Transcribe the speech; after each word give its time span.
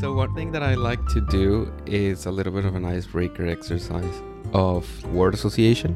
So 0.00 0.12
one 0.12 0.32
thing 0.32 0.52
that 0.52 0.62
I 0.62 0.74
like 0.74 1.04
to 1.08 1.20
do 1.20 1.72
is 1.84 2.26
a 2.26 2.30
little 2.30 2.52
bit 2.52 2.64
of 2.64 2.76
an 2.76 2.84
icebreaker 2.84 3.48
exercise 3.48 4.22
of 4.52 4.86
word 5.12 5.34
association. 5.34 5.92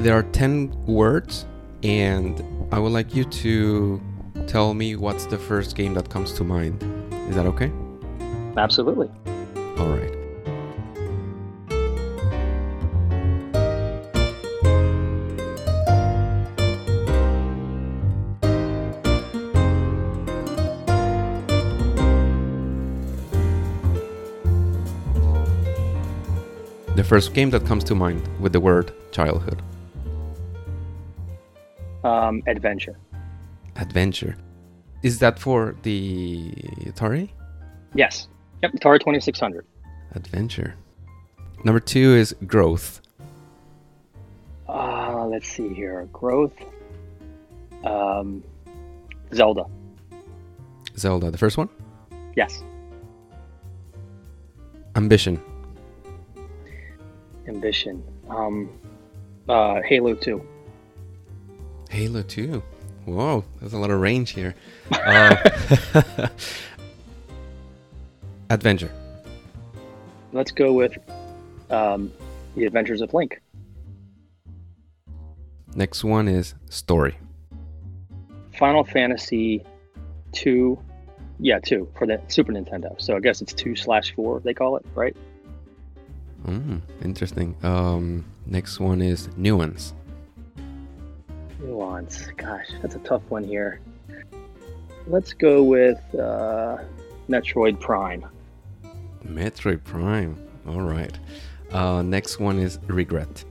There 0.00 0.14
are 0.14 0.24
10 0.24 0.84
words 0.84 1.46
and 1.82 2.44
I 2.70 2.78
would 2.78 2.92
like 2.92 3.14
you 3.14 3.24
to 3.24 3.98
tell 4.46 4.74
me 4.74 4.94
what's 4.94 5.24
the 5.24 5.38
first 5.38 5.74
game 5.74 5.94
that 5.94 6.10
comes 6.10 6.34
to 6.34 6.44
mind. 6.44 6.82
Is 7.30 7.36
that 7.36 7.46
okay? 7.46 7.72
Absolutely. 8.58 9.08
All 9.78 9.88
right. 9.88 10.11
First 27.12 27.34
game 27.34 27.50
that 27.50 27.66
comes 27.66 27.84
to 27.84 27.94
mind 27.94 28.26
with 28.40 28.54
the 28.54 28.58
word 28.58 28.90
childhood. 29.10 29.60
Um, 32.02 32.42
adventure. 32.46 32.96
Adventure. 33.76 34.34
Is 35.02 35.18
that 35.18 35.38
for 35.38 35.76
the 35.82 36.52
Atari? 36.86 37.28
Yes. 37.94 38.28
Yep. 38.62 38.72
Atari 38.76 38.98
2600. 39.00 39.66
Adventure. 40.14 40.74
Number 41.64 41.80
two 41.80 42.14
is 42.14 42.34
growth. 42.46 43.02
Uh, 44.66 45.26
let's 45.26 45.48
see 45.48 45.68
here. 45.68 46.08
Growth. 46.14 46.54
Um, 47.84 48.42
Zelda. 49.34 49.66
Zelda, 50.96 51.30
the 51.30 51.36
first 51.36 51.58
one. 51.58 51.68
Yes. 52.34 52.64
Ambition. 54.96 55.51
Ambition. 57.46 58.02
Um, 58.28 58.70
uh, 59.48 59.80
Halo 59.82 60.14
2. 60.14 60.46
Halo 61.90 62.22
2. 62.22 62.62
Whoa, 63.04 63.44
there's 63.60 63.72
a 63.72 63.78
lot 63.78 63.90
of 63.90 64.00
range 64.00 64.30
here. 64.30 64.54
Uh, 64.92 65.36
adventure. 68.50 68.90
Let's 70.32 70.52
go 70.52 70.72
with 70.72 70.96
um, 71.70 72.12
The 72.56 72.64
Adventures 72.64 73.00
of 73.00 73.12
Link. 73.12 73.40
Next 75.74 76.04
one 76.04 76.28
is 76.28 76.54
story. 76.68 77.16
Final 78.58 78.84
Fantasy 78.84 79.64
2. 80.32 80.78
Yeah, 81.40 81.58
2 81.58 81.88
for 81.98 82.06
the 82.06 82.20
Super 82.28 82.52
Nintendo. 82.52 83.00
So 83.00 83.16
I 83.16 83.20
guess 83.20 83.42
it's 83.42 83.52
2 83.52 83.74
slash 83.74 84.14
4, 84.14 84.40
they 84.40 84.54
call 84.54 84.76
it, 84.76 84.86
right? 84.94 85.16
Mm, 86.46 86.80
interesting. 87.02 87.54
Um, 87.62 88.24
next 88.46 88.80
one 88.80 89.00
is 89.00 89.28
nuance. 89.36 89.94
Nuance. 91.60 92.26
Gosh, 92.36 92.66
that's 92.80 92.96
a 92.96 93.00
tough 93.00 93.22
one 93.28 93.44
here. 93.44 93.80
Let's 95.06 95.32
go 95.32 95.62
with 95.62 96.00
uh, 96.14 96.78
Metroid 97.28 97.80
Prime. 97.80 98.24
Metroid 99.24 99.84
Prime. 99.84 100.36
All 100.66 100.82
right. 100.82 101.16
Uh, 101.70 102.02
next 102.02 102.38
one 102.38 102.58
is 102.58 102.78
regret. 102.86 103.44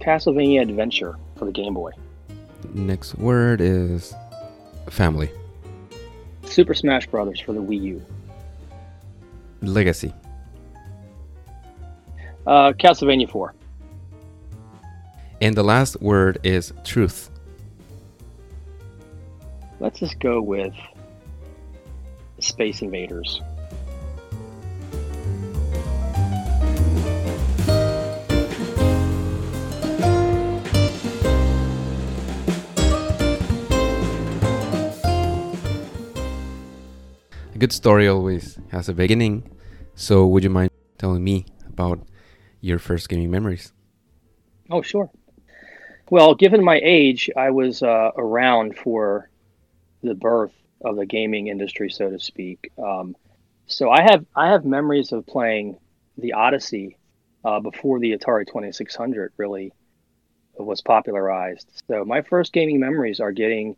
Castlevania 0.00 0.62
Adventure 0.62 1.16
for 1.36 1.44
the 1.44 1.52
Game 1.52 1.74
Boy. 1.74 1.92
Next 2.72 3.16
word 3.16 3.60
is 3.60 4.14
family. 4.88 5.30
Super 6.44 6.74
Smash 6.74 7.06
Brothers 7.06 7.40
for 7.40 7.52
the 7.52 7.62
Wii 7.62 7.80
U. 7.82 8.06
Legacy. 9.62 10.12
Uh, 12.50 12.72
Castlevania 12.72 13.30
4. 13.30 13.54
And 15.40 15.56
the 15.56 15.62
last 15.62 16.02
word 16.02 16.40
is 16.42 16.72
truth. 16.82 17.30
Let's 19.78 20.00
just 20.00 20.18
go 20.18 20.42
with 20.42 20.74
Space 22.40 22.82
Invaders. 22.82 23.40
A 37.54 37.58
good 37.58 37.72
story 37.72 38.08
always 38.08 38.58
has 38.72 38.88
a 38.88 38.92
beginning. 38.92 39.48
So, 39.94 40.26
would 40.26 40.42
you 40.42 40.50
mind 40.50 40.72
telling 40.98 41.22
me 41.22 41.46
about 41.68 42.09
your 42.60 42.78
first 42.78 43.08
gaming 43.08 43.30
memories? 43.30 43.72
Oh, 44.70 44.82
sure. 44.82 45.10
Well, 46.10 46.34
given 46.34 46.64
my 46.64 46.80
age, 46.82 47.30
I 47.36 47.50
was 47.50 47.82
uh, 47.82 48.10
around 48.16 48.76
for 48.76 49.30
the 50.02 50.14
birth 50.14 50.52
of 50.84 50.96
the 50.96 51.06
gaming 51.06 51.48
industry, 51.48 51.90
so 51.90 52.10
to 52.10 52.18
speak. 52.18 52.72
Um, 52.82 53.16
so 53.66 53.90
I 53.90 54.02
have 54.02 54.26
I 54.34 54.48
have 54.48 54.64
memories 54.64 55.12
of 55.12 55.26
playing 55.26 55.78
the 56.18 56.32
Odyssey 56.32 56.96
uh, 57.44 57.60
before 57.60 58.00
the 58.00 58.16
Atari 58.16 58.46
Twenty 58.46 58.72
Six 58.72 58.96
Hundred 58.96 59.32
really 59.36 59.72
was 60.58 60.80
popularized. 60.80 61.82
So 61.86 62.04
my 62.04 62.22
first 62.22 62.52
gaming 62.52 62.80
memories 62.80 63.20
are 63.20 63.32
getting 63.32 63.76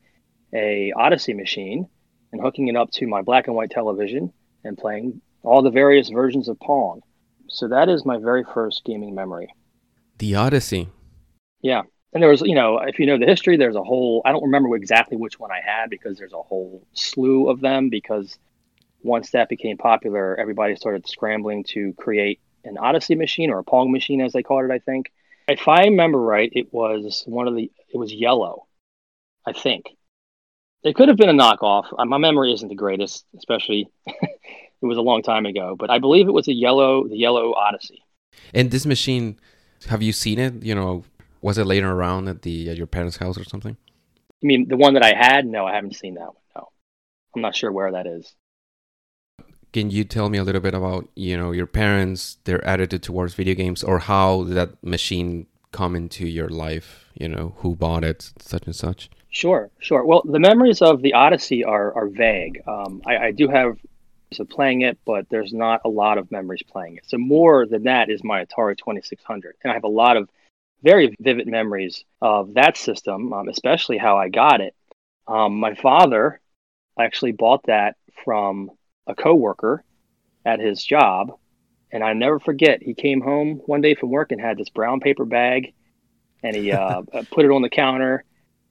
a 0.53 0.93
Odyssey 0.97 1.35
machine 1.35 1.89
and 2.33 2.41
hooking 2.41 2.69
it 2.69 2.77
up 2.77 2.91
to 2.93 3.07
my 3.07 3.23
black 3.23 3.47
and 3.47 3.57
white 3.57 3.71
television 3.71 4.33
and 4.65 4.79
playing 4.79 5.21
all 5.43 5.63
the 5.63 5.71
various 5.71 6.09
versions 6.09 6.49
of 6.49 6.59
Pong. 6.61 7.03
So 7.53 7.69
that 7.69 7.89
is 7.91 8.07
my 8.07 8.17
very 8.17 8.45
first 8.45 8.83
gaming 8.85 9.15
memory. 9.15 9.55
The 10.19 10.35
Odyssey. 10.35 10.89
Yeah. 11.61 11.83
And 12.15 12.23
there 12.23 12.31
was, 12.31 12.41
you 12.41 12.55
know, 12.55 12.79
if 12.79 12.99
you 12.99 13.07
know 13.07 13.19
the 13.19 13.27
history, 13.27 13.57
there's 13.57 13.77
a 13.77 13.83
whole, 13.83 14.23
I 14.25 14.33
don't 14.33 14.43
remember 14.43 14.75
exactly 14.75 15.17
which 15.17 15.39
one 15.39 15.51
I 15.51 15.61
had 15.65 15.91
because 15.91 16.19
there's 16.19 16.33
a 16.33 16.43
whole 16.43 16.87
slew 16.95 17.49
of 17.49 17.61
them. 17.61 17.91
Because 17.91 18.39
once 19.03 19.31
that 19.31 19.49
became 19.51 19.77
popular, 19.77 20.35
everybody 20.39 20.77
started 20.77 21.07
scrambling 21.07 21.65
to 21.65 21.93
create 21.95 22.41
an 22.65 22.79
Odyssey 22.79 23.15
machine 23.15 23.51
or 23.51 23.59
a 23.59 23.65
Pong 23.65 23.93
machine, 23.93 24.21
as 24.21 24.33
they 24.33 24.43
called 24.43 24.65
it, 24.65 24.71
I 24.71 24.79
think. 24.79 25.13
If 25.49 25.69
I 25.69 25.85
remember 25.85 26.21
right, 26.21 26.51
it 26.55 26.73
was 26.73 27.25
one 27.27 27.49
of 27.49 27.57
the, 27.57 27.71
it 27.93 27.97
was 27.97 28.13
yellow, 28.13 28.67
I 29.47 29.53
think. 29.53 29.87
It 30.85 30.95
could 30.95 31.09
have 31.09 31.17
been 31.17 31.29
a 31.29 31.33
knockoff. 31.35 31.87
Uh, 31.97 32.05
My 32.07 32.19
memory 32.19 32.53
isn't 32.53 32.69
the 32.69 32.75
greatest, 32.75 33.25
especially 33.37 33.89
it 34.83 34.87
was 34.87 34.99
a 34.99 35.03
long 35.03 35.23
time 35.23 35.47
ago, 35.47 35.77
but 35.79 35.91
I 35.91 35.99
believe 35.99 36.29
it 36.29 36.33
was 36.33 36.49
a 36.49 36.53
yellow, 36.53 37.07
the 37.07 37.17
yellow 37.17 37.55
Odyssey. 37.55 38.03
And 38.55 38.71
this 38.71 38.87
machine, 38.87 39.39
have 39.89 40.03
you 40.03 40.13
seen 40.13 40.39
it? 40.39 40.63
You 40.63 40.75
know, 40.75 41.05
was 41.41 41.59
it 41.59 41.65
laying 41.65 41.85
around 41.85 42.29
at 42.29 42.43
the 42.43 42.71
at 42.71 42.77
your 42.77 42.87
parents' 42.87 43.19
house 43.19 43.39
or 43.39 43.45
something? 43.45 43.77
I 44.43 44.47
mean, 44.47 44.69
the 44.69 44.77
one 44.77 44.95
that 44.95 45.05
I 45.05 45.15
had, 45.15 45.47
no, 45.47 45.67
I 45.67 45.75
haven't 45.75 45.97
seen 45.97 46.15
that 46.15 46.27
one. 46.27 46.43
No, 46.57 46.69
I'm 47.35 47.43
not 47.43 47.55
sure 47.55 47.71
where 47.71 47.93
that 47.93 48.07
is. 48.07 48.35
Can 49.73 49.91
you 49.91 50.05
tell 50.05 50.29
me 50.29 50.37
a 50.37 50.45
little 50.45 50.61
bit 50.61 50.75
about 50.75 51.09
you 51.15 51.37
know 51.37 51.53
your 51.53 51.67
parents, 51.67 52.39
their 52.45 52.65
attitude 52.65 53.03
towards 53.03 53.35
video 53.35 53.55
games, 53.55 53.83
or 53.83 54.01
how 54.01 54.45
did 54.45 54.55
that 54.55 54.83
machine 54.83 55.47
come 55.71 55.97
into 55.97 56.27
your 56.27 56.49
life? 56.49 57.07
You 57.15 57.29
know, 57.29 57.55
who 57.59 57.77
bought 57.77 58.05
it, 58.05 58.33
such 58.39 58.67
and 58.67 58.77
such. 58.77 59.11
Sure, 59.31 59.71
sure. 59.79 60.05
Well, 60.05 60.23
the 60.27 60.39
memories 60.39 60.83
of 60.83 61.01
the 61.01 61.15
Odyssey 61.15 61.65
are 61.65 61.95
are 61.95 62.09
vague. 62.09 62.61
Um, 62.67 63.03
I, 63.07 63.17
I 63.17 63.31
do 63.31 63.49
have 63.49 63.79
of 64.41 64.49
playing 64.49 64.83
it, 64.83 64.99
but 65.05 65.29
there's 65.31 65.53
not 65.53 65.83
a 65.85 65.89
lot 65.89 66.19
of 66.19 66.31
memories 66.31 66.63
playing 66.63 66.97
it. 66.97 67.05
So 67.07 67.19
more 67.19 67.67
than 67.67 67.85
that 67.85 68.11
is 68.11 68.23
my 68.25 68.45
Atari 68.45 68.77
2600, 68.77 69.57
and 69.63 69.71
I 69.71 69.75
have 69.75 69.85
a 69.85 69.89
lot 69.89 70.17
of 70.17 70.29
very 70.83 71.15
vivid 71.21 71.47
memories 71.47 72.05
of 72.21 72.55
that 72.55 72.77
system, 72.77 73.33
um, 73.33 73.49
especially 73.49 73.99
how 73.99 74.19
I 74.19 74.29
got 74.29 74.61
it. 74.61 74.75
Um, 75.27 75.61
my 75.61 75.75
father 75.75 76.41
actually 76.99 77.33
bought 77.33 77.65
that 77.67 77.97
from 78.25 78.71
a 79.07 79.15
coworker 79.15 79.85
at 80.45 80.61
his 80.61 80.83
job, 80.83 81.39
and 81.91 82.03
I 82.03 82.13
never 82.15 82.41
forget. 82.41 82.83
He 82.83 82.95
came 82.95 83.21
home 83.21 83.61
one 83.67 83.81
day 83.81 83.95
from 83.95 84.11
work 84.11 84.33
and 84.33 84.41
had 84.41 84.59
this 84.59 84.71
brown 84.71 85.01
paper 85.01 85.25
bag, 85.25 85.73
and 86.43 86.57
he 86.57 86.73
uh, 86.73 87.03
put 87.31 87.45
it 87.45 87.51
on 87.51 87.63
the 87.63 87.71
counter. 87.71 88.25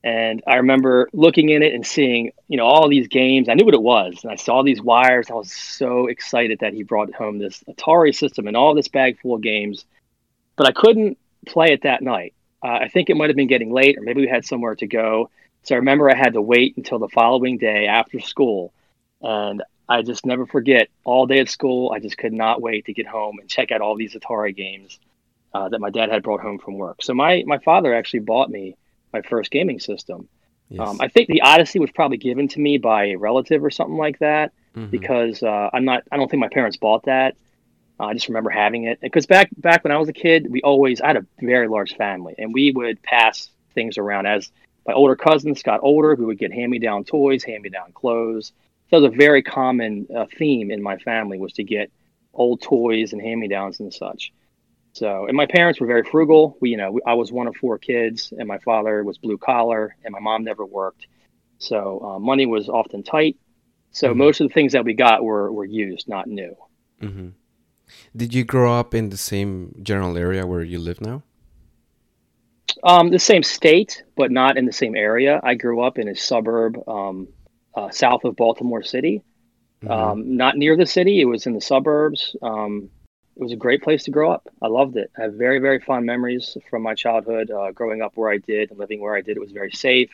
And 0.03 0.41
I 0.47 0.55
remember 0.55 1.09
looking 1.13 1.49
in 1.49 1.61
it 1.61 1.73
and 1.73 1.85
seeing, 1.85 2.31
you 2.47 2.57
know, 2.57 2.65
all 2.65 2.89
these 2.89 3.07
games. 3.07 3.47
I 3.47 3.53
knew 3.53 3.65
what 3.65 3.75
it 3.75 3.81
was, 3.83 4.19
and 4.23 4.31
I 4.31 4.35
saw 4.35 4.63
these 4.63 4.81
wires. 4.81 5.29
I 5.29 5.35
was 5.35 5.51
so 5.51 6.07
excited 6.07 6.59
that 6.59 6.73
he 6.73 6.83
brought 6.83 7.13
home 7.13 7.37
this 7.37 7.63
Atari 7.69 8.15
system 8.15 8.47
and 8.47 8.57
all 8.57 8.73
this 8.73 8.87
bag 8.87 9.19
full 9.21 9.35
of 9.35 9.41
games, 9.41 9.85
but 10.55 10.67
I 10.67 10.71
couldn't 10.71 11.19
play 11.45 11.67
it 11.67 11.83
that 11.83 12.01
night. 12.01 12.33
Uh, 12.63 12.79
I 12.81 12.87
think 12.87 13.09
it 13.09 13.17
might 13.17 13.29
have 13.29 13.35
been 13.35 13.47
getting 13.47 13.71
late, 13.71 13.97
or 13.97 14.01
maybe 14.01 14.21
we 14.21 14.27
had 14.27 14.45
somewhere 14.45 14.75
to 14.75 14.87
go. 14.87 15.29
So 15.63 15.75
I 15.75 15.77
remember 15.77 16.09
I 16.09 16.15
had 16.15 16.33
to 16.33 16.41
wait 16.41 16.77
until 16.77 16.97
the 16.97 17.09
following 17.09 17.59
day 17.59 17.85
after 17.85 18.19
school, 18.19 18.73
and 19.21 19.61
I 19.87 20.01
just 20.01 20.25
never 20.25 20.47
forget. 20.47 20.89
All 21.03 21.27
day 21.27 21.39
at 21.39 21.49
school, 21.49 21.91
I 21.91 21.99
just 21.99 22.17
could 22.17 22.33
not 22.33 22.61
wait 22.61 22.85
to 22.85 22.93
get 22.93 23.05
home 23.05 23.37
and 23.39 23.47
check 23.47 23.71
out 23.71 23.81
all 23.81 23.95
these 23.95 24.15
Atari 24.15 24.55
games 24.55 24.99
uh, 25.53 25.69
that 25.69 25.81
my 25.81 25.91
dad 25.91 26.09
had 26.09 26.23
brought 26.23 26.41
home 26.41 26.57
from 26.57 26.77
work. 26.77 27.03
So 27.03 27.13
my 27.13 27.43
my 27.45 27.59
father 27.59 27.93
actually 27.93 28.21
bought 28.21 28.49
me 28.49 28.75
my 29.13 29.21
first 29.21 29.51
gaming 29.51 29.79
system. 29.79 30.27
Yes. 30.69 30.87
Um, 30.87 30.97
I 31.01 31.09
think 31.09 31.27
the 31.27 31.41
Odyssey 31.41 31.79
was 31.79 31.91
probably 31.91 32.17
given 32.17 32.47
to 32.49 32.59
me 32.59 32.77
by 32.77 33.07
a 33.07 33.15
relative 33.15 33.63
or 33.63 33.69
something 33.69 33.97
like 33.97 34.19
that 34.19 34.53
mm-hmm. 34.75 34.89
because 34.89 35.43
uh, 35.43 35.69
I'm 35.73 35.85
not. 35.85 36.03
I 36.11 36.17
don't 36.17 36.29
think 36.29 36.39
my 36.39 36.49
parents 36.49 36.77
bought 36.77 37.05
that. 37.05 37.35
Uh, 37.99 38.05
I 38.05 38.13
just 38.13 38.29
remember 38.29 38.49
having 38.49 38.85
it 38.85 38.99
because 39.01 39.25
back 39.25 39.49
back 39.57 39.83
when 39.83 39.91
I 39.91 39.97
was 39.97 40.09
a 40.09 40.13
kid, 40.13 40.47
we 40.49 40.61
always 40.61 41.01
I 41.01 41.07
had 41.07 41.17
a 41.17 41.25
very 41.41 41.67
large 41.67 41.95
family, 41.95 42.35
and 42.37 42.53
we 42.53 42.71
would 42.71 43.01
pass 43.03 43.49
things 43.75 43.97
around 43.97 44.27
as 44.27 44.49
my 44.87 44.93
older 44.93 45.15
cousins 45.15 45.61
got 45.61 45.81
older. 45.83 46.15
We 46.15 46.25
would 46.25 46.39
get 46.39 46.53
hand 46.53 46.71
me 46.71 46.79
down 46.79 47.03
toys, 47.03 47.43
hand 47.43 47.63
me 47.63 47.69
down 47.69 47.91
clothes. 47.91 48.53
So 48.89 48.97
it 48.97 49.01
was 49.01 49.13
a 49.13 49.15
very 49.15 49.43
common 49.43 50.07
uh, 50.13 50.25
theme 50.37 50.71
in 50.71 50.81
my 50.81 50.97
family 50.97 51.37
was 51.37 51.53
to 51.53 51.63
get 51.63 51.91
old 52.33 52.61
toys 52.61 53.13
and 53.13 53.21
hand 53.21 53.39
me 53.39 53.47
downs 53.47 53.79
and 53.79 53.93
such. 53.93 54.33
So, 54.93 55.25
and 55.27 55.37
my 55.37 55.45
parents 55.45 55.79
were 55.79 55.87
very 55.87 56.03
frugal. 56.03 56.57
We, 56.59 56.71
you 56.71 56.77
know, 56.77 56.99
I 57.05 57.13
was 57.13 57.31
one 57.31 57.47
of 57.47 57.55
four 57.55 57.77
kids, 57.77 58.33
and 58.37 58.47
my 58.47 58.57
father 58.59 59.03
was 59.03 59.17
blue 59.17 59.37
collar, 59.37 59.95
and 60.03 60.11
my 60.11 60.19
mom 60.19 60.43
never 60.43 60.65
worked. 60.65 61.07
So, 61.59 62.01
uh, 62.03 62.19
money 62.19 62.45
was 62.45 62.67
often 62.67 63.03
tight. 63.03 63.37
So, 63.91 64.09
mm-hmm. 64.09 64.17
most 64.17 64.41
of 64.41 64.47
the 64.47 64.53
things 64.53 64.73
that 64.73 64.83
we 64.83 64.93
got 64.93 65.23
were 65.23 65.51
were 65.51 65.65
used, 65.65 66.09
not 66.09 66.27
new. 66.27 66.55
Mm-hmm. 67.01 67.29
Did 68.15 68.33
you 68.33 68.43
grow 68.43 68.73
up 68.73 68.93
in 68.93 69.09
the 69.09 69.17
same 69.17 69.75
general 69.81 70.17
area 70.17 70.45
where 70.45 70.63
you 70.63 70.79
live 70.79 71.01
now? 71.01 71.23
Um, 72.83 73.09
the 73.09 73.19
same 73.19 73.43
state, 73.43 74.03
but 74.15 74.31
not 74.31 74.57
in 74.57 74.65
the 74.65 74.71
same 74.73 74.95
area. 74.95 75.39
I 75.43 75.55
grew 75.55 75.81
up 75.81 75.97
in 75.97 76.07
a 76.07 76.15
suburb 76.15 76.77
um, 76.87 77.27
uh, 77.75 77.89
south 77.91 78.23
of 78.23 78.35
Baltimore 78.35 78.83
City. 78.83 79.23
Mm-hmm. 79.83 79.91
Um, 79.91 80.37
not 80.37 80.57
near 80.57 80.75
the 80.77 80.85
city. 80.85 81.21
It 81.21 81.25
was 81.25 81.47
in 81.47 81.53
the 81.53 81.61
suburbs. 81.61 82.35
Um, 82.41 82.89
it 83.35 83.41
was 83.41 83.51
a 83.51 83.57
great 83.57 83.81
place 83.81 84.03
to 84.03 84.11
grow 84.11 84.31
up. 84.31 84.49
I 84.61 84.67
loved 84.67 84.97
it. 84.97 85.11
I 85.17 85.23
have 85.23 85.33
very, 85.33 85.59
very 85.59 85.79
fond 85.79 86.05
memories 86.05 86.57
from 86.69 86.83
my 86.83 86.95
childhood, 86.95 87.49
uh, 87.49 87.71
growing 87.71 88.01
up 88.01 88.13
where 88.15 88.29
I 88.29 88.37
did 88.37 88.69
and 88.69 88.79
living 88.79 88.99
where 88.99 89.15
I 89.15 89.21
did. 89.21 89.37
It 89.37 89.39
was 89.39 89.51
very 89.51 89.71
safe. 89.71 90.11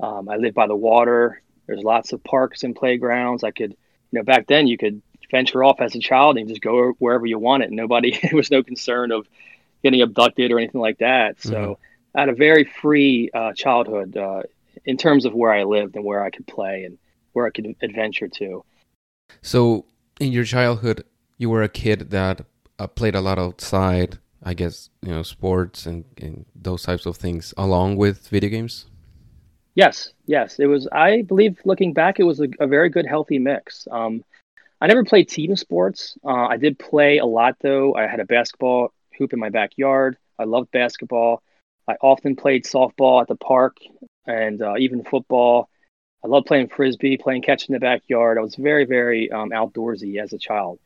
Um, 0.00 0.28
I 0.28 0.36
lived 0.36 0.54
by 0.54 0.66
the 0.66 0.76
water. 0.76 1.42
There's 1.66 1.82
lots 1.82 2.12
of 2.12 2.24
parks 2.24 2.64
and 2.64 2.74
playgrounds. 2.74 3.44
I 3.44 3.50
could, 3.50 3.72
you 4.10 4.18
know, 4.18 4.22
back 4.22 4.46
then 4.46 4.66
you 4.66 4.78
could 4.78 5.02
venture 5.30 5.62
off 5.62 5.80
as 5.80 5.94
a 5.94 6.00
child 6.00 6.38
and 6.38 6.48
just 6.48 6.62
go 6.62 6.92
wherever 6.98 7.26
you 7.26 7.38
wanted. 7.38 7.70
Nobody, 7.70 8.18
there 8.22 8.34
was 8.34 8.50
no 8.50 8.62
concern 8.62 9.12
of 9.12 9.28
getting 9.82 10.02
abducted 10.02 10.50
or 10.50 10.58
anything 10.58 10.80
like 10.80 10.98
that. 10.98 11.40
So 11.40 11.52
mm-hmm. 11.52 12.18
I 12.18 12.20
had 12.20 12.28
a 12.28 12.34
very 12.34 12.64
free 12.64 13.30
uh, 13.32 13.52
childhood 13.52 14.16
uh, 14.16 14.42
in 14.84 14.96
terms 14.96 15.24
of 15.24 15.34
where 15.34 15.52
I 15.52 15.64
lived 15.64 15.96
and 15.96 16.04
where 16.04 16.24
I 16.24 16.30
could 16.30 16.46
play 16.46 16.84
and 16.84 16.98
where 17.32 17.46
I 17.46 17.50
could 17.50 17.76
adventure 17.82 18.28
to. 18.28 18.64
So 19.42 19.84
in 20.18 20.32
your 20.32 20.44
childhood, 20.44 21.04
you 21.40 21.48
were 21.48 21.62
a 21.62 21.68
kid 21.70 22.10
that 22.10 22.44
uh, 22.78 22.86
played 22.86 23.14
a 23.14 23.20
lot 23.20 23.38
outside. 23.38 24.18
I 24.42 24.54
guess 24.54 24.90
you 25.02 25.10
know 25.10 25.22
sports 25.22 25.86
and, 25.86 26.04
and 26.18 26.44
those 26.54 26.82
types 26.82 27.06
of 27.06 27.16
things 27.16 27.52
along 27.56 27.96
with 27.96 28.28
video 28.28 28.50
games. 28.50 28.86
Yes, 29.74 30.12
yes, 30.26 30.58
it 30.58 30.66
was. 30.66 30.86
I 30.92 31.22
believe 31.22 31.58
looking 31.64 31.94
back, 31.94 32.20
it 32.20 32.24
was 32.24 32.40
a, 32.40 32.48
a 32.58 32.66
very 32.66 32.90
good, 32.90 33.06
healthy 33.06 33.38
mix. 33.38 33.88
Um, 33.90 34.22
I 34.82 34.86
never 34.86 35.04
played 35.04 35.28
team 35.28 35.56
sports. 35.56 36.16
Uh, 36.24 36.46
I 36.46 36.58
did 36.58 36.78
play 36.78 37.18
a 37.18 37.26
lot 37.26 37.56
though. 37.60 37.94
I 37.94 38.06
had 38.06 38.20
a 38.20 38.26
basketball 38.26 38.92
hoop 39.18 39.32
in 39.32 39.38
my 39.38 39.48
backyard. 39.48 40.18
I 40.38 40.44
loved 40.44 40.70
basketball. 40.72 41.42
I 41.88 41.96
often 42.02 42.36
played 42.36 42.64
softball 42.64 43.22
at 43.22 43.28
the 43.28 43.36
park 43.36 43.78
and 44.26 44.60
uh, 44.60 44.74
even 44.78 45.04
football. 45.04 45.70
I 46.22 46.28
loved 46.28 46.46
playing 46.46 46.68
frisbee, 46.68 47.16
playing 47.16 47.42
catch 47.42 47.66
in 47.66 47.72
the 47.72 47.80
backyard. 47.80 48.36
I 48.36 48.42
was 48.42 48.56
very, 48.56 48.84
very 48.84 49.30
um, 49.32 49.50
outdoorsy 49.50 50.22
as 50.22 50.34
a 50.34 50.38
child. 50.38 50.78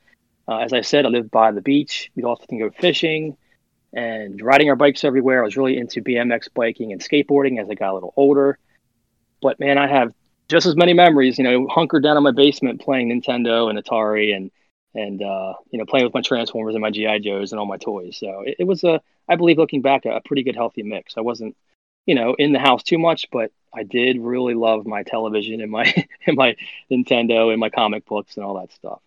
Uh, 0.46 0.58
as 0.58 0.72
I 0.72 0.82
said, 0.82 1.06
I 1.06 1.08
lived 1.08 1.30
by 1.30 1.52
the 1.52 1.60
beach. 1.60 2.10
We'd 2.14 2.24
often 2.24 2.58
go 2.58 2.70
fishing 2.70 3.36
and 3.92 4.40
riding 4.42 4.68
our 4.68 4.76
bikes 4.76 5.04
everywhere. 5.04 5.40
I 5.40 5.44
was 5.44 5.56
really 5.56 5.76
into 5.76 6.02
BMX 6.02 6.48
biking 6.52 6.92
and 6.92 7.00
skateboarding 7.00 7.60
as 7.62 7.70
I 7.70 7.74
got 7.74 7.92
a 7.92 7.94
little 7.94 8.12
older. 8.16 8.58
But 9.40 9.60
man, 9.60 9.78
I 9.78 9.86
have 9.86 10.12
just 10.48 10.66
as 10.66 10.76
many 10.76 10.92
memories, 10.92 11.38
you 11.38 11.44
know, 11.44 11.66
hunkered 11.68 12.02
down 12.02 12.16
in 12.16 12.22
my 12.22 12.32
basement 12.32 12.80
playing 12.80 13.08
Nintendo 13.08 13.70
and 13.70 13.78
Atari 13.78 14.34
and 14.34 14.50
and 14.94 15.22
uh, 15.22 15.54
you 15.70 15.78
know 15.78 15.84
playing 15.86 16.04
with 16.04 16.14
my 16.14 16.20
Transformers 16.20 16.74
and 16.74 16.82
my 16.82 16.90
GI 16.90 17.20
Joes 17.20 17.52
and 17.52 17.58
all 17.58 17.66
my 17.66 17.78
toys. 17.78 18.16
So 18.18 18.42
it, 18.46 18.56
it 18.60 18.64
was 18.64 18.84
a, 18.84 19.00
I 19.28 19.36
believe, 19.36 19.58
looking 19.58 19.82
back, 19.82 20.04
a, 20.04 20.16
a 20.16 20.20
pretty 20.20 20.42
good 20.42 20.56
healthy 20.56 20.82
mix. 20.82 21.14
I 21.16 21.20
wasn't, 21.20 21.56
you 22.06 22.14
know, 22.14 22.34
in 22.38 22.52
the 22.52 22.58
house 22.58 22.82
too 22.82 22.98
much, 22.98 23.26
but 23.32 23.50
I 23.72 23.82
did 23.82 24.20
really 24.20 24.54
love 24.54 24.86
my 24.86 25.02
television 25.02 25.60
and 25.60 25.70
my 25.70 25.84
and 26.26 26.36
my 26.36 26.56
Nintendo 26.90 27.50
and 27.50 27.60
my 27.60 27.70
comic 27.70 28.06
books 28.06 28.36
and 28.36 28.44
all 28.44 28.60
that 28.60 28.72
stuff. 28.72 29.00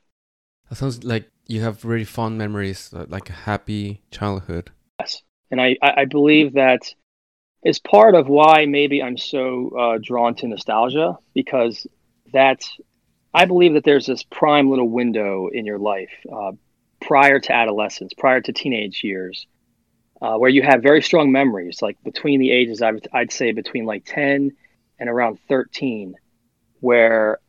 That 0.70 0.76
sounds 0.76 1.04
like 1.04 1.30
you 1.46 1.62
have 1.62 1.86
really 1.86 2.06
fond 2.06 2.38
memories, 2.38 2.94
uh, 2.94 3.06
like 3.08 3.30
a 3.30 3.34
happy 3.34 4.02
childhood. 4.12 4.72
Yes, 5.00 5.22
and 5.50 5.62
I 5.62 5.78
I 5.82 6.06
believe 6.06 6.54
that 6.54 6.94
is 7.64 7.80
part 7.80 8.16
of 8.16 8.28
why 8.28 8.66
maybe 8.66 9.02
I'm 9.02 9.18
so 9.18 9.70
uh, 9.78 9.98
drawn 10.02 10.36
to 10.36 10.48
nostalgia 10.48 11.18
because 11.34 11.88
that 12.34 12.64
I 13.34 13.46
believe 13.46 13.74
that 13.74 13.84
there's 13.84 14.06
this 14.06 14.24
prime 14.24 14.70
little 14.70 14.90
window 14.90 15.48
in 15.48 15.66
your 15.66 15.80
life 15.80 16.12
uh, 16.32 16.52
prior 17.02 17.40
to 17.40 17.54
adolescence, 17.54 18.14
prior 18.14 18.42
to 18.42 18.54
teenage 18.54 19.04
years, 19.04 19.48
uh, 20.22 20.38
where 20.38 20.50
you 20.50 20.62
have 20.64 20.82
very 20.82 21.02
strong 21.02 21.32
memories, 21.32 21.82
like 21.82 22.02
between 22.04 22.40
the 22.40 22.52
ages, 22.52 22.82
I'd, 22.82 23.08
I'd 23.14 23.32
say 23.32 23.52
between 23.52 23.86
like 23.86 24.06
10 24.06 24.52
and 25.00 25.10
around 25.10 25.40
13, 25.48 26.16
where 26.80 27.40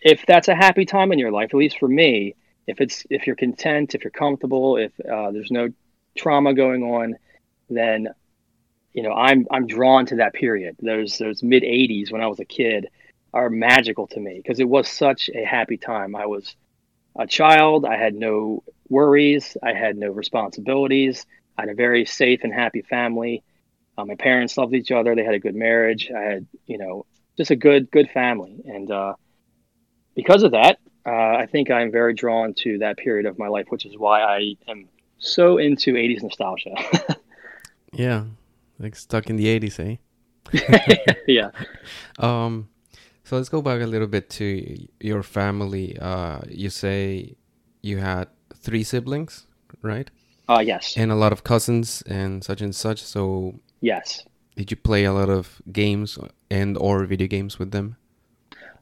if 0.00 0.24
that's 0.26 0.48
a 0.48 0.54
happy 0.54 0.84
time 0.84 1.12
in 1.12 1.18
your 1.18 1.32
life, 1.32 1.50
at 1.50 1.58
least 1.58 1.78
for 1.78 1.88
me, 1.88 2.34
if 2.68 2.80
it's 2.82 3.06
if 3.10 3.26
you're 3.26 3.34
content, 3.34 3.94
if 3.94 4.04
you're 4.04 4.10
comfortable, 4.10 4.76
if 4.76 4.92
uh, 5.00 5.30
there's 5.32 5.50
no 5.50 5.70
trauma 6.16 6.54
going 6.54 6.82
on, 6.82 7.16
then 7.70 8.08
you 8.92 9.02
know 9.02 9.12
I'm 9.12 9.46
I'm 9.50 9.66
drawn 9.66 10.06
to 10.06 10.16
that 10.16 10.34
period. 10.34 10.76
Those 10.80 11.18
those 11.18 11.42
mid 11.42 11.62
80s 11.62 12.12
when 12.12 12.20
I 12.20 12.26
was 12.26 12.38
a 12.38 12.44
kid 12.44 12.88
are 13.32 13.48
magical 13.48 14.06
to 14.08 14.20
me 14.20 14.40
because 14.42 14.60
it 14.60 14.68
was 14.68 14.86
such 14.88 15.30
a 15.34 15.44
happy 15.44 15.78
time. 15.78 16.14
I 16.14 16.26
was 16.26 16.54
a 17.16 17.26
child. 17.26 17.86
I 17.86 17.96
had 17.96 18.14
no 18.14 18.62
worries. 18.88 19.56
I 19.62 19.72
had 19.72 19.96
no 19.96 20.10
responsibilities. 20.10 21.26
I 21.56 21.62
had 21.62 21.70
a 21.70 21.74
very 21.74 22.04
safe 22.04 22.44
and 22.44 22.52
happy 22.52 22.82
family. 22.82 23.42
Uh, 23.96 24.04
my 24.04 24.14
parents 24.14 24.56
loved 24.56 24.74
each 24.74 24.92
other. 24.92 25.14
They 25.14 25.24
had 25.24 25.34
a 25.34 25.40
good 25.40 25.56
marriage. 25.56 26.10
I 26.14 26.20
had, 26.20 26.46
you 26.66 26.78
know, 26.78 27.06
just 27.36 27.50
a 27.50 27.56
good, 27.56 27.90
good 27.90 28.10
family. 28.10 28.60
And 28.64 28.90
uh, 28.90 29.14
because 30.14 30.44
of 30.44 30.52
that, 30.52 30.78
uh, 31.08 31.36
I 31.38 31.46
think 31.46 31.70
I'm 31.70 31.90
very 31.90 32.12
drawn 32.12 32.52
to 32.64 32.78
that 32.78 32.98
period 32.98 33.24
of 33.24 33.38
my 33.38 33.48
life, 33.48 33.66
which 33.70 33.86
is 33.86 33.96
why 33.96 34.20
I 34.22 34.56
am 34.68 34.88
so 35.18 35.56
into 35.56 35.94
80s 35.94 36.22
nostalgia. 36.22 36.74
yeah, 37.92 38.24
like 38.78 38.94
stuck 38.94 39.30
in 39.30 39.36
the 39.36 39.46
80s, 39.46 39.80
eh? 39.80 39.96
yeah. 41.26 41.50
Um, 42.18 42.68
so 43.22 43.36
let's 43.36 43.48
go 43.48 43.62
back 43.62 43.80
a 43.80 43.86
little 43.86 44.08
bit 44.08 44.28
to 44.30 44.88
your 45.00 45.22
family. 45.22 45.96
Uh, 46.00 46.40
you 46.48 46.68
say 46.68 47.36
you 47.80 47.98
had 47.98 48.26
three 48.56 48.82
siblings, 48.82 49.46
right? 49.82 50.10
Uh, 50.48 50.60
yes. 50.60 50.94
And 50.96 51.12
a 51.12 51.14
lot 51.14 51.32
of 51.32 51.44
cousins 51.44 52.02
and 52.08 52.42
such 52.42 52.60
and 52.60 52.74
such. 52.74 53.02
So 53.02 53.60
yes. 53.80 54.24
Did 54.56 54.72
you 54.72 54.76
play 54.76 55.04
a 55.04 55.12
lot 55.12 55.30
of 55.30 55.62
games 55.70 56.18
and 56.50 56.76
or 56.76 57.04
video 57.04 57.28
games 57.28 57.60
with 57.60 57.70
them? 57.70 57.96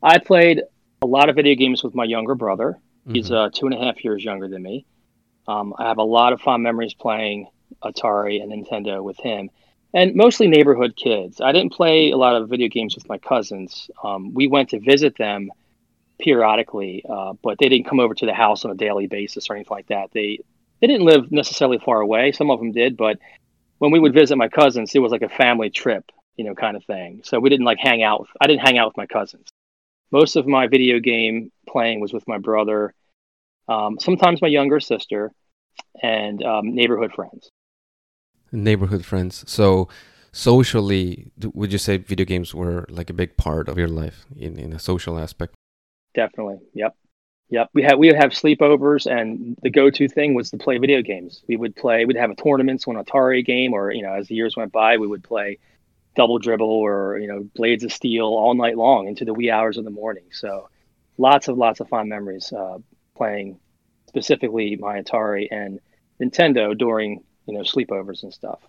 I 0.02 0.18
played 0.18 0.62
a 1.02 1.06
lot 1.06 1.28
of 1.28 1.36
video 1.36 1.54
games 1.54 1.82
with 1.82 1.94
my 1.94 2.04
younger 2.04 2.34
brother. 2.34 2.78
He's 3.08 3.26
mm-hmm. 3.26 3.34
uh, 3.34 3.50
two 3.52 3.66
and 3.66 3.74
a 3.74 3.84
half 3.84 4.02
years 4.04 4.24
younger 4.24 4.48
than 4.48 4.62
me. 4.62 4.84
Um, 5.46 5.74
I 5.78 5.86
have 5.86 5.98
a 5.98 6.02
lot 6.02 6.32
of 6.32 6.40
fond 6.40 6.62
memories 6.62 6.94
playing 6.94 7.48
Atari 7.84 8.42
and 8.42 8.50
Nintendo 8.50 9.02
with 9.02 9.16
him, 9.18 9.50
and 9.94 10.14
mostly 10.16 10.48
neighborhood 10.48 10.96
kids. 10.96 11.40
I 11.40 11.52
didn't 11.52 11.72
play 11.72 12.10
a 12.10 12.16
lot 12.16 12.34
of 12.34 12.48
video 12.48 12.68
games 12.68 12.96
with 12.96 13.08
my 13.08 13.18
cousins. 13.18 13.88
Um, 14.02 14.34
we 14.34 14.48
went 14.48 14.70
to 14.70 14.80
visit 14.80 15.16
them 15.16 15.50
periodically, 16.18 17.04
uh, 17.08 17.34
but 17.42 17.58
they 17.58 17.68
didn't 17.68 17.86
come 17.86 18.00
over 18.00 18.14
to 18.14 18.26
the 18.26 18.34
house 18.34 18.64
on 18.64 18.72
a 18.72 18.74
daily 18.74 19.06
basis 19.06 19.48
or 19.48 19.54
anything 19.54 19.74
like 19.76 19.86
that. 19.88 20.10
They 20.12 20.40
they 20.80 20.88
didn't 20.88 21.06
live 21.06 21.30
necessarily 21.30 21.78
far 21.78 22.00
away. 22.00 22.32
Some 22.32 22.50
of 22.50 22.58
them 22.58 22.72
did, 22.72 22.96
but 22.96 23.18
when 23.78 23.92
we 23.92 24.00
would 24.00 24.14
visit 24.14 24.36
my 24.36 24.48
cousins, 24.48 24.94
it 24.94 24.98
was 24.98 25.12
like 25.12 25.22
a 25.22 25.28
family 25.28 25.70
trip, 25.70 26.10
you 26.36 26.44
know, 26.44 26.54
kind 26.54 26.76
of 26.76 26.84
thing. 26.84 27.20
So 27.24 27.38
we 27.38 27.50
didn't 27.50 27.66
like 27.66 27.78
hang 27.78 28.02
out. 28.02 28.26
I 28.40 28.46
didn't 28.46 28.62
hang 28.62 28.78
out 28.78 28.88
with 28.88 28.96
my 28.96 29.06
cousins 29.06 29.46
most 30.10 30.36
of 30.36 30.46
my 30.46 30.66
video 30.66 30.98
game 30.98 31.50
playing 31.68 32.00
was 32.00 32.12
with 32.12 32.26
my 32.28 32.38
brother, 32.38 32.94
um, 33.68 33.98
sometimes 34.00 34.40
my 34.40 34.48
younger 34.48 34.80
sister, 34.80 35.32
and 36.02 36.42
um, 36.42 36.74
neighborhood 36.74 37.12
friends. 37.12 37.50
Neighborhood 38.52 39.04
friends. 39.04 39.44
So, 39.46 39.88
socially, 40.32 41.30
would 41.42 41.72
you 41.72 41.78
say 41.78 41.96
video 41.96 42.24
games 42.24 42.54
were 42.54 42.86
like 42.88 43.10
a 43.10 43.14
big 43.14 43.36
part 43.36 43.68
of 43.68 43.76
your 43.78 43.88
life 43.88 44.26
in, 44.36 44.58
in 44.58 44.72
a 44.72 44.78
social 44.78 45.18
aspect? 45.18 45.54
Definitely. 46.14 46.58
Yep. 46.74 46.96
Yep. 47.50 47.70
We 47.74 47.82
had 47.82 47.98
we 47.98 48.08
would 48.08 48.16
have 48.16 48.30
sleepovers, 48.30 49.06
and 49.06 49.56
the 49.62 49.70
go-to 49.70 50.08
thing 50.08 50.34
was 50.34 50.50
to 50.50 50.56
play 50.56 50.78
video 50.78 51.00
games. 51.00 51.42
We 51.46 51.56
would 51.56 51.76
play. 51.76 52.04
We'd 52.04 52.16
have 52.16 52.30
a 52.30 52.34
tournaments, 52.34 52.86
one 52.86 52.96
Atari 52.96 53.44
game, 53.44 53.72
or 53.72 53.92
you 53.92 54.02
know, 54.02 54.12
as 54.12 54.28
the 54.28 54.34
years 54.34 54.56
went 54.56 54.72
by, 54.72 54.96
we 54.96 55.06
would 55.06 55.22
play 55.22 55.58
double 56.16 56.38
dribble 56.38 56.68
or 56.68 57.18
you 57.18 57.28
know 57.28 57.48
blades 57.54 57.84
of 57.84 57.92
steel 57.92 58.26
all 58.26 58.54
night 58.54 58.76
long 58.76 59.06
into 59.06 59.24
the 59.24 59.34
wee 59.34 59.50
hours 59.50 59.76
of 59.76 59.84
the 59.84 59.90
morning. 59.90 60.24
So 60.32 60.68
lots 61.18 61.48
of 61.48 61.56
lots 61.56 61.80
of 61.80 61.88
fun 61.88 62.08
memories 62.08 62.52
uh, 62.52 62.78
playing 63.16 63.58
specifically 64.08 64.76
my 64.76 65.02
Atari 65.02 65.48
and 65.50 65.80
Nintendo 66.20 66.76
during 66.76 67.22
you 67.46 67.54
know 67.54 67.60
sleepovers 67.60 68.22
and 68.22 68.32
stuff. 68.32 68.60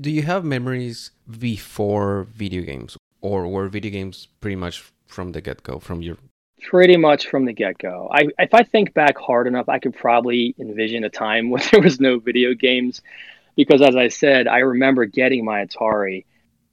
Do 0.00 0.10
you 0.10 0.22
have 0.22 0.44
memories 0.44 1.10
before 1.38 2.26
video 2.34 2.62
games, 2.62 2.96
or 3.20 3.48
were 3.48 3.68
video 3.68 3.90
games 3.90 4.28
pretty 4.40 4.56
much 4.56 4.92
from 5.06 5.32
the 5.32 5.40
get 5.40 5.62
go, 5.62 5.78
from 5.78 6.02
your 6.02 6.18
pretty 6.62 6.96
much 6.96 7.28
from 7.28 7.44
the 7.44 7.52
get 7.52 7.78
go. 7.78 8.08
I 8.12 8.28
if 8.38 8.54
I 8.54 8.62
think 8.62 8.94
back 8.94 9.16
hard 9.18 9.46
enough, 9.46 9.68
I 9.68 9.78
could 9.78 9.94
probably 9.94 10.54
envision 10.58 11.04
a 11.04 11.10
time 11.10 11.50
when 11.52 11.62
there 11.70 11.80
was 11.80 12.00
no 12.00 12.18
video 12.18 12.54
games, 12.54 13.02
because 13.56 13.82
as 13.82 13.96
I 13.96 14.08
said, 14.08 14.46
I 14.46 14.58
remember 14.58 15.06
getting 15.06 15.44
my 15.44 15.64
Atari, 15.64 16.24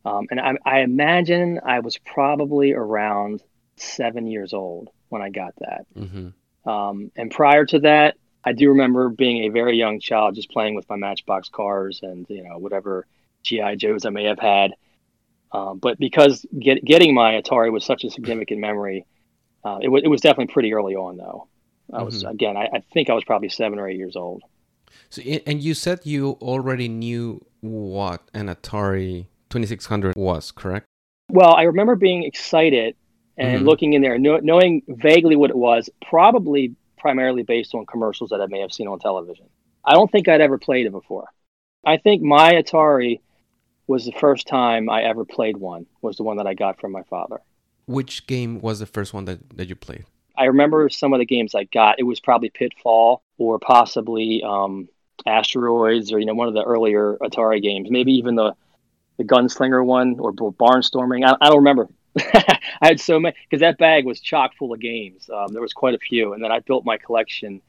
um, 0.05 0.27
and 0.29 0.39
I, 0.39 0.53
I 0.65 0.79
imagine 0.79 1.60
I 1.65 1.79
was 1.79 1.98
probably 1.98 2.74
around 2.74 3.41
seven 3.77 4.27
years 4.27 4.53
old 4.53 4.89
when 5.10 5.22
I 5.22 5.29
got 5.29 5.53
that. 5.60 5.86
Mm-hmm. 5.98 6.69
Um, 6.69 7.12
and 7.15 7.31
prior 7.31 7.65
to 7.65 7.79
that, 7.79 8.15
I 8.43 8.53
do 8.53 8.69
remember 8.69 9.10
being 9.10 9.43
a 9.45 9.50
very 9.50 9.77
young 9.77 10.00
child, 10.00 10.36
just 10.36 10.51
playing 10.51 10.75
with 10.75 10.89
my 10.89 10.95
Matchbox 10.95 11.50
cars 11.50 12.01
and 12.03 12.25
you 12.29 12.43
know 12.43 12.57
whatever 12.57 13.05
GI 13.43 13.77
Joes 13.77 14.05
I 14.05 14.10
may 14.10 14.25
have 14.25 14.39
had. 14.39 14.72
Um, 15.51 15.77
but 15.77 16.00
because 16.00 16.45
get, 16.57 16.83
getting 16.83 17.13
my 17.13 17.33
Atari 17.33 17.72
was 17.72 17.86
such 17.86 18.03
a 18.03 18.10
significant 18.10 18.60
memory, 18.60 19.05
uh, 19.63 19.77
it, 19.81 19.86
w- 19.86 20.03
it 20.03 20.07
was 20.07 20.19
definitely 20.19 20.51
pretty 20.51 20.74
early 20.74 20.95
on, 20.95 21.17
though. 21.17 21.48
I 21.93 22.01
was 22.01 22.24
Mm-hmm. 22.24 22.31
again, 22.31 22.57
I, 22.57 22.69
I 22.74 22.79
think 22.91 23.10
I 23.10 23.13
was 23.13 23.24
probably 23.24 23.50
seven 23.50 23.77
or 23.77 23.88
eight 23.88 23.98
years 23.98 24.15
old. 24.15 24.41
So, 25.10 25.22
and 25.22 25.62
you 25.62 25.74
said 25.74 26.00
you 26.03 26.38
already 26.41 26.88
knew 26.88 27.45
what 27.62 28.24
an 28.33 28.48
Atari 28.48 29.27
2600 29.53 30.15
was, 30.15 30.51
correct? 30.51 30.88
Well, 31.29 31.53
I 31.53 31.63
remember 31.63 31.95
being 31.95 32.24
excited 32.24 32.95
and 33.38 33.62
Mhm. 33.62 33.65
looking 33.65 33.93
in 33.93 34.01
there, 34.01 34.17
know, 34.17 34.38
knowing 34.38 34.81
vaguely 34.88 35.36
what 35.36 35.51
it 35.51 35.55
was, 35.55 35.89
probably 36.10 36.75
primarily 36.98 37.43
based 37.43 37.75
on 37.75 37.86
commercials 37.86 38.31
that 38.31 38.41
I 38.41 38.48
may 38.48 38.60
have 38.62 38.74
seen 38.74 38.88
on 38.88 38.98
television. 38.98 39.45
I 39.86 39.93
don't 39.93 40.12
think 40.12 40.27
I'd 40.27 40.41
ever 40.41 40.57
played 40.57 40.88
it 40.88 40.91
before. 40.91 41.27
I 41.86 41.98
think 41.98 42.24
my 42.24 42.53
Atari 42.53 43.19
was 43.86 44.05
the 44.05 44.12
first 44.13 44.48
time 44.48 44.89
I 44.89 45.03
ever 45.03 45.24
played 45.24 45.57
one. 45.57 45.86
Was 46.01 46.17
the 46.17 46.24
one 46.24 46.38
that 46.38 46.48
I 46.48 46.55
got 46.55 46.79
from 46.79 46.91
my 46.91 47.03
father. 47.03 47.41
Which 47.86 48.25
game 48.25 48.60
was 48.60 48.79
the 48.79 48.86
first 48.86 49.13
one 49.13 49.25
that, 49.25 49.57
that 49.57 49.67
you 49.69 49.75
played? 49.75 50.05
I 50.36 50.45
remember 50.45 50.89
some 50.89 51.13
of 51.13 51.19
the 51.19 51.25
games 51.25 51.53
I 51.53 51.65
got. 51.65 52.00
It 52.00 52.03
was 52.03 52.19
probably 52.19 52.50
Pitfall 52.50 53.22
or 53.38 53.60
possibly 53.60 54.41
um, 54.41 54.88
Asteroids 55.27 56.12
or 56.12 56.17
you 56.19 56.25
know 56.25 56.33
one 56.33 56.48
of 56.48 56.53
the 56.55 56.63
earlier 56.63 57.17
Atari 57.22 57.62
games. 57.62 57.91
Maybe 57.91 58.13
even 58.13 58.36
the 58.36 58.55
the 59.17 59.24
Gunslinger 59.24 59.86
one 59.86 60.17
or 60.20 60.34
Barnstorming. 60.34 61.25
I, 61.25 61.36
I 61.39 61.48
don't 61.50 61.58
remember. 61.58 61.88
I 62.17 62.60
had 62.82 63.00
so 63.00 63.20
many 63.20 63.36
because 63.50 63.62
that 63.62 63.77
bag 63.77 64.05
was 64.05 64.20
chock 64.20 64.51
full 64.58 64.74
of 64.74 64.79
games. 64.79 65.29
Um, 65.34 65.48
there 65.51 65.62
was 65.62 65.74
quite 65.74 65.96
a 65.96 66.00
few, 66.00 66.34
and 66.34 66.43
then 66.43 66.51
I 66.51 66.60
built 66.60 66.86
my 66.86 66.98
collection 66.98 67.62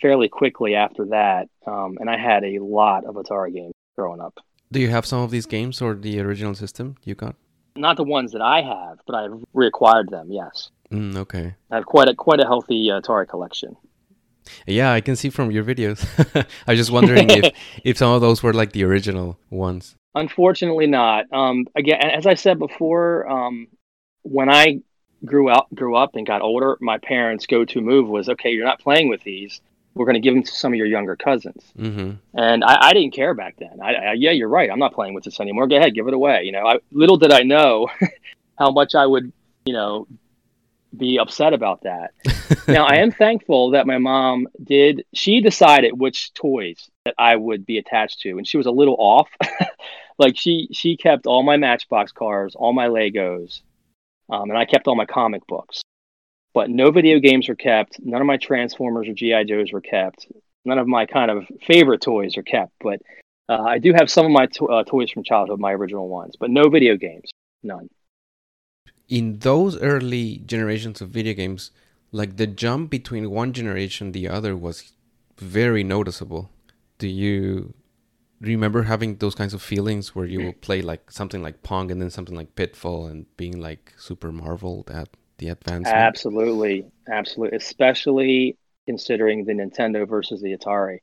fairly 0.00 0.28
quickly 0.28 0.74
after 0.74 1.06
that. 1.06 1.48
Um, 1.66 1.98
and 2.00 2.08
I 2.08 2.16
had 2.16 2.44
a 2.44 2.58
lot 2.58 3.04
of 3.04 3.14
Atari 3.16 3.52
games 3.52 3.72
growing 3.96 4.20
up. 4.20 4.38
Do 4.72 4.80
you 4.80 4.88
have 4.88 5.06
some 5.06 5.20
of 5.20 5.30
these 5.30 5.46
games 5.46 5.80
or 5.82 5.94
the 5.94 6.20
original 6.20 6.54
system 6.54 6.96
you 7.04 7.14
got? 7.14 7.36
Not 7.76 7.96
the 7.96 8.04
ones 8.04 8.32
that 8.32 8.42
I 8.42 8.62
have, 8.62 9.00
but 9.06 9.14
I've 9.14 9.44
reacquired 9.54 10.10
them. 10.10 10.30
Yes, 10.30 10.70
Mm, 10.90 11.16
okay. 11.16 11.54
I 11.70 11.76
have 11.76 11.86
quite 11.86 12.08
a 12.08 12.14
quite 12.14 12.40
a 12.40 12.44
healthy 12.44 12.90
uh, 12.90 13.00
Atari 13.00 13.28
collection. 13.28 13.76
Yeah, 14.66 14.92
I 14.92 15.00
can 15.00 15.16
see 15.16 15.30
from 15.30 15.50
your 15.50 15.64
videos. 15.64 16.04
I 16.66 16.72
was 16.72 16.78
just 16.78 16.90
wondering 16.90 17.30
if, 17.30 17.52
if 17.84 17.98
some 17.98 18.12
of 18.12 18.20
those 18.20 18.42
were 18.42 18.52
like 18.52 18.72
the 18.72 18.84
original 18.84 19.38
ones. 19.50 19.96
Unfortunately, 20.14 20.86
not. 20.86 21.26
Um, 21.32 21.66
again, 21.74 22.00
as 22.00 22.26
I 22.26 22.34
said 22.34 22.58
before, 22.58 23.28
um, 23.28 23.68
when 24.22 24.48
I 24.48 24.80
grew 25.24 25.48
up, 25.48 25.68
grew 25.74 25.96
up 25.96 26.14
and 26.14 26.26
got 26.26 26.42
older, 26.42 26.76
my 26.80 26.98
parents' 26.98 27.46
go-to 27.46 27.80
move 27.80 28.08
was, 28.08 28.28
"Okay, 28.28 28.50
you're 28.50 28.64
not 28.64 28.80
playing 28.80 29.08
with 29.08 29.22
these. 29.22 29.60
We're 29.94 30.06
going 30.06 30.14
to 30.14 30.20
give 30.20 30.34
them 30.34 30.42
to 30.42 30.52
some 30.52 30.72
of 30.72 30.76
your 30.76 30.86
younger 30.86 31.16
cousins." 31.16 31.72
hmm 31.76 32.12
And 32.34 32.62
I, 32.62 32.88
I 32.88 32.92
didn't 32.92 33.12
care 33.12 33.34
back 33.34 33.56
then. 33.58 33.80
I, 33.82 33.94
I, 33.94 34.12
yeah, 34.12 34.30
you're 34.30 34.48
right. 34.48 34.70
I'm 34.70 34.78
not 34.78 34.94
playing 34.94 35.14
with 35.14 35.24
this 35.24 35.40
anymore. 35.40 35.66
Go 35.66 35.76
ahead, 35.76 35.94
give 35.94 36.06
it 36.06 36.14
away. 36.14 36.42
You 36.44 36.52
know, 36.52 36.66
I, 36.66 36.78
little 36.92 37.16
did 37.16 37.32
I 37.32 37.42
know 37.42 37.88
how 38.58 38.70
much 38.70 38.94
I 38.94 39.06
would, 39.06 39.32
you 39.66 39.72
know, 39.72 40.06
be 40.96 41.18
upset 41.18 41.52
about 41.52 41.82
that. 41.82 42.12
now, 42.68 42.84
I 42.84 42.96
am 42.96 43.10
thankful 43.10 43.70
that 43.70 43.86
my 43.86 43.98
mom 43.98 44.46
did. 44.62 45.04
She 45.12 45.40
decided 45.40 45.98
which 45.98 46.32
toys 46.34 46.88
that 47.04 47.14
I 47.18 47.36
would 47.36 47.66
be 47.66 47.78
attached 47.78 48.20
to, 48.20 48.38
and 48.38 48.46
she 48.46 48.56
was 48.56 48.66
a 48.66 48.70
little 48.70 48.96
off. 48.98 49.28
like 50.18 50.36
she 50.36 50.68
she 50.72 50.96
kept 50.96 51.26
all 51.26 51.42
my 51.42 51.56
Matchbox 51.56 52.12
cars, 52.12 52.54
all 52.54 52.72
my 52.72 52.88
Legos, 52.88 53.62
um, 54.30 54.50
and 54.50 54.58
I 54.58 54.64
kept 54.64 54.86
all 54.88 54.94
my 54.94 55.06
comic 55.06 55.46
books. 55.46 55.82
But 56.52 56.70
no 56.70 56.90
video 56.90 57.18
games 57.18 57.48
were 57.48 57.56
kept. 57.56 57.98
None 58.00 58.20
of 58.20 58.26
my 58.26 58.36
Transformers 58.36 59.08
or 59.08 59.14
GI 59.14 59.44
Joes 59.44 59.72
were 59.72 59.80
kept. 59.80 60.28
None 60.64 60.78
of 60.78 60.86
my 60.86 61.04
kind 61.04 61.30
of 61.30 61.44
favorite 61.66 62.00
toys 62.00 62.36
are 62.36 62.42
kept. 62.42 62.72
But 62.80 63.02
uh, 63.48 63.62
I 63.62 63.78
do 63.78 63.92
have 63.92 64.08
some 64.08 64.24
of 64.24 64.32
my 64.32 64.46
to- 64.46 64.68
uh, 64.68 64.84
toys 64.84 65.10
from 65.10 65.24
childhood, 65.24 65.58
my 65.58 65.72
original 65.72 66.08
ones. 66.08 66.36
But 66.38 66.50
no 66.50 66.68
video 66.68 66.96
games, 66.96 67.30
none. 67.62 67.90
In 69.08 69.40
those 69.40 69.76
early 69.80 70.38
generations 70.46 71.00
of 71.00 71.08
video 71.10 71.34
games, 71.34 71.72
like 72.12 72.36
the 72.36 72.46
jump 72.46 72.90
between 72.90 73.30
one 73.30 73.52
generation 73.52 74.06
and 74.08 74.14
the 74.14 74.28
other 74.28 74.56
was 74.56 74.92
very 75.36 75.82
noticeable. 75.82 76.50
Do 76.98 77.08
you 77.08 77.74
remember 78.40 78.82
having 78.82 79.16
those 79.16 79.34
kinds 79.34 79.54
of 79.54 79.62
feelings 79.62 80.14
where 80.14 80.26
you 80.26 80.40
will 80.40 80.52
play 80.52 80.82
like 80.82 81.10
something 81.10 81.42
like 81.42 81.62
Pong 81.62 81.90
and 81.90 82.00
then 82.00 82.10
something 82.10 82.34
like 82.34 82.54
Pitfall 82.54 83.06
and 83.06 83.26
being 83.36 83.60
like 83.60 83.92
super 83.96 84.32
marveled 84.32 84.90
at 84.90 85.08
the 85.38 85.48
advancement? 85.48 85.96
Absolutely, 85.96 86.86
absolutely. 87.10 87.56
Especially 87.56 88.56
considering 88.86 89.44
the 89.44 89.52
Nintendo 89.52 90.08
versus 90.08 90.42
the 90.42 90.56
Atari. 90.56 90.98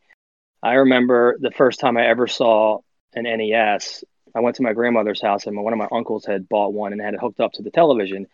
I 0.64 0.74
remember 0.74 1.38
the 1.40 1.52
first 1.52 1.80
time 1.80 1.98
I 1.98 2.08
ever 2.08 2.28
saw 2.28 2.80
an 3.14 3.24
NES. 3.24 4.04
I 4.36 4.40
went 4.40 4.56
to 4.58 4.64
my 4.64 4.74
grandmother's 4.74 5.22
house, 5.22 5.48
and 5.48 5.62
one 5.62 5.74
of 5.74 5.80
my 5.80 5.88
uncles 5.92 6.26
had 6.26 6.48
bought 6.48 6.74
one 6.74 6.94
and 6.94 7.02
had 7.02 7.14
it 7.14 7.20
hooked 7.20 7.40
up 7.40 7.54
to 7.54 7.64
the 7.64 7.72
television, 7.72 8.28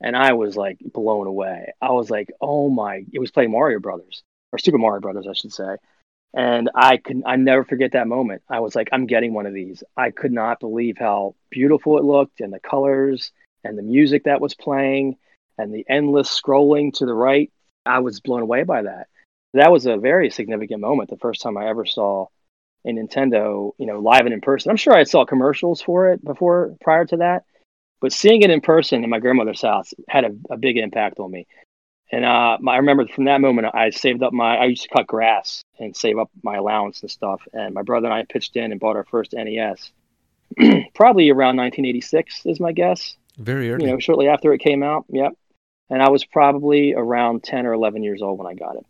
and 0.00 0.16
I 0.16 0.32
was 0.32 0.56
like 0.56 0.78
blown 0.80 1.26
away. 1.26 1.72
I 1.80 1.90
was 1.90 2.08
like, 2.08 2.30
"Oh 2.40 2.70
my!" 2.70 3.04
It 3.12 3.18
was 3.18 3.30
playing 3.30 3.50
Mario 3.50 3.80
Brothers 3.80 4.22
or 4.52 4.58
Super 4.58 4.78
Mario 4.78 5.00
Brothers, 5.00 5.26
I 5.28 5.34
should 5.34 5.52
say. 5.52 5.76
And 6.34 6.70
I 6.74 6.96
can 6.96 7.22
I 7.26 7.36
never 7.36 7.64
forget 7.64 7.92
that 7.92 8.08
moment. 8.08 8.42
I 8.48 8.60
was 8.60 8.74
like, 8.74 8.88
"I'm 8.92 9.06
getting 9.06 9.34
one 9.34 9.46
of 9.46 9.52
these." 9.52 9.84
I 9.96 10.10
could 10.10 10.32
not 10.32 10.60
believe 10.60 10.96
how 10.98 11.34
beautiful 11.50 11.98
it 11.98 12.04
looked, 12.04 12.40
and 12.40 12.52
the 12.52 12.60
colors, 12.60 13.32
and 13.64 13.76
the 13.76 13.82
music 13.82 14.24
that 14.24 14.40
was 14.40 14.54
playing 14.54 15.16
and 15.58 15.72
the 15.72 15.84
endless 15.88 16.28
scrolling 16.28 16.92
to 16.94 17.06
the 17.06 17.14
right. 17.14 17.50
I 17.84 18.00
was 18.00 18.20
blown 18.20 18.42
away 18.42 18.62
by 18.64 18.82
that. 18.82 19.08
That 19.54 19.72
was 19.72 19.86
a 19.86 19.96
very 19.96 20.30
significant 20.30 20.80
moment. 20.80 21.10
The 21.10 21.18
first 21.18 21.42
time 21.42 21.58
I 21.58 21.68
ever 21.68 21.84
saw 21.84 22.26
a 22.86 22.88
Nintendo, 22.88 23.72
you 23.78 23.86
know, 23.86 24.00
live 24.00 24.24
and 24.24 24.32
in 24.32 24.40
person. 24.40 24.70
I'm 24.70 24.76
sure 24.76 24.94
I 24.94 25.04
saw 25.04 25.24
commercials 25.24 25.82
for 25.82 26.12
it 26.12 26.24
before, 26.24 26.74
prior 26.80 27.04
to 27.06 27.18
that, 27.18 27.44
but 28.00 28.12
seeing 28.12 28.42
it 28.42 28.50
in 28.50 28.60
person 28.60 29.04
in 29.04 29.10
my 29.10 29.20
grandmother's 29.20 29.62
house 29.62 29.92
had 30.08 30.24
a, 30.24 30.30
a 30.50 30.56
big 30.56 30.78
impact 30.78 31.20
on 31.20 31.30
me. 31.30 31.46
And 32.12 32.26
uh, 32.26 32.58
I 32.68 32.76
remember 32.76 33.08
from 33.08 33.24
that 33.24 33.40
moment, 33.40 33.68
I 33.72 33.88
saved 33.88 34.22
up 34.22 34.34
my. 34.34 34.56
I 34.56 34.66
used 34.66 34.82
to 34.82 34.88
cut 34.88 35.06
grass 35.06 35.64
and 35.78 35.96
save 35.96 36.18
up 36.18 36.30
my 36.42 36.56
allowance 36.56 37.00
and 37.00 37.10
stuff. 37.10 37.40
And 37.54 37.74
my 37.74 37.82
brother 37.82 38.06
and 38.06 38.14
I 38.14 38.24
pitched 38.28 38.54
in 38.54 38.70
and 38.70 38.78
bought 38.78 38.96
our 38.96 39.04
first 39.04 39.32
NES, 39.32 39.90
probably 40.94 41.30
around 41.30 41.56
1986 41.56 42.42
is 42.44 42.60
my 42.60 42.72
guess 42.72 43.16
Very 43.38 43.70
early. 43.72 43.86
you 43.86 43.92
know, 43.92 43.98
shortly 43.98 44.28
after 44.28 44.52
it 44.52 44.58
came 44.58 44.82
out. 44.82 45.06
Yep. 45.08 45.32
And 45.88 46.02
I 46.02 46.10
was 46.10 46.24
probably 46.24 46.94
around 46.94 47.44
10 47.44 47.66
or 47.66 47.72
11 47.72 48.02
years 48.02 48.20
old 48.22 48.38
when 48.38 48.46
I 48.46 48.54
got 48.54 48.76
it. 48.76 48.86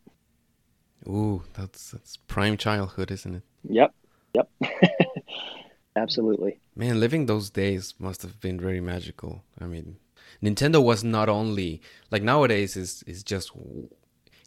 Ooh, 1.08 1.42
that's 1.54 1.90
that's 1.92 2.16
prime 2.16 2.56
childhood, 2.56 3.10
isn't 3.10 3.34
it? 3.36 3.42
Yep. 3.68 3.94
Yep. 4.34 4.50
Absolutely. 5.96 6.58
Man, 6.74 7.00
living 7.00 7.26
those 7.26 7.50
days 7.50 7.94
must 7.98 8.22
have 8.22 8.40
been 8.40 8.58
very 8.58 8.80
magical. 8.80 9.42
I 9.60 9.66
mean, 9.66 9.96
Nintendo 10.42 10.82
was 10.82 11.02
not 11.02 11.28
only 11.28 11.80
like 12.10 12.22
nowadays 12.22 12.76
is 12.76 13.02
is 13.06 13.22
just 13.22 13.52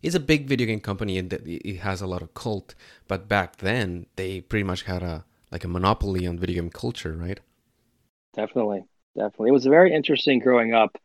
it's 0.01 0.15
a 0.15 0.19
big 0.19 0.47
video 0.47 0.67
game 0.67 0.79
company 0.79 1.17
and 1.17 1.31
it 1.33 1.77
has 1.77 2.01
a 2.01 2.07
lot 2.07 2.21
of 2.21 2.33
cult, 2.33 2.75
but 3.07 3.27
back 3.27 3.57
then 3.57 4.05
they 4.15 4.41
pretty 4.41 4.63
much 4.63 4.83
had 4.83 5.03
a 5.03 5.25
like 5.51 5.63
a 5.63 5.67
monopoly 5.67 6.27
on 6.27 6.37
video 6.37 6.61
game 6.61 6.69
culture, 6.69 7.13
right? 7.13 7.39
Definitely. 8.33 8.85
Definitely. 9.15 9.49
It 9.49 9.53
was 9.53 9.65
very 9.65 9.93
interesting 9.93 10.39
growing 10.39 10.73
up 10.73 10.97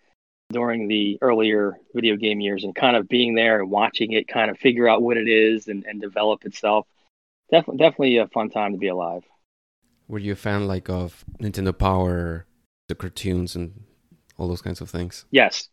during 0.53 0.89
the 0.89 1.17
earlier 1.23 1.79
video 1.95 2.17
game 2.17 2.41
years 2.41 2.65
and 2.65 2.75
kind 2.75 2.97
of 2.97 3.09
being 3.09 3.35
there 3.35 3.61
and 3.61 3.71
watching 3.71 4.13
it 4.13 4.27
kind 4.27 4.51
of 4.51 4.59
figure 4.59 4.89
out 4.89 5.03
what 5.03 5.17
it 5.17 5.29
is 5.29 5.69
and, 5.69 5.85
and 5.87 6.01
develop 6.01 6.45
itself. 6.45 6.87
Definitely, 7.51 7.79
definitely 7.79 8.17
a 8.19 8.27
fun 8.29 8.51
time 8.51 8.73
to 8.73 8.79
be 8.79 8.89
alive. 8.89 9.23
Were 10.09 10.19
you 10.19 10.33
a 10.33 10.37
fan 10.37 10.67
like 10.67 10.91
of 10.91 11.25
Nintendo 11.41 11.77
Power, 11.77 12.47
the 12.89 12.97
cartoons, 12.97 13.55
and 13.55 13.85
all 14.41 14.49
those 14.49 14.63
kinds 14.63 14.81
of 14.81 14.89
things? 14.91 15.27
Yes. 15.31 15.69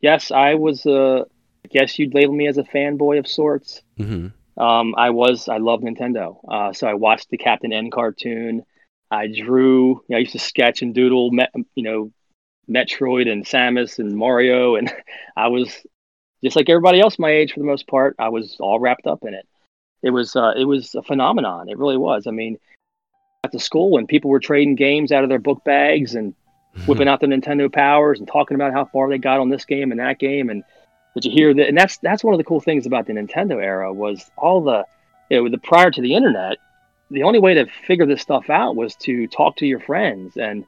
Yes, 0.00 0.30
I 0.30 0.54
was, 0.54 0.84
uh, 0.84 1.22
I 1.64 1.68
guess 1.70 1.98
you'd 1.98 2.14
label 2.14 2.34
me 2.34 2.48
as 2.48 2.58
a 2.58 2.64
fanboy 2.64 3.18
of 3.18 3.28
sorts. 3.28 3.82
hmm 3.96 4.28
Um, 4.56 4.94
I 4.96 5.10
was 5.10 5.48
I 5.48 5.58
love 5.58 5.80
Nintendo, 5.80 6.36
uh, 6.48 6.72
so 6.72 6.88
I 6.88 6.94
watched 6.94 7.30
the 7.30 7.38
Captain 7.38 7.72
N 7.72 7.90
cartoon. 7.90 8.64
I 9.10 9.28
drew. 9.28 10.02
You 10.08 10.08
know, 10.08 10.16
I 10.16 10.20
used 10.20 10.32
to 10.32 10.40
sketch 10.40 10.82
and 10.82 10.92
doodle. 10.94 11.30
Met, 11.30 11.52
you 11.76 11.84
know, 11.84 12.10
Metroid 12.68 13.30
and 13.30 13.44
Samus 13.46 14.00
and 14.00 14.16
Mario, 14.16 14.74
and 14.74 14.92
I 15.36 15.48
was 15.48 15.86
just 16.42 16.56
like 16.56 16.68
everybody 16.68 17.00
else 17.00 17.18
my 17.18 17.30
age 17.30 17.52
for 17.52 17.60
the 17.60 17.66
most 17.66 17.86
part. 17.86 18.16
I 18.18 18.30
was 18.30 18.56
all 18.58 18.80
wrapped 18.80 19.06
up 19.06 19.22
in 19.22 19.34
it. 19.34 19.46
It 20.02 20.10
was 20.10 20.34
uh, 20.34 20.54
it 20.56 20.64
was 20.64 20.94
a 20.96 21.02
phenomenon. 21.02 21.68
It 21.68 21.78
really 21.78 21.96
was. 21.96 22.26
I 22.26 22.32
mean, 22.32 22.58
at 23.44 23.52
the 23.52 23.60
school 23.60 23.90
when 23.90 24.06
people 24.06 24.30
were 24.30 24.40
trading 24.40 24.74
games 24.74 25.12
out 25.12 25.22
of 25.22 25.30
their 25.30 25.38
book 25.38 25.62
bags 25.64 26.14
and 26.16 26.34
whipping 26.86 27.08
out 27.08 27.20
the 27.20 27.26
Nintendo 27.26 27.72
powers 27.72 28.18
and 28.18 28.28
talking 28.28 28.54
about 28.54 28.72
how 28.72 28.84
far 28.84 29.08
they 29.08 29.18
got 29.18 29.40
on 29.40 29.48
this 29.48 29.64
game 29.64 29.90
and 29.90 30.00
that 30.00 30.18
game. 30.18 30.50
And 30.50 30.64
did 31.14 31.24
you 31.24 31.30
hear 31.30 31.54
that? 31.54 31.68
And 31.68 31.76
that's 31.76 31.98
that's 31.98 32.24
one 32.24 32.34
of 32.34 32.38
the 32.38 32.44
cool 32.44 32.60
things 32.60 32.86
about 32.86 33.06
the 33.06 33.12
Nintendo 33.12 33.62
era 33.62 33.92
was 33.92 34.30
all 34.36 34.62
the 34.62 34.84
you 35.30 35.42
know 35.42 35.48
the 35.48 35.58
prior 35.58 35.90
to 35.90 36.00
the 36.00 36.14
internet. 36.14 36.58
The 37.10 37.22
only 37.22 37.38
way 37.38 37.54
to 37.54 37.66
figure 37.86 38.06
this 38.06 38.20
stuff 38.20 38.50
out 38.50 38.76
was 38.76 38.94
to 38.96 39.26
talk 39.28 39.56
to 39.56 39.66
your 39.66 39.80
friends, 39.80 40.36
and 40.36 40.66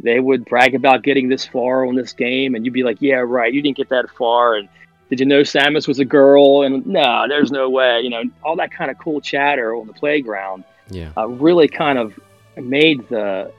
they 0.00 0.18
would 0.18 0.44
brag 0.44 0.74
about 0.74 1.02
getting 1.02 1.28
this 1.28 1.46
far 1.46 1.86
on 1.86 1.94
this 1.94 2.12
game, 2.12 2.54
and 2.54 2.64
you'd 2.64 2.74
be 2.74 2.82
like, 2.82 3.00
"Yeah, 3.00 3.16
right, 3.16 3.52
you 3.52 3.62
didn't 3.62 3.76
get 3.76 3.88
that 3.90 4.10
far." 4.10 4.56
And 4.56 4.68
did 5.10 5.20
you 5.20 5.26
know 5.26 5.42
Samus 5.42 5.86
was 5.86 6.00
a 6.00 6.04
girl? 6.04 6.62
And 6.62 6.84
no, 6.86 7.26
there's 7.28 7.52
no 7.52 7.70
way. 7.70 8.00
You 8.00 8.10
know, 8.10 8.22
all 8.42 8.56
that 8.56 8.72
kind 8.72 8.90
of 8.90 8.98
cool 8.98 9.20
chatter 9.20 9.74
on 9.74 9.86
the 9.86 9.92
playground. 9.92 10.64
Yeah, 10.90 11.12
uh, 11.16 11.28
really 11.28 11.68
kind 11.68 11.98
of 11.98 12.18
made 12.56 13.08
the 13.08 13.52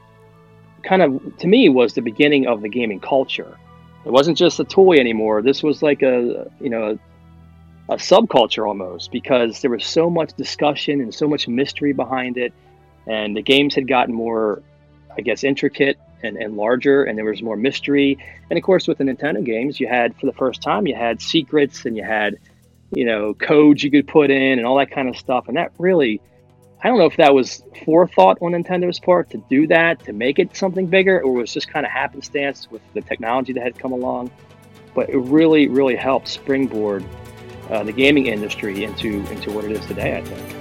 kind 0.88 1.02
of 1.02 1.38
to 1.40 1.48
me 1.48 1.70
was 1.70 1.94
the 1.94 2.02
beginning 2.02 2.48
of 2.48 2.62
the 2.62 2.70
gaming 2.70 3.00
culture. 3.00 3.58
It 4.06 4.12
wasn't 4.12 4.38
just 4.38 4.60
a 4.60 4.64
toy 4.64 4.98
anymore. 4.98 5.42
This 5.42 5.62
was 5.62 5.84
like 5.84 6.02
a 6.02 6.50
you 6.62 6.70
know 6.70 6.98
a, 7.90 7.94
a 7.94 7.98
subculture 7.98 8.66
almost 8.66 9.12
because 9.12 9.62
there 9.62 9.72
was 9.72 9.86
so 9.86 10.10
much 10.10 10.34
discussion 10.34 11.02
and 11.02 11.14
so 11.14 11.28
much 11.28 11.48
mystery 11.48 11.92
behind 11.92 12.38
it, 12.38 12.54
and 13.06 13.36
the 13.36 13.42
games 13.42 13.76
had 13.76 13.88
gotten 13.88 14.16
more, 14.16 14.64
I 15.18 15.22
guess, 15.22 15.44
intricate 15.44 16.00
and, 16.24 16.38
and 16.38 16.56
larger, 16.56 17.04
and 17.04 17.18
there 17.18 17.26
was 17.26 17.42
more 17.44 17.58
mystery. 17.58 18.18
And 18.50 18.58
of 18.58 18.64
course, 18.64 18.88
with 18.88 18.98
the 18.98 19.04
Nintendo 19.04 19.44
games, 19.44 19.80
you 19.80 19.88
had 19.88 20.16
for 20.18 20.26
the 20.26 20.34
first 20.34 20.62
time 20.62 20.88
you 20.88 20.96
had 20.96 21.22
secrets 21.22 21.86
and 21.86 21.98
you 21.98 22.04
had 22.04 22.38
you 22.96 23.04
know 23.04 23.34
codes 23.34 23.84
you 23.84 23.92
could 23.92 24.08
put 24.08 24.32
in 24.32 24.58
and 24.58 24.66
all 24.66 24.78
that 24.78 24.92
kind 24.92 25.10
of 25.10 25.18
stuff, 25.18 25.50
and 25.50 25.58
that 25.58 25.74
really 25.78 26.22
I 26.84 26.90
don't 26.90 27.00
know 27.00 27.06
if 27.06 27.18
that 27.18 27.34
was 27.34 27.64
forethought 27.86 28.38
on 28.42 28.52
Nintendo's 28.52 29.00
part 29.00 29.32
to 29.32 29.38
do 29.50 29.68
that, 29.68 30.04
to 30.06 30.14
make 30.14 30.38
it 30.38 30.56
something 30.56 30.86
bigger, 30.86 31.22
or 31.22 31.34
was 31.34 31.52
just 31.52 31.68
kind 31.68 31.86
of 31.86 31.92
happenstance 31.92 32.70
with 32.70 32.82
the 32.94 33.02
technology 33.02 33.54
that 33.54 33.64
had 33.64 33.80
come 33.80 33.94
along. 33.94 34.32
But 34.94 35.10
it 35.10 35.18
really, 35.18 35.68
really 35.68 35.96
helped 35.96 36.28
springboard 36.28 37.04
uh, 37.70 37.84
the 37.84 37.92
gaming 37.92 38.28
industry 38.28 38.84
into 38.84 39.26
into 39.32 39.52
what 39.52 39.66
it 39.66 39.72
is 39.72 39.86
today. 39.86 40.18
I 40.18 40.22
think. 40.22 40.57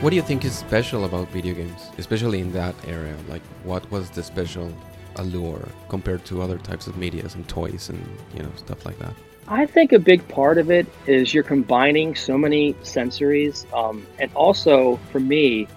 What 0.00 0.08
do 0.08 0.16
you 0.16 0.22
think 0.22 0.46
is 0.46 0.56
special 0.56 1.04
about 1.04 1.28
video 1.28 1.52
games, 1.52 1.90
especially 1.98 2.40
in 2.40 2.52
that 2.52 2.74
area? 2.86 3.14
Like, 3.28 3.42
what 3.64 3.88
was 3.90 4.08
the 4.08 4.22
special 4.22 4.72
allure 5.16 5.68
compared 5.90 6.24
to 6.24 6.40
other 6.40 6.56
types 6.56 6.86
of 6.86 6.96
medias 6.96 7.34
and 7.34 7.46
toys 7.46 7.90
and 7.90 8.02
you 8.34 8.42
know 8.42 8.48
stuff 8.56 8.86
like 8.86 8.98
that? 9.00 9.12
I 9.46 9.66
think 9.66 9.92
a 9.92 9.98
big 9.98 10.26
part 10.26 10.56
of 10.56 10.70
it 10.70 10.86
is 11.06 11.34
you're 11.34 11.42
combining 11.42 12.14
so 12.14 12.38
many 12.38 12.72
sensories, 12.82 13.70
um, 13.74 14.06
and 14.18 14.32
also 14.32 14.96
for 15.12 15.20
me, 15.20 15.68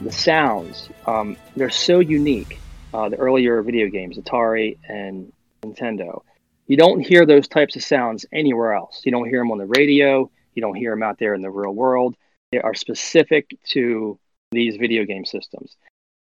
the 0.00 0.12
sounds. 0.12 0.88
Um, 1.06 1.36
they're 1.56 1.68
so 1.68 1.98
unique. 1.98 2.60
Uh, 2.94 3.08
the 3.08 3.16
earlier 3.16 3.60
video 3.62 3.88
games, 3.88 4.16
Atari 4.16 4.78
and 4.88 5.32
Nintendo, 5.62 6.22
you 6.68 6.76
don't 6.76 7.00
hear 7.00 7.26
those 7.26 7.48
types 7.48 7.74
of 7.74 7.82
sounds 7.82 8.24
anywhere 8.32 8.74
else. 8.74 9.02
You 9.04 9.10
don't 9.10 9.28
hear 9.28 9.40
them 9.40 9.50
on 9.50 9.58
the 9.58 9.66
radio. 9.66 10.30
You 10.54 10.62
don't 10.62 10.76
hear 10.76 10.92
them 10.92 11.02
out 11.02 11.18
there 11.18 11.34
in 11.34 11.42
the 11.42 11.50
real 11.50 11.74
world 11.74 12.14
are 12.54 12.74
specific 12.74 13.56
to 13.64 14.18
these 14.52 14.76
video 14.76 15.04
game 15.04 15.24
systems. 15.24 15.76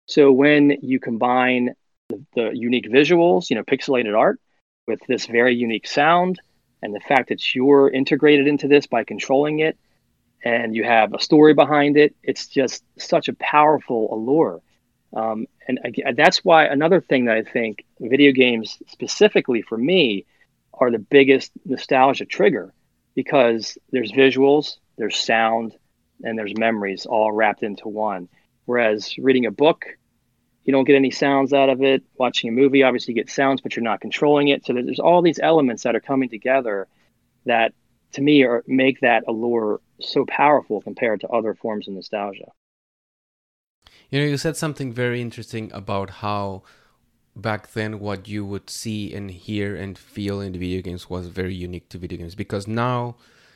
So 0.08 0.32
when 0.32 0.78
you 0.82 1.00
combine 1.00 1.76
the, 2.10 2.24
the, 2.36 2.52
unique 2.54 2.90
visuals, 2.90 3.50
you 3.50 3.56
know, 3.56 3.64
pixelated 3.64 4.18
art 4.18 4.40
with 4.88 5.00
this 5.08 5.26
very 5.26 5.56
unique 5.56 5.88
sound 5.88 6.40
and 6.82 6.94
the 6.94 7.00
fact 7.00 7.30
that 7.30 7.56
you're 7.56 7.90
integrated 7.90 8.48
into 8.48 8.68
this 8.68 8.88
by 8.88 9.04
controlling 9.04 9.60
it 9.60 9.78
and 10.44 10.76
you 10.76 10.84
have 10.84 11.14
a 11.14 11.20
story 11.20 11.54
behind 11.54 11.96
it, 11.98 12.16
it's 12.24 12.48
just 12.48 12.84
such 12.98 13.30
a 13.30 13.34
powerful 13.34 14.14
allure. 14.14 14.62
Um, 15.14 15.48
and 15.68 15.80
again, 15.86 16.16
that's 16.18 16.44
why 16.44 16.66
another 16.66 17.00
thing 17.00 17.26
that 17.26 17.38
I 17.38 17.44
think 17.44 17.86
video 18.00 18.32
games 18.34 18.78
specifically 18.88 19.62
for 19.62 19.78
me 19.78 20.26
are 20.74 20.92
the 20.92 21.00
biggest 21.00 21.52
nostalgia 21.66 22.26
trigger 22.26 22.74
because 23.16 23.78
there's 23.92 24.12
visuals, 24.12 24.78
there's 24.98 25.18
sound, 25.18 25.78
and 26.24 26.38
there's 26.38 26.58
memories 26.58 27.06
all 27.06 27.32
wrapped 27.32 27.64
into 27.64 27.88
one. 27.88 28.30
Whereas 28.66 29.18
reading 29.18 29.46
a 29.46 29.52
book, 29.52 29.86
you 30.64 30.72
don't 30.72 30.86
get 30.86 30.96
any 30.96 31.12
sounds 31.12 31.54
out 31.54 31.70
of 31.70 31.82
it. 31.82 32.04
Watching 32.18 32.50
a 32.50 32.54
movie, 32.54 32.84
obviously, 32.84 33.14
you 33.14 33.22
get 33.22 33.30
sounds, 33.30 33.62
but 33.62 33.76
you're 33.76 33.84
not 33.84 34.02
controlling 34.02 34.48
it. 34.48 34.66
So 34.66 34.74
there's 34.74 35.00
all 35.00 35.22
these 35.22 35.40
elements 35.40 35.84
that 35.84 35.96
are 35.96 36.00
coming 36.00 36.30
together 36.30 36.88
that, 37.46 37.74
to 38.14 38.22
me, 38.22 38.44
are, 38.44 38.64
make 38.66 39.02
that 39.02 39.24
allure 39.28 39.82
so 40.00 40.26
powerful 40.26 40.82
compared 40.82 41.22
to 41.22 41.28
other 41.28 41.54
forms 41.54 41.88
of 41.88 41.94
nostalgia. 41.94 42.52
You 44.10 44.20
know, 44.20 44.26
you 44.26 44.38
said 44.38 44.56
something 44.56 44.94
very 44.94 45.22
interesting 45.22 45.72
about 45.74 46.10
how 46.10 46.64
back 47.36 47.74
then 47.74 48.00
what 48.00 48.28
you 48.28 48.46
would 48.46 48.70
see 48.70 49.14
and 49.14 49.32
hear 49.32 49.76
and 49.76 49.98
feel 49.98 50.40
in 50.40 50.54
the 50.54 50.60
video 50.60 50.82
games 50.82 51.10
was 51.10 51.28
very 51.28 51.56
unique 51.56 51.90
to 51.90 51.98
video 51.98 52.20
games 52.20 52.36
because 52.36 52.68
now 52.68 53.16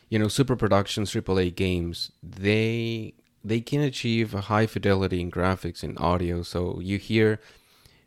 you 0.09 0.17
know 0.19 0.27
super 0.27 0.55
productions 0.55 1.13
aaa 1.13 1.55
games 1.55 2.11
they 2.23 3.13
they 3.43 3.61
can 3.61 3.81
achieve 3.81 4.33
a 4.33 4.41
high 4.41 4.67
fidelity 4.67 5.21
in 5.21 5.31
graphics 5.31 5.81
and 5.83 5.97
audio. 5.99 6.41
So 6.41 6.79
you 6.81 6.97
hear 6.97 7.39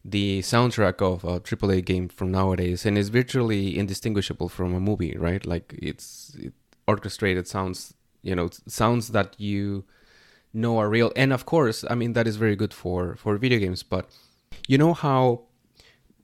the 0.05 0.41
soundtrack 0.41 1.01
of 1.01 1.25
a 1.25 1.41
aaa 1.41 1.85
game 1.85 2.09
from 2.09 2.31
nowadays 2.31 2.85
and 2.87 2.99
it's 2.99 3.09
virtually 3.09 3.79
indistinguishable 3.79 4.49
from 4.49 4.75
a 4.75 4.81
movie 4.81 5.17
right? 5.17 5.45
Like 5.47 5.75
it's 5.79 6.35
it, 6.39 6.53
orchestrated 6.87 7.47
sounds 7.47 7.95
you 8.23 8.35
know 8.35 8.51
sounds 8.67 9.09
that 9.09 9.35
you 9.39 9.85
know 10.53 10.79
are 10.79 10.89
real. 10.89 11.13
And 11.17 11.33
of 11.33 11.47
course 11.47 11.85
i 11.89 11.95
mean 11.95 12.13
that 12.15 12.27
is 12.27 12.37
very 12.37 12.57
good 12.57 12.75
for 12.75 13.17
for 13.17 13.37
video 13.37 13.59
games 13.59 13.83
but 13.83 14.11
you 14.67 14.79
know 14.79 14.95
how 14.95 15.43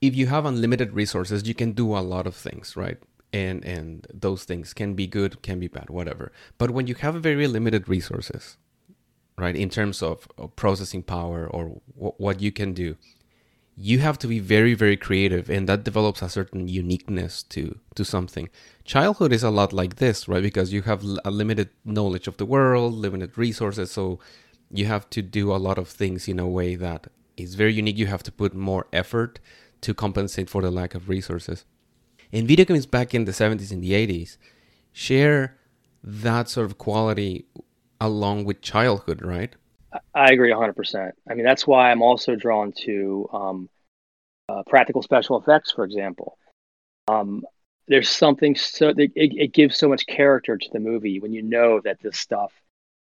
if 0.01 0.15
you 0.15 0.27
have 0.27 0.45
unlimited 0.45 0.93
resources 0.93 1.47
you 1.49 1.55
can 1.55 1.73
do 1.73 1.97
a 1.97 2.01
lot 2.01 2.27
of 2.27 2.35
things 2.35 2.77
right 2.77 2.99
and 3.33 3.65
and 3.65 4.07
those 4.13 4.45
things 4.45 4.73
can 4.75 4.95
be 4.95 5.07
good 5.07 5.43
can 5.43 5.59
be 5.61 5.69
bad 5.69 5.91
whatever. 5.91 6.33
But 6.59 6.71
when 6.71 6.87
you 6.87 6.95
have 6.97 7.15
very 7.17 7.47
limited 7.47 7.89
resources 7.89 8.57
right 9.39 9.57
in 9.57 9.69
terms 9.71 10.03
of, 10.03 10.29
of 10.39 10.57
processing 10.57 11.03
power 11.03 11.47
or 11.47 11.81
w- 11.95 12.15
what 12.19 12.41
you 12.41 12.51
can 12.53 12.73
do 12.73 12.97
you 13.77 13.99
have 13.99 14.19
to 14.19 14.27
be 14.27 14.39
very 14.41 14.75
very 14.75 14.97
creative 14.97 15.51
and 15.51 15.69
that 15.69 15.85
develops 15.85 16.23
a 16.23 16.29
certain 16.29 16.67
uniqueness 16.69 17.43
to 17.43 17.79
to 17.95 18.05
something. 18.05 18.49
Childhood 18.85 19.33
is 19.33 19.43
a 19.43 19.51
lot 19.51 19.73
like 19.73 19.97
this 19.97 20.29
right 20.29 20.43
because 20.43 20.73
you 20.73 20.83
have 20.83 21.05
a 21.25 21.31
limited 21.31 21.69
knowledge 21.85 22.27
of 22.27 22.39
the 22.39 22.47
world 22.47 22.95
limited 22.95 23.37
resources 23.37 23.91
so 23.91 24.19
you 24.71 24.87
have 24.87 25.09
to 25.11 25.23
do 25.23 25.53
a 25.53 25.59
lot 25.59 25.79
of 25.79 25.89
things 25.89 26.29
in 26.29 26.39
a 26.39 26.47
way 26.49 26.75
that 26.77 27.09
is 27.37 27.55
very 27.55 27.75
unique. 27.75 27.99
You 27.99 28.07
have 28.07 28.23
to 28.25 28.33
put 28.33 28.55
more 28.55 28.87
effort 28.93 29.39
to 29.83 29.95
compensate 29.95 30.51
for 30.51 30.63
the 30.63 30.71
lack 30.71 30.95
of 30.95 31.09
resources 31.09 31.65
and 32.33 32.47
video 32.47 32.65
games 32.65 32.87
back 32.87 33.15
in 33.15 33.25
the 33.25 33.33
70s 33.33 33.71
and 33.71 33.83
the 33.83 33.93
80s 33.93 34.37
share 34.93 35.57
that 36.03 36.49
sort 36.49 36.67
of 36.67 36.79
quality 36.79 37.47
along 38.01 38.45
with 38.45 38.61
childhood, 38.61 39.23
right? 39.23 39.55
I 40.15 40.33
agree 40.33 40.51
100%. 40.53 41.13
I 41.29 41.35
mean, 41.35 41.45
that's 41.45 41.67
why 41.67 41.91
I'm 41.91 42.03
also 42.03 42.37
drawn 42.37 42.73
to 42.85 43.29
um, 43.33 43.69
uh, 44.49 44.63
practical 44.67 45.03
special 45.03 45.39
effects, 45.39 45.73
for 45.73 45.85
example. 45.85 46.39
Um, 47.09 47.45
there's 47.89 48.11
something 48.11 48.57
so 48.57 48.89
it, 48.89 49.13
it 49.15 49.53
gives 49.53 49.77
so 49.77 49.89
much 49.89 50.07
character 50.07 50.57
to 50.57 50.69
the 50.73 50.81
movie 50.81 51.21
when 51.21 51.33
you 51.33 51.43
know 51.43 51.81
that 51.85 52.01
this 52.03 52.19
stuff 52.19 52.53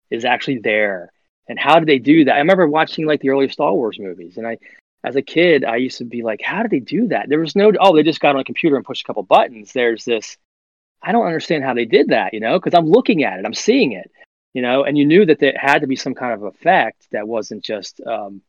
is 0.09 0.25
actually 0.25 0.59
there. 0.59 1.11
And 1.47 1.59
how 1.59 1.79
did 1.79 1.87
they 1.87 1.99
do 1.99 2.25
that? 2.25 2.35
I 2.35 2.39
remember 2.39 2.67
watching 2.67 3.05
like 3.05 3.21
the 3.21 3.29
early 3.29 3.49
Star 3.49 3.73
Wars 3.73 3.99
movies, 3.99 4.37
and 4.37 4.47
I 4.47 4.57
as 5.03 5.15
a 5.15 5.21
kid, 5.21 5.65
I 5.65 5.77
used 5.77 5.97
to 5.97 6.05
be 6.05 6.21
like, 6.21 6.41
how 6.41 6.61
did 6.61 6.71
they 6.71 6.79
do 6.79 7.07
that? 7.07 7.27
There 7.27 7.39
was 7.39 7.55
no, 7.55 7.71
oh, 7.79 7.95
they 7.95 8.03
just 8.03 8.19
got 8.19 8.35
on 8.35 8.41
a 8.41 8.45
computer 8.45 8.75
and 8.75 8.85
pushed 8.85 9.03
a 9.03 9.07
couple 9.07 9.23
buttons. 9.23 9.73
There's 9.73 10.05
this, 10.05 10.37
I 11.01 11.11
don't 11.11 11.25
understand 11.25 11.63
how 11.63 11.73
they 11.73 11.85
did 11.85 12.09
that, 12.09 12.33
you 12.33 12.39
know, 12.39 12.59
because 12.59 12.77
I'm 12.77 12.85
looking 12.85 13.23
at 13.23 13.39
it, 13.39 13.45
I'm 13.45 13.53
seeing 13.53 13.93
it, 13.93 14.11
you 14.53 14.61
know, 14.61 14.83
and 14.83 14.97
you 14.97 15.05
knew 15.05 15.25
that 15.25 15.39
there 15.39 15.55
had 15.59 15.79
to 15.79 15.87
be 15.87 15.95
some 15.95 16.13
kind 16.13 16.33
of 16.33 16.43
effect 16.43 17.07
that 17.11 17.27
wasn't 17.27 17.63
just 17.63 17.99
um, 18.01 18.41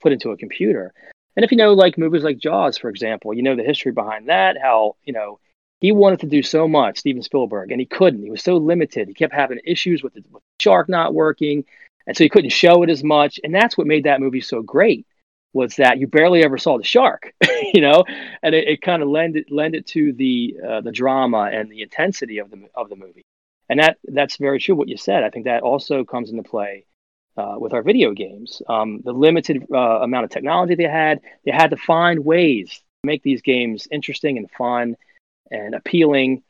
put 0.00 0.12
into 0.12 0.30
a 0.30 0.36
computer. 0.36 0.92
And 1.36 1.44
if 1.44 1.52
you 1.52 1.56
know, 1.56 1.72
like 1.72 1.96
movies 1.96 2.24
like 2.24 2.38
Jaws, 2.38 2.76
for 2.76 2.90
example, 2.90 3.32
you 3.32 3.42
know 3.42 3.54
the 3.54 3.62
history 3.62 3.92
behind 3.92 4.28
that, 4.28 4.56
how, 4.60 4.96
you 5.04 5.12
know, 5.12 5.38
he 5.80 5.92
wanted 5.92 6.20
to 6.20 6.26
do 6.26 6.42
so 6.42 6.68
much, 6.68 6.98
Steven 6.98 7.22
Spielberg, 7.22 7.70
and 7.70 7.80
he 7.80 7.86
couldn't. 7.86 8.22
He 8.22 8.30
was 8.30 8.42
so 8.42 8.56
limited. 8.56 9.08
He 9.08 9.14
kept 9.14 9.34
having 9.34 9.58
issues 9.64 10.02
with 10.02 10.14
the, 10.14 10.22
with 10.30 10.42
the 10.42 10.62
shark 10.62 10.88
not 10.88 11.14
working. 11.14 11.64
and 12.06 12.16
so 12.16 12.24
he 12.24 12.30
couldn't 12.30 12.50
show 12.50 12.82
it 12.82 12.90
as 12.90 13.02
much. 13.02 13.40
And 13.42 13.54
that's 13.54 13.78
what 13.78 13.86
made 13.86 14.04
that 14.04 14.20
movie 14.20 14.40
so 14.40 14.62
great 14.62 15.06
was 15.52 15.76
that 15.76 15.98
you 15.98 16.06
barely 16.06 16.42
ever 16.44 16.58
saw 16.58 16.78
the 16.78 16.84
shark, 16.84 17.32
you 17.74 17.80
know, 17.80 18.04
and 18.42 18.54
it, 18.54 18.68
it 18.68 18.82
kind 18.82 19.02
of 19.02 19.08
lend 19.08 19.36
it 19.36 19.50
lend 19.50 19.74
it 19.74 19.86
to 19.88 20.12
the 20.12 20.56
uh, 20.66 20.80
the 20.80 20.92
drama 20.92 21.50
and 21.52 21.70
the 21.70 21.82
intensity 21.82 22.38
of 22.38 22.50
the 22.50 22.68
of 22.74 22.88
the 22.88 22.96
movie. 22.96 23.24
And 23.68 23.80
that 23.80 23.98
that's 24.04 24.36
very 24.36 24.58
true 24.58 24.74
what 24.74 24.88
you 24.88 24.96
said. 24.96 25.24
I 25.24 25.30
think 25.30 25.44
that 25.44 25.62
also 25.62 26.04
comes 26.04 26.30
into 26.30 26.42
play 26.42 26.84
uh, 27.36 27.56
with 27.58 27.72
our 27.72 27.82
video 27.82 28.12
games. 28.12 28.62
Um, 28.68 29.00
the 29.04 29.12
limited 29.12 29.66
uh, 29.72 30.00
amount 30.00 30.24
of 30.24 30.30
technology 30.30 30.74
they 30.74 30.84
had, 30.84 31.20
they 31.44 31.52
had 31.52 31.70
to 31.70 31.76
find 31.76 32.24
ways 32.24 32.70
to 32.70 33.06
make 33.06 33.22
these 33.22 33.42
games 33.42 33.88
interesting 33.90 34.38
and 34.38 34.50
fun 34.50 34.96
and 35.50 35.74
appealing. 35.74 36.42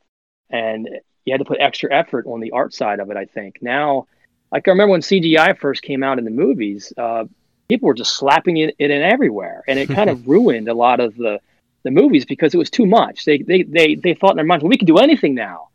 And 0.51 0.89
you 1.25 1.33
had 1.33 1.39
to 1.39 1.45
put 1.45 1.61
extra 1.61 1.93
effort 1.95 2.27
on 2.27 2.41
the 2.41 2.51
art 2.51 2.75
side 2.75 3.01
of 3.01 3.11
it. 3.11 3.17
I 3.17 3.27
think 3.27 3.59
now, 3.63 4.07
like 4.51 4.67
I 4.67 4.73
remember 4.73 4.93
when 4.93 5.01
CGI 5.01 5.57
first 5.59 5.83
came 5.83 6.03
out 6.03 6.19
in 6.19 6.25
the 6.25 6.31
movies, 6.31 6.93
uh, 6.97 7.25
people 7.73 7.87
were 7.87 7.95
just 7.95 8.17
slapping 8.17 8.59
it, 8.59 8.75
it 8.79 8.91
in 8.91 9.03
everywhere, 9.03 9.65
and 9.67 9.79
it 9.79 9.89
kind 9.89 10.11
of 10.11 10.29
ruined 10.35 10.69
a 10.69 10.75
lot 10.75 11.01
of 11.01 11.17
the 11.17 11.41
the 11.85 11.91
movies 11.91 12.25
because 12.25 12.55
it 12.55 12.59
was 12.59 12.71
too 12.71 12.87
much. 12.87 13.25
They 13.25 13.39
they 13.39 13.63
they 13.63 13.95
they 13.95 14.15
thought 14.15 14.33
in 14.33 14.37
their 14.37 14.45
minds, 14.45 14.63
well, 14.63 14.69
we 14.69 14.77
can 14.77 14.87
do 14.87 14.99
anything 14.99 15.35
now. 15.35 15.69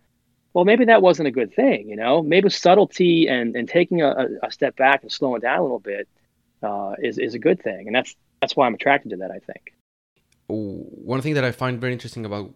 Well, 0.53 0.65
maybe 0.65 0.85
that 0.85 1.01
wasn't 1.01 1.27
a 1.27 1.31
good 1.39 1.53
thing, 1.53 1.89
you 1.89 1.95
know. 1.95 2.21
Maybe 2.21 2.49
subtlety 2.49 3.27
and 3.27 3.55
and 3.55 3.67
taking 3.67 4.01
a, 4.01 4.27
a 4.43 4.51
step 4.51 4.75
back 4.75 5.01
and 5.03 5.11
slowing 5.11 5.41
down 5.41 5.59
a 5.59 5.63
little 5.63 5.85
bit 5.93 6.07
uh, 6.61 6.93
is 7.01 7.17
is 7.17 7.33
a 7.33 7.39
good 7.39 7.59
thing, 7.61 7.87
and 7.87 7.95
that's 7.95 8.15
that's 8.41 8.55
why 8.55 8.67
I'm 8.67 8.75
attracted 8.75 9.09
to 9.09 9.17
that. 9.17 9.31
I 9.31 9.39
think. 9.39 9.73
One 10.47 11.21
thing 11.21 11.33
that 11.33 11.43
I 11.43 11.51
find 11.51 11.81
very 11.81 11.93
interesting 11.93 12.25
about 12.25 12.53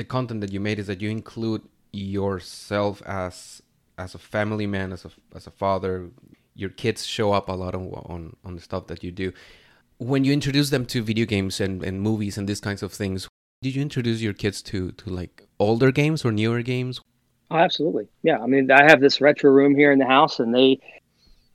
the 0.00 0.04
content 0.04 0.40
that 0.42 0.52
you 0.52 0.60
made 0.60 0.78
is 0.78 0.86
that 0.86 1.00
you 1.00 1.10
include 1.10 1.62
yourself 1.92 3.02
as 3.06 3.62
as 3.98 4.14
a 4.14 4.18
family 4.18 4.66
man, 4.66 4.92
as 4.92 5.04
a 5.04 5.10
as 5.34 5.46
a 5.46 5.50
father. 5.50 6.10
Your 6.56 6.70
kids 6.70 7.04
show 7.04 7.32
up 7.32 7.48
a 7.48 7.52
lot 7.52 7.74
on 7.74 7.92
on 8.06 8.36
on 8.44 8.54
the 8.56 8.62
stuff 8.62 8.86
that 8.88 9.04
you 9.04 9.12
do. 9.12 9.32
When 9.98 10.24
you 10.24 10.32
introduce 10.32 10.70
them 10.70 10.84
to 10.86 11.02
video 11.02 11.26
games 11.26 11.60
and, 11.60 11.82
and 11.82 12.00
movies 12.00 12.36
and 12.36 12.48
these 12.48 12.60
kinds 12.60 12.82
of 12.82 12.92
things, 12.92 13.28
did 13.62 13.74
you 13.74 13.82
introduce 13.82 14.20
your 14.20 14.32
kids 14.32 14.62
to 14.62 14.92
to 14.92 15.10
like 15.10 15.46
older 15.58 15.92
games 15.92 16.24
or 16.24 16.32
newer 16.32 16.62
games? 16.62 17.00
Oh, 17.50 17.56
absolutely. 17.56 18.08
Yeah. 18.22 18.38
I 18.38 18.46
mean, 18.46 18.70
I 18.70 18.84
have 18.84 19.00
this 19.00 19.20
retro 19.20 19.50
room 19.50 19.74
here 19.74 19.92
in 19.92 19.98
the 19.98 20.06
house, 20.06 20.40
and 20.40 20.54
they 20.54 20.80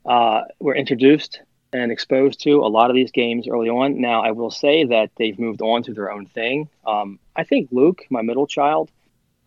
uh, 0.06 0.42
were 0.58 0.74
introduced 0.74 1.40
and 1.72 1.90
exposed 1.90 2.40
to 2.42 2.60
a 2.60 2.68
lot 2.68 2.90
of 2.90 2.96
these 2.96 3.10
games 3.10 3.48
early 3.48 3.68
on. 3.68 4.00
Now, 4.00 4.22
I 4.22 4.30
will 4.32 4.50
say 4.50 4.84
that 4.84 5.10
they've 5.16 5.38
moved 5.38 5.62
on 5.62 5.82
to 5.84 5.94
their 5.94 6.10
own 6.10 6.26
thing. 6.26 6.68
Um, 6.86 7.18
I 7.34 7.44
think 7.44 7.68
Luke, 7.72 8.02
my 8.10 8.22
middle 8.22 8.46
child, 8.46 8.90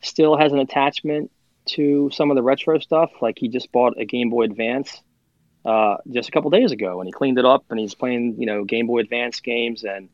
still 0.01 0.35
has 0.37 0.51
an 0.51 0.59
attachment 0.59 1.31
to 1.65 2.09
some 2.11 2.31
of 2.31 2.35
the 2.35 2.43
retro 2.43 2.79
stuff. 2.79 3.11
Like 3.21 3.37
he 3.39 3.47
just 3.47 3.71
bought 3.71 3.99
a 3.99 4.05
Game 4.05 4.29
Boy 4.29 4.43
Advance 4.43 5.01
uh, 5.65 5.97
just 6.11 6.29
a 6.29 6.31
couple 6.31 6.51
days 6.51 6.71
ago, 6.71 6.99
and 6.99 7.07
he 7.07 7.11
cleaned 7.11 7.39
it 7.39 7.45
up, 7.45 7.65
and 7.69 7.79
he's 7.79 7.95
playing, 7.95 8.35
you 8.37 8.45
know, 8.45 8.63
Game 8.63 8.87
Boy 8.87 8.99
Advance 8.99 9.39
games. 9.39 9.83
And 9.83 10.09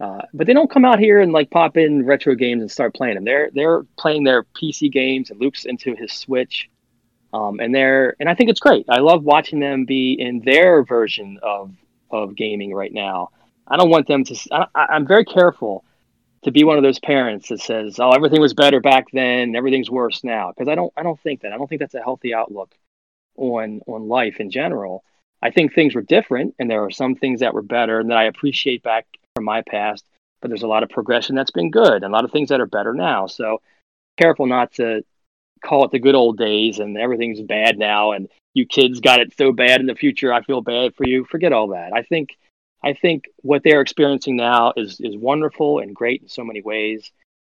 uh, 0.00 0.22
but 0.34 0.46
they 0.46 0.52
don't 0.52 0.70
come 0.70 0.84
out 0.84 0.98
here 0.98 1.20
and 1.20 1.32
like 1.32 1.50
pop 1.50 1.76
in 1.76 2.04
retro 2.04 2.34
games 2.34 2.60
and 2.60 2.70
start 2.70 2.94
playing 2.94 3.14
them. 3.14 3.24
They're 3.24 3.50
they're 3.52 3.84
playing 3.96 4.24
their 4.24 4.42
PC 4.42 4.90
games, 4.90 5.30
and 5.30 5.40
Luke's 5.40 5.64
into 5.64 5.94
his 5.94 6.12
Switch. 6.12 6.68
Um, 7.32 7.60
and 7.60 7.74
they're 7.74 8.16
and 8.18 8.28
I 8.28 8.34
think 8.34 8.50
it's 8.50 8.60
great. 8.60 8.86
I 8.88 8.98
love 8.98 9.22
watching 9.22 9.60
them 9.60 9.84
be 9.84 10.14
in 10.14 10.40
their 10.40 10.82
version 10.82 11.38
of 11.42 11.72
of 12.10 12.34
gaming 12.34 12.74
right 12.74 12.92
now. 12.92 13.30
I 13.66 13.76
don't 13.76 13.90
want 13.90 14.08
them 14.08 14.24
to. 14.24 14.36
I, 14.50 14.66
I'm 14.74 15.06
very 15.06 15.24
careful 15.24 15.84
to 16.42 16.50
be 16.50 16.64
one 16.64 16.76
of 16.76 16.82
those 16.82 16.98
parents 16.98 17.50
that 17.50 17.60
says, 17.60 18.00
"Oh, 18.00 18.10
everything 18.10 18.40
was 18.40 18.54
better 18.54 18.80
back 18.80 19.06
then, 19.12 19.54
everything's 19.54 19.90
worse 19.90 20.24
now," 20.24 20.50
because 20.50 20.68
I 20.68 20.74
don't 20.74 20.92
I 20.96 21.02
don't 21.04 21.20
think 21.20 21.42
that. 21.42 21.52
I 21.52 21.58
don't 21.58 21.68
think 21.68 21.80
that's 21.80 21.94
a 21.94 22.02
healthy 22.02 22.34
outlook 22.34 22.74
on 23.38 23.80
on 23.86 24.08
life 24.08 24.40
in 24.40 24.50
general. 24.50 25.04
I 25.40 25.50
think 25.50 25.72
things 25.72 25.94
were 25.94 26.02
different, 26.02 26.54
and 26.58 26.70
there 26.70 26.84
are 26.84 26.90
some 26.90 27.14
things 27.14 27.40
that 27.40 27.54
were 27.54 27.62
better 27.62 28.00
and 28.00 28.10
that 28.10 28.18
I 28.18 28.24
appreciate 28.24 28.82
back 28.82 29.06
from 29.34 29.44
my 29.44 29.62
past. 29.62 30.04
But 30.40 30.48
there's 30.48 30.62
a 30.62 30.68
lot 30.68 30.82
of 30.82 30.90
progression 30.90 31.34
that's 31.34 31.50
been 31.50 31.70
good, 31.70 32.02
and 32.02 32.04
a 32.04 32.08
lot 32.08 32.24
of 32.24 32.32
things 32.32 32.48
that 32.50 32.60
are 32.60 32.66
better 32.66 32.94
now. 32.94 33.26
So 33.26 33.60
careful 34.16 34.46
not 34.46 34.72
to 34.74 35.04
call 35.64 35.84
it 35.84 35.90
the 35.90 35.98
good 35.98 36.14
old 36.14 36.38
days 36.38 36.78
and 36.78 36.96
everything's 36.98 37.40
bad 37.40 37.78
now, 37.78 38.12
and 38.12 38.28
you 38.54 38.66
kids 38.66 39.00
got 39.00 39.20
it 39.20 39.36
so 39.36 39.52
bad 39.52 39.80
in 39.80 39.86
the 39.86 39.94
future. 39.94 40.32
I 40.32 40.42
feel 40.42 40.60
bad 40.60 40.94
for 40.94 41.06
you. 41.06 41.24
Forget 41.24 41.52
all 41.52 41.68
that. 41.68 41.92
I 41.92 42.02
think 42.02 42.36
I 42.82 42.92
think 42.92 43.24
what 43.42 43.62
they're 43.64 43.80
experiencing 43.80 44.36
now 44.36 44.72
is 44.76 45.00
is 45.00 45.16
wonderful 45.16 45.78
and 45.80 45.94
great 45.94 46.22
in 46.22 46.28
so 46.28 46.44
many 46.44 46.60
ways. 46.60 47.10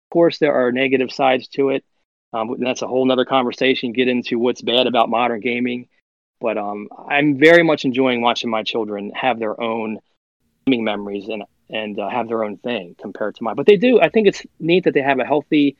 Of 0.06 0.12
course, 0.12 0.38
there 0.38 0.54
are 0.54 0.72
negative 0.72 1.12
sides 1.12 1.48
to 1.48 1.70
it. 1.70 1.84
Um, 2.32 2.56
that's 2.58 2.82
a 2.82 2.86
whole 2.86 3.04
nother 3.04 3.24
conversation. 3.24 3.92
Get 3.92 4.08
into 4.08 4.38
what's 4.38 4.62
bad 4.62 4.86
about 4.86 5.08
modern 5.08 5.40
gaming, 5.40 5.88
but 6.40 6.56
um, 6.56 6.88
I'm 7.08 7.38
very 7.38 7.62
much 7.62 7.84
enjoying 7.84 8.20
watching 8.22 8.50
my 8.50 8.62
children 8.62 9.10
have 9.14 9.38
their 9.38 9.60
own 9.60 9.98
gaming 10.66 10.84
memories 10.84 11.28
and 11.28 11.44
and 11.68 11.98
uh, 12.00 12.08
have 12.08 12.26
their 12.26 12.42
own 12.42 12.56
thing 12.58 12.96
compared 13.00 13.36
to 13.36 13.44
mine. 13.44 13.54
But 13.54 13.66
they 13.66 13.76
do. 13.76 14.00
I 14.00 14.08
think 14.08 14.26
it's 14.26 14.44
neat 14.58 14.84
that 14.84 14.94
they 14.94 15.02
have 15.02 15.20
a 15.20 15.24
healthy 15.24 15.76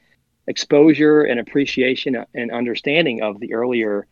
exposure 0.46 1.22
and 1.22 1.40
appreciation 1.40 2.24
and 2.34 2.50
understanding 2.52 3.22
of 3.22 3.40
the 3.40 3.54
earlier 3.54 4.06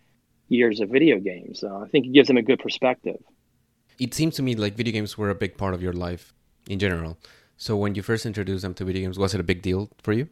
years 0.49 0.81
of 0.81 0.91
video 0.91 1.19
games. 1.19 1.63
Uh, 1.63 1.79
I 1.79 1.89
think 1.89 2.07
it 2.07 2.13
gives 2.13 2.29
them 2.29 2.37
a 2.37 2.43
good 2.43 2.59
perspective 2.59 3.19
it 3.99 4.15
seems 4.15 4.37
to 4.37 4.43
me 4.43 4.55
like 4.55 4.75
video 4.75 4.93
games 4.93 5.19
were 5.19 5.31
a 5.31 5.35
big 5.35 5.57
part 5.57 5.75
of 5.75 5.83
your 5.83 5.93
life 5.93 6.33
in 6.69 6.79
general. 6.79 7.19
So 7.57 7.77
when 7.77 7.95
you 7.95 8.03
first 8.03 8.25
introduced 8.25 8.63
them 8.63 8.75
to 8.75 8.85
video 8.85 9.03
games, 9.03 9.19
was 9.19 9.35
it 9.35 9.41
a 9.41 9.45
big 9.45 9.63
deal 9.63 9.91
for 10.03 10.13
you? 10.13 10.29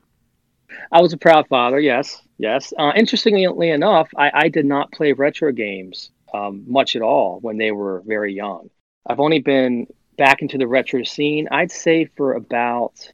I 0.90 1.00
was 1.00 1.12
a 1.12 1.18
proud 1.18 1.48
father. 1.48 1.80
Yes, 1.80 2.20
yes. 2.38 2.72
Uh, 2.78 2.92
interestingly 2.96 3.70
enough, 3.70 4.08
I, 4.16 4.30
I, 4.34 4.48
did 4.48 4.66
not 4.66 4.92
play 4.92 5.12
retro 5.12 5.52
games 5.52 6.10
um, 6.32 6.64
much 6.66 6.96
at 6.96 7.02
all 7.02 7.38
when 7.40 7.58
they 7.58 7.72
were 7.72 8.02
very 8.06 8.34
young. 8.34 8.70
I've 9.06 9.20
only 9.20 9.40
been 9.40 9.86
back 10.16 10.42
into 10.42 10.58
the 10.58 10.66
retro 10.66 11.04
scene. 11.04 11.48
I'd 11.50 11.70
say 11.70 12.06
for 12.16 12.34
about, 12.34 13.12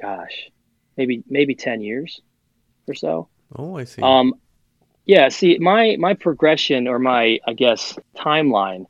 gosh, 0.00 0.50
maybe 0.96 1.22
maybe 1.28 1.54
ten 1.54 1.80
years 1.80 2.20
or 2.86 2.94
so. 2.94 3.28
Oh, 3.56 3.76
I 3.76 3.84
see. 3.84 4.02
Um, 4.02 4.34
yeah. 5.04 5.28
See, 5.28 5.58
my 5.58 5.96
my 5.98 6.14
progression 6.14 6.88
or 6.88 6.98
my 6.98 7.38
I 7.46 7.52
guess 7.54 7.98
timeline 8.16 8.86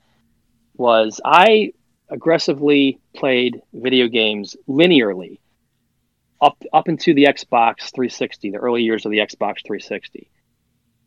was 0.76 1.20
I 1.24 1.72
aggressively 2.08 2.98
played 3.14 3.62
video 3.72 4.06
games 4.08 4.56
linearly 4.68 5.38
up 6.42 6.60
up 6.72 6.88
into 6.88 7.14
the 7.14 7.24
Xbox 7.24 7.94
360, 7.94 8.50
the 8.50 8.58
early 8.58 8.82
years 8.82 9.06
of 9.06 9.12
the 9.12 9.18
Xbox 9.18 9.64
360. 9.64 10.28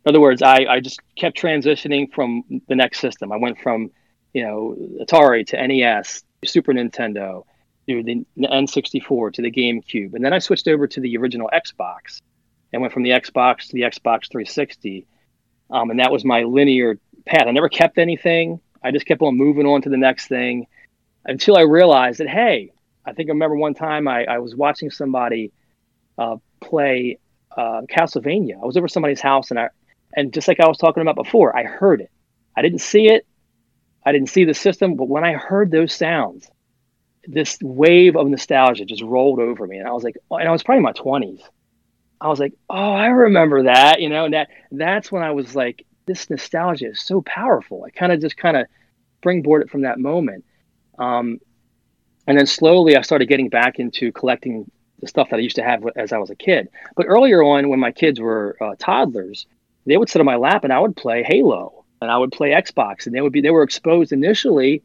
In 0.05 0.09
other 0.09 0.21
words, 0.21 0.41
I, 0.41 0.65
I 0.69 0.79
just 0.79 1.01
kept 1.15 1.37
transitioning 1.37 2.13
from 2.13 2.43
the 2.67 2.75
next 2.75 2.99
system. 2.99 3.31
I 3.31 3.37
went 3.37 3.59
from, 3.59 3.91
you 4.33 4.43
know, 4.43 4.75
Atari 5.01 5.45
to 5.47 5.67
NES, 5.67 6.23
Super 6.45 6.73
Nintendo, 6.73 7.43
to 7.87 8.03
the 8.03 8.25
N64 8.39 9.33
to 9.33 9.41
the 9.41 9.51
GameCube, 9.51 10.13
and 10.13 10.23
then 10.23 10.33
I 10.33 10.39
switched 10.39 10.67
over 10.67 10.87
to 10.87 10.99
the 10.99 11.17
original 11.17 11.49
Xbox, 11.53 12.21
and 12.71 12.81
went 12.81 12.93
from 12.93 13.03
the 13.03 13.11
Xbox 13.11 13.67
to 13.67 13.73
the 13.73 13.81
Xbox 13.81 14.29
360, 14.31 15.05
um, 15.69 15.89
and 15.89 15.99
that 15.99 16.11
was 16.11 16.23
my 16.23 16.43
linear 16.43 16.97
path. 17.25 17.47
I 17.47 17.51
never 17.51 17.69
kept 17.69 17.97
anything. 17.97 18.59
I 18.83 18.91
just 18.91 19.05
kept 19.05 19.21
on 19.21 19.37
moving 19.37 19.65
on 19.65 19.81
to 19.83 19.89
the 19.89 19.97
next 19.97 20.27
thing 20.27 20.67
until 21.25 21.57
I 21.57 21.61
realized 21.61 22.19
that, 22.19 22.29
hey, 22.29 22.71
I 23.05 23.13
think 23.13 23.29
I 23.29 23.33
remember 23.33 23.55
one 23.55 23.73
time 23.73 24.07
I, 24.07 24.25
I 24.25 24.37
was 24.39 24.55
watching 24.55 24.89
somebody 24.89 25.51
uh, 26.17 26.37
play 26.59 27.19
uh, 27.55 27.81
Castlevania. 27.89 28.61
I 28.61 28.65
was 28.65 28.77
over 28.77 28.87
somebody's 28.87 29.21
house 29.21 29.51
and 29.51 29.59
I, 29.59 29.69
and 30.15 30.33
just 30.33 30.47
like 30.47 30.59
I 30.59 30.67
was 30.67 30.77
talking 30.77 31.01
about 31.01 31.15
before, 31.15 31.55
I 31.55 31.63
heard 31.63 32.01
it. 32.01 32.09
I 32.55 32.61
didn't 32.61 32.79
see 32.79 33.07
it. 33.07 33.25
I 34.05 34.11
didn't 34.11 34.29
see 34.29 34.45
the 34.45 34.53
system, 34.53 34.95
but 34.95 35.09
when 35.09 35.23
I 35.23 35.33
heard 35.33 35.71
those 35.71 35.93
sounds, 35.93 36.49
this 37.27 37.57
wave 37.61 38.15
of 38.15 38.27
nostalgia 38.27 38.85
just 38.85 39.01
rolled 39.01 39.39
over 39.39 39.65
me, 39.65 39.79
and 39.79 39.87
I 39.87 39.91
was 39.91 40.03
like, 40.03 40.15
oh, 40.29 40.37
and 40.37 40.47
I 40.47 40.51
was 40.51 40.61
probably 40.61 40.77
in 40.77 40.83
my 40.83 40.91
twenties. 40.91 41.41
I 42.21 42.27
was 42.27 42.39
like, 42.39 42.53
oh, 42.69 42.93
I 42.93 43.07
remember 43.07 43.63
that, 43.63 44.01
you 44.01 44.09
know, 44.09 44.25
and 44.25 44.33
that 44.35 44.49
that's 44.71 45.11
when 45.11 45.23
I 45.23 45.31
was 45.31 45.55
like, 45.55 45.85
this 46.05 46.29
nostalgia 46.29 46.91
is 46.91 47.01
so 47.01 47.21
powerful. 47.21 47.83
I 47.83 47.89
kind 47.89 48.11
of 48.11 48.21
just 48.21 48.37
kind 48.37 48.55
of 48.55 48.67
springboard 49.17 49.63
it 49.63 49.71
from 49.71 49.81
that 49.81 49.99
moment. 49.99 50.45
Um, 50.99 51.39
and 52.27 52.37
then 52.37 52.45
slowly 52.45 52.95
I 52.95 53.01
started 53.01 53.27
getting 53.27 53.49
back 53.49 53.79
into 53.79 54.11
collecting 54.11 54.69
the 54.99 55.07
stuff 55.07 55.29
that 55.29 55.37
I 55.37 55.41
used 55.41 55.57
to 55.57 55.63
have 55.63 55.83
as 55.95 56.11
I 56.11 56.17
was 56.17 56.29
a 56.29 56.35
kid. 56.35 56.69
But 56.95 57.05
earlier 57.07 57.43
on, 57.43 57.69
when 57.69 57.79
my 57.79 57.91
kids 57.91 58.19
were 58.19 58.57
uh, 58.61 58.75
toddlers, 58.79 59.45
they 59.85 59.97
would 59.97 60.09
sit 60.09 60.19
on 60.19 60.25
my 60.25 60.37
lap 60.37 60.63
and 60.63 60.73
I 60.73 60.79
would 60.79 60.95
play 60.95 61.23
Halo 61.23 61.85
and 62.01 62.11
I 62.11 62.17
would 62.17 62.31
play 62.31 62.51
Xbox, 62.51 63.05
and 63.05 63.15
they 63.15 63.21
would 63.21 63.33
be 63.33 63.41
they 63.41 63.51
were 63.51 63.63
exposed 63.63 64.11
initially 64.11 64.83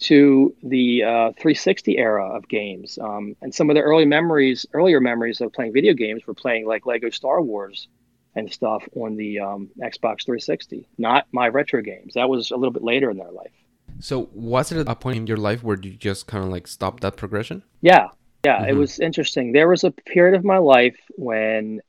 to 0.00 0.54
the 0.62 1.02
uh, 1.02 1.32
360 1.32 1.98
era 1.98 2.36
of 2.36 2.48
games. 2.48 2.98
Um, 3.00 3.34
and 3.42 3.54
some 3.54 3.68
of 3.68 3.74
the 3.74 3.82
early 3.82 4.04
memories, 4.04 4.64
earlier 4.72 5.00
memories 5.00 5.40
of 5.40 5.52
playing 5.52 5.72
video 5.72 5.92
games, 5.92 6.26
were 6.26 6.34
playing 6.34 6.66
like 6.66 6.86
Lego 6.86 7.10
Star 7.10 7.42
Wars 7.42 7.88
and 8.34 8.52
stuff 8.52 8.88
on 8.94 9.16
the 9.16 9.40
um, 9.40 9.70
Xbox 9.80 10.24
360, 10.24 10.86
not 10.98 11.26
my 11.32 11.48
retro 11.48 11.82
games. 11.82 12.14
That 12.14 12.28
was 12.28 12.50
a 12.50 12.56
little 12.56 12.72
bit 12.72 12.84
later 12.84 13.10
in 13.10 13.16
their 13.16 13.32
life. 13.32 13.50
So, 14.00 14.28
was 14.32 14.72
it 14.72 14.86
a 14.88 14.94
point 14.94 15.16
in 15.16 15.26
your 15.26 15.36
life 15.36 15.62
where 15.62 15.78
you 15.80 15.92
just 15.92 16.26
kind 16.26 16.44
of 16.44 16.50
like 16.50 16.66
stopped 16.66 17.02
that 17.02 17.16
progression? 17.16 17.62
Yeah, 17.80 18.08
yeah, 18.44 18.60
mm-hmm. 18.60 18.70
it 18.70 18.74
was 18.74 19.00
interesting. 19.00 19.52
There 19.52 19.68
was 19.68 19.84
a 19.84 19.90
period 19.90 20.36
of 20.36 20.44
my 20.44 20.58
life 20.58 20.98
when 21.16 21.80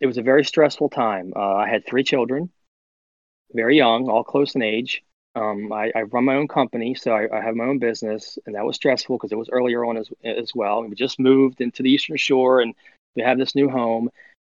it 0.00 0.06
was 0.06 0.18
a 0.18 0.22
very 0.22 0.44
stressful 0.44 0.88
time. 0.90 1.32
Uh, 1.36 1.54
I 1.54 1.68
had 1.68 1.86
three 1.86 2.04
children, 2.04 2.50
very 3.52 3.76
young, 3.76 4.08
all 4.08 4.24
close 4.24 4.54
in 4.54 4.62
age. 4.62 5.02
Um, 5.36 5.72
I, 5.72 5.90
I, 5.96 6.02
run 6.02 6.24
my 6.24 6.36
own 6.36 6.46
company, 6.46 6.94
so 6.94 7.10
I, 7.10 7.26
I, 7.36 7.42
have 7.42 7.56
my 7.56 7.64
own 7.64 7.80
business, 7.80 8.38
and 8.46 8.54
that 8.54 8.64
was 8.64 8.76
stressful 8.76 9.16
because 9.16 9.32
it 9.32 9.38
was 9.38 9.48
earlier 9.48 9.84
on 9.84 9.96
as, 9.96 10.08
as 10.22 10.54
well. 10.54 10.84
We 10.84 10.94
just 10.94 11.18
moved 11.18 11.60
into 11.60 11.82
the 11.82 11.90
Eastern 11.90 12.16
Shore, 12.16 12.60
and 12.60 12.72
we 13.16 13.22
have 13.22 13.36
this 13.36 13.56
new 13.56 13.68
home, 13.68 14.10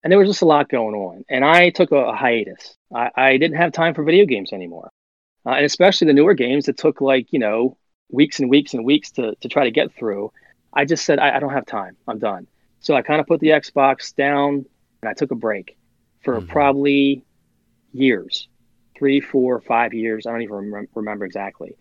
and 0.02 0.10
there 0.10 0.18
was 0.18 0.28
just 0.28 0.42
a 0.42 0.46
lot 0.46 0.68
going 0.68 0.96
on. 0.96 1.24
And 1.28 1.44
I 1.44 1.70
took 1.70 1.92
a, 1.92 1.96
a 1.96 2.16
hiatus. 2.16 2.76
I, 2.92 3.10
I, 3.14 3.36
didn't 3.36 3.56
have 3.56 3.72
time 3.72 3.94
for 3.94 4.02
video 4.02 4.26
games 4.26 4.52
anymore, 4.52 4.90
uh, 5.46 5.50
and 5.50 5.64
especially 5.64 6.06
the 6.06 6.12
newer 6.12 6.34
games 6.34 6.66
that 6.66 6.76
took 6.76 7.00
like 7.00 7.32
you 7.32 7.38
know 7.38 7.76
weeks 8.10 8.40
and 8.40 8.50
weeks 8.50 8.74
and 8.74 8.84
weeks 8.84 9.10
to 9.12 9.34
to 9.40 9.48
try 9.48 9.64
to 9.64 9.70
get 9.70 9.94
through. 9.94 10.32
I 10.72 10.84
just 10.84 11.04
said 11.04 11.18
I, 11.18 11.36
I 11.36 11.40
don't 11.40 11.52
have 11.52 11.66
time. 11.66 11.96
I'm 12.08 12.18
done. 12.18 12.46
So 12.80 12.94
I 12.94 13.02
kind 13.02 13.20
of 13.20 13.26
put 13.26 13.40
the 13.40 13.48
Xbox 13.48 14.14
down, 14.14 14.66
and 15.02 15.08
I 15.08 15.14
took 15.14 15.30
a 15.30 15.36
break 15.36 15.76
for 16.22 16.40
mm-hmm. 16.40 16.50
probably 16.50 17.24
years 17.92 18.48
three, 18.96 19.20
four, 19.20 19.60
five 19.60 19.92
years. 19.92 20.26
I 20.26 20.32
don't 20.32 20.42
even 20.42 20.72
rem- 20.72 20.88
remember 20.94 21.24
exactly. 21.24 21.76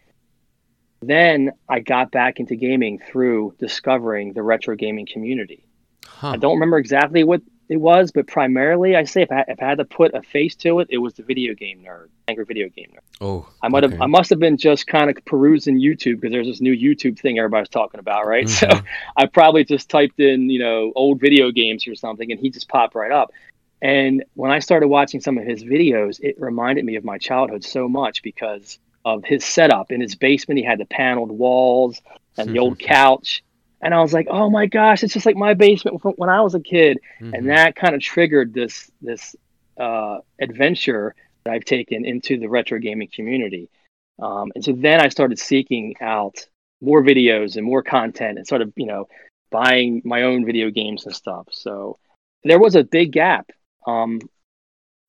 Then 1.02 1.52
I 1.68 1.80
got 1.80 2.12
back 2.12 2.40
into 2.40 2.56
gaming 2.56 3.00
through 3.00 3.56
discovering 3.60 4.34
the 4.34 4.42
retro 4.42 4.76
gaming 4.76 5.06
community. 5.06 5.66
Huh. 6.06 6.32
I 6.32 6.38
don't 6.38 6.54
remember 6.54 6.78
exactly 6.78 7.24
what 7.24 7.42
it 7.70 7.78
was, 7.78 8.12
but 8.12 8.28
primarily, 8.28 8.96
I 8.96 9.06
say 9.06 9.22
if 9.22 9.32
I, 9.32 9.46
if 9.48 9.62
I 9.62 9.66
had 9.66 9.78
to 9.78 9.86
put 9.86 10.14
a 10.14 10.22
face 10.22 10.56
to 10.58 10.80
it, 10.80 10.88
it 10.92 10.98
was 10.98 11.14
the 11.14 11.24
video 11.24 11.54
game 11.54 11.84
nerd, 11.86 12.10
angry 12.28 12.46
video 12.46 12.70
game 12.70 12.92
nerd. 12.94 13.22
Oh, 13.22 13.48
I 13.62 13.70
might 13.70 13.84
okay. 13.84 13.94
have, 13.94 14.02
I 14.02 14.06
must 14.06 14.30
have 14.32 14.40
been 14.40 14.58
just 14.58 14.86
kind 14.86 15.10
of 15.10 15.18
perusing 15.26 15.80
YouTube 15.80 16.20
because 16.20 16.32
there's 16.32 16.48
this 16.48 16.62
new 16.62 16.76
YouTube 16.76 17.20
thing 17.20 17.40
everybody's 17.40 17.70
talking 17.70 18.00
about, 18.00 18.28
right? 18.28 18.46
Mm-hmm. 18.46 18.80
So 18.80 18.86
I 19.18 19.28
probably 19.28 19.64
just 19.64 19.90
typed 19.90 20.20
in, 20.20 20.50
you 20.50 20.60
know, 20.60 20.92
old 20.96 21.20
video 21.20 21.52
games 21.52 21.88
or 21.88 21.96
something, 21.96 22.32
and 22.32 22.40
he 22.40 22.50
just 22.50 22.68
popped 22.68 22.96
right 22.96 23.12
up. 23.12 23.32
And 23.82 24.24
when 24.36 24.52
I 24.52 24.60
started 24.60 24.88
watching 24.88 25.20
some 25.20 25.38
of 25.38 25.46
his 25.46 25.64
videos, 25.64 26.20
it 26.22 26.40
reminded 26.40 26.86
me 26.86 26.96
of 26.96 27.04
my 27.04 27.18
childhood 27.18 27.64
so 27.64 27.90
much 27.90 28.24
because 28.24 28.80
of 29.06 29.24
his 29.26 29.44
setup 29.44 29.92
in 29.92 30.00
his 30.00 30.16
basement. 30.16 30.58
He 30.58 30.64
had 30.64 30.80
the 30.80 30.86
paneled 30.86 31.32
walls 31.32 32.02
and 32.38 32.50
the 32.50 32.60
old 32.60 32.80
couch. 32.80 33.44
And 33.84 33.94
I 33.94 34.02
was 34.02 34.14
like, 34.14 34.28
oh 34.30 34.50
my 34.50 34.66
gosh, 34.66 35.04
it's 35.04 35.14
just 35.14 35.26
like 35.26 35.36
my 35.36 35.54
basement 35.54 36.02
when 36.18 36.30
I 36.30 36.42
was 36.42 36.56
a 36.56 36.60
kid. 36.60 37.00
Mm-hmm. 37.22 37.34
And 37.34 37.50
that 37.50 37.76
kind 37.76 37.96
of 37.96 38.02
triggered 38.02 38.54
this 38.54 38.90
this 39.02 39.36
uh, 39.78 40.20
adventure 40.40 41.16
that 41.44 41.54
I've 41.54 41.66
taken 41.66 42.06
into 42.06 42.40
the 42.40 42.48
retro 42.48 42.80
gaming 42.80 43.10
community. 43.14 43.70
Um, 44.20 44.52
and 44.56 44.64
so 44.64 44.72
then 44.74 45.02
I 45.02 45.10
started 45.10 45.40
seeking 45.40 45.96
out 46.00 46.46
more 46.82 47.04
videos 47.04 47.58
and 47.58 47.66
more 47.66 47.82
content 47.82 48.38
and 48.38 48.48
sort 48.48 48.62
of, 48.62 48.72
you 48.76 48.86
know, 48.86 49.08
buying 49.52 50.02
my 50.06 50.24
own 50.24 50.46
video 50.46 50.70
games 50.70 51.06
and 51.06 51.16
stuff. 51.16 51.48
So 51.52 51.98
there 52.44 52.60
was 52.60 52.76
a 52.76 52.84
big 52.84 53.12
gap 53.12 53.50
um, 53.86 54.20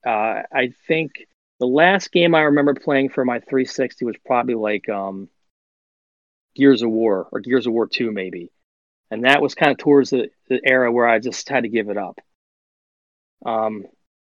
uh, 0.07 0.43
I 0.53 0.73
think 0.87 1.27
the 1.61 1.67
last 1.67 2.13
game 2.13 2.35
I 2.35 2.43
remember 2.43 2.75
playing 2.75 3.11
for 3.11 3.25
my 3.25 3.41
360 3.41 4.05
was 4.05 4.17
probably 4.27 4.55
like 4.55 4.89
um, 4.89 5.29
Gears 6.55 6.83
of 6.83 6.91
War 6.91 7.29
or 7.33 7.41
Gears 7.41 7.67
of 7.67 7.73
War 7.73 7.87
2, 7.87 8.13
maybe. 8.13 8.51
And 9.11 9.25
that 9.25 9.41
was 9.41 9.55
kind 9.55 9.73
of 9.73 9.79
towards 9.79 10.11
the, 10.11 10.31
the 10.49 10.61
era 10.65 10.91
where 10.91 11.07
I 11.07 11.19
just 11.19 11.49
had 11.49 11.65
to 11.65 11.69
give 11.69 11.89
it 11.89 11.97
up. 11.97 12.19
Um, 13.45 13.85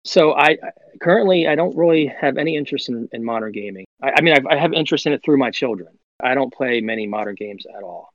so 0.04 0.34
I 0.34 0.58
currently 1.00 1.48
I 1.48 1.54
don't 1.54 1.76
really 1.76 2.06
have 2.06 2.36
any 2.36 2.56
interest 2.56 2.88
in, 2.88 3.08
in 3.12 3.24
modern 3.24 3.52
gaming. 3.52 3.86
I, 4.02 4.12
I 4.18 4.20
mean 4.20 4.34
I've, 4.34 4.46
I 4.46 4.56
have 4.56 4.72
interest 4.72 5.06
in 5.06 5.12
it 5.12 5.22
through 5.24 5.38
my 5.38 5.50
children. 5.50 5.88
I 6.22 6.34
don't 6.34 6.52
play 6.52 6.80
many 6.80 7.06
modern 7.06 7.34
games 7.34 7.64
at 7.76 7.82
all. 7.82 8.12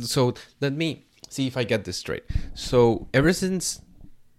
So 0.00 0.34
let 0.60 0.72
me 0.72 1.06
see 1.28 1.46
if 1.46 1.56
I 1.56 1.64
get 1.64 1.84
this 1.84 1.98
straight. 1.98 2.24
So 2.54 3.08
ever 3.12 3.32
since 3.32 3.80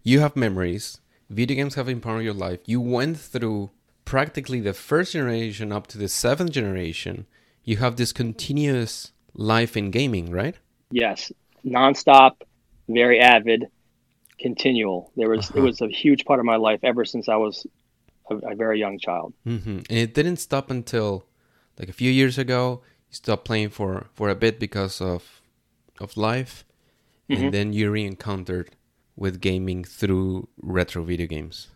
you 0.08 0.22
have 0.22 0.38
memories. 0.38 1.02
Video 1.30 1.58
games 1.58 1.76
have 1.76 1.88
been 1.88 2.00
part 2.00 2.20
of 2.20 2.24
your 2.24 2.34
life. 2.34 2.60
You 2.66 2.80
went 2.80 3.18
through 3.20 3.72
practically 4.06 4.62
the 4.62 4.72
first 4.72 5.12
generation 5.12 5.74
up 5.74 5.86
to 5.88 5.98
the 5.98 6.08
seventh 6.08 6.52
generation. 6.52 7.26
You 7.66 7.76
have 7.78 7.98
this 7.98 8.14
continuous 8.14 9.12
life 9.34 9.76
in 9.76 9.92
gaming, 9.92 10.32
right? 10.32 10.56
Yes, 10.92 11.32
nonstop, 11.66 12.42
very 12.88 13.20
avid, 13.20 13.68
continual. 14.40 15.12
There 15.16 15.30
was 15.30 15.50
uh-huh. 15.50 15.60
it 15.60 15.62
was 15.62 15.82
a 15.82 15.88
huge 15.88 16.26
part 16.26 16.40
of 16.40 16.46
my 16.46 16.56
life 16.56 16.80
ever 16.84 17.06
since 17.06 17.28
I 17.28 17.36
was 17.36 17.66
a, 18.30 18.36
a 18.38 18.56
very 18.56 18.80
young 18.80 19.00
child. 19.00 19.34
Mm-hmm. 19.46 19.80
And 19.90 20.00
it 20.00 20.14
didn't 20.14 20.38
stop 20.38 20.72
until 20.72 21.26
like 21.78 21.90
a 21.90 21.94
few 21.94 22.12
years 22.12 22.38
ago. 22.38 22.82
You 23.10 23.16
stopped 23.16 23.46
playing 23.46 23.70
for 23.70 24.08
for 24.14 24.30
a 24.30 24.36
bit 24.36 24.60
because 24.60 25.02
of 25.02 25.42
of 26.00 26.16
life, 26.16 26.66
mm-hmm. 27.30 27.44
and 27.44 27.54
then 27.54 27.74
you 27.74 27.92
re-encountered 27.92 28.76
with 29.16 29.42
gaming 29.42 29.84
through 29.84 30.48
retro 30.62 31.04
video 31.04 31.28
games. 31.28 31.70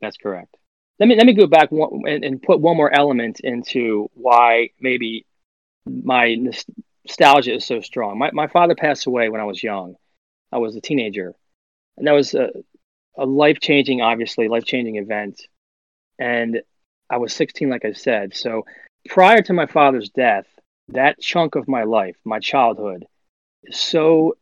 That's 0.00 0.16
correct. 0.16 0.56
Let 0.98 1.08
me 1.08 1.16
let 1.16 1.26
me 1.26 1.32
go 1.32 1.46
back 1.46 1.70
one, 1.70 2.02
and, 2.06 2.24
and 2.24 2.42
put 2.42 2.60
one 2.60 2.76
more 2.76 2.92
element 2.92 3.40
into 3.40 4.10
why 4.14 4.70
maybe 4.80 5.24
my 5.86 6.36
nostalgia 7.08 7.54
is 7.54 7.64
so 7.64 7.80
strong. 7.80 8.18
My 8.18 8.30
my 8.32 8.46
father 8.46 8.74
passed 8.74 9.06
away 9.06 9.28
when 9.28 9.40
I 9.40 9.44
was 9.44 9.62
young. 9.62 9.96
I 10.52 10.58
was 10.58 10.76
a 10.76 10.80
teenager, 10.80 11.34
and 11.96 12.06
that 12.06 12.12
was 12.12 12.34
a, 12.34 12.50
a 13.16 13.26
life 13.26 13.58
changing, 13.60 14.00
obviously 14.00 14.48
life 14.48 14.64
changing 14.64 14.96
event. 14.96 15.40
And 16.18 16.62
I 17.10 17.18
was 17.18 17.32
16, 17.32 17.68
like 17.70 17.84
I 17.84 17.92
said. 17.92 18.34
So 18.34 18.64
prior 19.08 19.40
to 19.42 19.52
my 19.52 19.66
father's 19.66 20.10
death, 20.10 20.46
that 20.88 21.20
chunk 21.20 21.54
of 21.54 21.68
my 21.68 21.84
life, 21.84 22.16
my 22.24 22.38
childhood, 22.40 23.06
so 23.70 24.36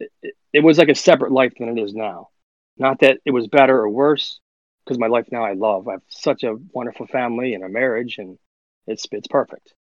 it, 0.00 0.34
it 0.52 0.60
was 0.60 0.78
like 0.78 0.88
a 0.88 0.94
separate 0.94 1.32
life 1.32 1.52
than 1.58 1.76
it 1.76 1.80
is 1.80 1.94
now. 1.94 2.28
Not 2.76 3.00
that 3.00 3.18
it 3.24 3.30
was 3.30 3.46
better 3.46 3.78
or 3.78 3.88
worse, 3.88 4.40
because 4.84 4.98
my 4.98 5.06
life 5.06 5.28
now 5.30 5.44
I 5.44 5.52
love. 5.52 5.88
I 5.88 5.92
have 5.92 6.02
such 6.08 6.42
a 6.42 6.56
wonderful 6.72 7.06
family 7.06 7.54
and 7.54 7.64
a 7.64 7.68
marriage, 7.68 8.18
and 8.18 8.38
it's 8.86 9.06
it's 9.12 9.28
perfect. 9.28 9.74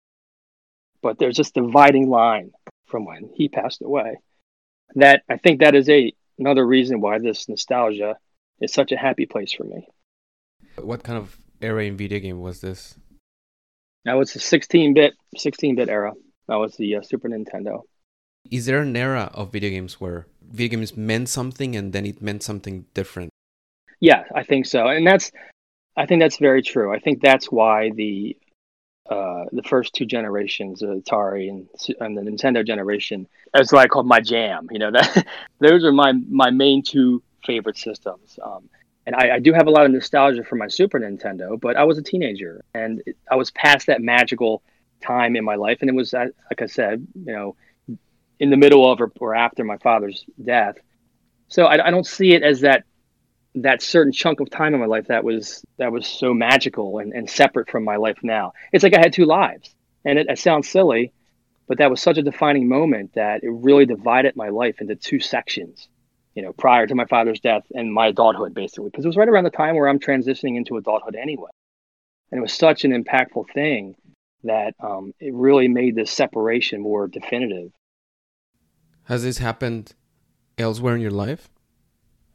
But 1.02 1.18
there's 1.20 1.38
this 1.38 1.52
dividing 1.52 2.10
line 2.10 2.52
from 2.86 3.06
when 3.06 3.30
he 3.34 3.50
passed 3.50 3.82
away. 3.82 4.18
That 4.96 5.24
I 5.30 5.38
think 5.38 5.62
that 5.62 5.76
is 5.76 5.90
a 5.90 6.14
another 6.38 6.66
reason 6.66 7.02
why 7.02 7.20
this 7.20 7.48
nostalgia 7.48 8.18
is 8.60 8.74
such 8.74 8.92
a 8.92 8.98
happy 8.98 9.26
place 9.26 9.54
for 9.54 9.64
me. 9.64 9.88
What 10.80 11.04
kind 11.04 11.18
of 11.18 11.38
era 11.62 11.84
in 11.86 11.98
video 11.98 12.20
game 12.20 12.42
was 12.42 12.62
this? 12.62 12.98
That 14.06 14.14
was 14.14 14.34
the 14.34 14.40
16-bit 14.40 15.14
16-bit 15.38 15.90
era. 15.90 16.14
That 16.48 16.56
was 16.56 16.76
the 16.76 16.96
uh, 16.96 17.02
Super 17.02 17.30
Nintendo. 17.30 17.84
Is 18.50 18.66
there 18.66 18.82
an 18.82 18.96
era 18.96 19.30
of 19.34 19.52
video 19.52 19.70
games 19.70 20.02
where 20.02 20.26
video 20.42 20.70
games 20.78 20.98
meant 20.98 21.30
something 21.30 21.76
and 21.76 21.94
then 21.94 22.06
it 22.06 22.22
meant 22.22 22.42
something 22.44 22.86
different? 22.94 23.30
Yeah, 24.00 24.24
I 24.36 24.44
think 24.44 24.66
so. 24.66 24.88
And 24.88 25.06
that's 25.06 25.32
I 25.96 26.06
think 26.06 26.22
that's 26.22 26.38
very 26.38 26.64
true. 26.64 26.94
I 26.94 27.00
think 27.00 27.22
that's 27.22 27.52
why 27.52 27.92
the 27.92 28.36
uh, 29.10 29.46
the 29.52 29.64
first 29.64 29.94
two 29.94 30.06
generations, 30.06 30.82
of 30.82 30.90
Atari 30.90 31.50
and, 31.50 31.68
and 32.00 32.18
the 32.18 32.22
Nintendo 32.22 32.66
generation, 32.66 33.28
that's 33.54 33.72
what 33.72 33.82
I 33.82 33.88
called 33.88 34.08
my 34.08 34.22
jam. 34.22 34.68
You 34.72 34.80
know, 34.80 34.92
that 34.92 35.28
those 35.60 35.84
are 35.84 35.92
my 35.92 36.14
my 36.14 36.50
main 36.50 36.84
two 36.84 37.22
favorite 37.46 37.78
systems. 37.78 38.40
Um, 38.44 38.70
and 39.08 39.16
I, 39.16 39.36
I, 39.36 39.40
do 39.40 39.52
have 39.52 39.66
a 39.66 39.72
lot 39.72 39.86
of 39.86 39.92
nostalgia 39.92 40.44
for 40.44 40.56
my 40.56 40.68
Super 40.68 41.00
Nintendo, 41.00 41.60
but 41.60 41.76
I 41.76 41.84
was 41.86 41.98
a 41.98 42.04
teenager 42.04 42.64
and 42.76 43.02
I 43.32 43.36
was 43.36 43.50
past 43.50 43.88
that 43.88 44.00
magical 44.00 44.62
time 45.02 45.36
in 45.36 45.44
my 45.44 45.56
life, 45.56 45.80
and 45.82 45.90
it 45.90 45.96
was 45.96 46.14
like 46.14 46.62
I 46.62 46.68
said, 46.68 47.06
you 47.16 47.34
know, 47.34 47.56
in 48.40 48.50
the 48.50 48.58
middle 48.58 48.92
of 48.92 49.02
or, 49.02 49.12
or 49.20 49.36
after 49.36 49.64
my 49.64 49.78
father's 49.78 50.26
death. 50.44 50.76
So 51.48 51.66
I, 51.66 51.88
I, 51.88 51.92
don't 51.92 52.06
see 52.06 52.34
it 52.34 52.44
as 52.44 52.62
that 52.62 52.86
that 53.56 53.82
certain 53.82 54.14
chunk 54.14 54.40
of 54.40 54.50
time 54.50 54.74
in 54.74 54.80
my 54.80 54.86
life 54.86 55.08
that 55.08 55.24
was 55.24 55.64
that 55.78 55.92
was 55.92 56.08
so 56.08 56.34
magical 56.34 57.00
and, 57.00 57.14
and 57.14 57.30
separate 57.30 57.70
from 57.70 57.84
my 57.84 57.98
life 57.98 58.18
now. 58.24 58.54
It's 58.72 58.84
like 58.84 58.96
I 58.96 59.00
had 59.00 59.14
two 59.14 59.26
lives, 59.26 59.74
and 60.06 60.18
it, 60.18 60.28
it 60.30 60.40
sounds 60.40 60.70
silly, 60.70 61.14
but 61.68 61.78
that 61.80 61.90
was 61.90 62.02
such 62.02 62.18
a 62.18 62.24
defining 62.24 62.68
moment 62.68 63.14
that 63.16 63.44
it 63.44 63.50
really 63.50 63.86
divided 63.86 64.36
my 64.36 64.50
life 64.50 64.80
into 64.82 64.96
two 64.96 65.20
sections. 65.20 65.88
You 66.36 66.44
know, 66.44 66.54
prior 66.54 66.88
to 66.88 66.96
my 66.96 67.06
father's 67.06 67.42
death 67.42 67.64
and 67.74 67.94
my 67.94 68.08
adulthood, 68.08 68.54
basically, 68.54 68.90
because 68.90 69.04
it 69.04 69.10
was 69.10 69.18
right 69.18 69.28
around 69.28 69.44
the 69.44 69.50
time 69.50 69.76
where 69.76 69.90
I'm 69.90 70.00
transitioning 70.00 70.56
into 70.56 70.78
adulthood 70.78 71.16
anyway, 71.16 71.50
and 72.32 72.40
it 72.40 72.42
was 72.42 72.54
such 72.54 72.86
an 72.86 72.92
impactful 72.92 73.52
thing 73.54 73.96
that 74.44 74.74
um, 74.80 75.14
it 75.20 75.34
really 75.34 75.68
made 75.68 75.96
this 75.96 76.10
separation 76.10 76.82
more 76.82 77.08
definitive 77.08 77.72
has 79.12 79.24
this 79.24 79.40
happened 79.40 79.94
elsewhere 80.58 80.96
in 80.96 81.02
your 81.02 81.12
life? 81.12 81.50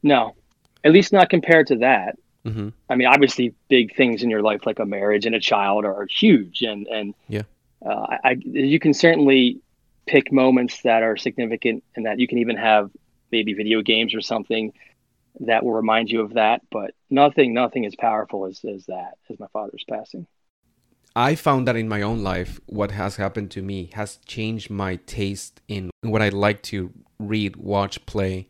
No, 0.03 0.35
at 0.83 0.91
least 0.91 1.13
not 1.13 1.29
compared 1.29 1.67
to 1.67 1.77
that. 1.77 2.17
Mm-hmm. 2.45 2.69
I 2.89 2.95
mean, 2.95 3.07
obviously, 3.07 3.53
big 3.67 3.95
things 3.95 4.23
in 4.23 4.29
your 4.29 4.41
life 4.41 4.65
like 4.65 4.79
a 4.79 4.85
marriage 4.85 5.25
and 5.25 5.35
a 5.35 5.39
child 5.39 5.85
are, 5.85 6.07
huge, 6.09 6.61
and 6.61 6.87
and 6.87 7.13
yeah, 7.27 7.43
uh, 7.85 8.17
I, 8.23 8.37
you 8.39 8.79
can 8.79 8.93
certainly 8.93 9.59
pick 10.05 10.31
moments 10.31 10.81
that 10.83 11.03
are 11.03 11.17
significant, 11.17 11.83
and 11.95 12.05
that 12.05 12.19
you 12.19 12.27
can 12.27 12.37
even 12.37 12.55
have 12.55 12.89
maybe 13.31 13.53
video 13.53 13.81
games 13.81 14.15
or 14.15 14.21
something 14.21 14.71
that 15.41 15.63
will 15.63 15.73
remind 15.73 16.09
you 16.09 16.21
of 16.21 16.35
that. 16.35 16.61
But 16.71 16.91
nothing, 17.09 17.53
nothing 17.53 17.85
as 17.85 17.95
powerful 17.95 18.45
as 18.45 18.63
as 18.63 18.85
that 18.85 19.17
as 19.29 19.39
my 19.39 19.47
father's 19.51 19.83
passing. 19.89 20.25
I 21.17 21.33
found 21.33 21.67
that 21.67 21.75
in 21.75 21.89
my 21.89 22.03
own 22.03 22.21
life, 22.21 22.59
what 22.67 22.91
has 22.91 23.15
happened 23.15 23.49
to 23.51 23.63
me 23.63 23.89
has 23.93 24.19
changed 24.25 24.69
my 24.69 24.97
taste 25.07 25.61
in 25.67 25.89
what 26.01 26.21
I 26.21 26.29
like 26.29 26.61
to 26.63 26.93
read, 27.19 27.55
watch, 27.55 28.05
play 28.05 28.47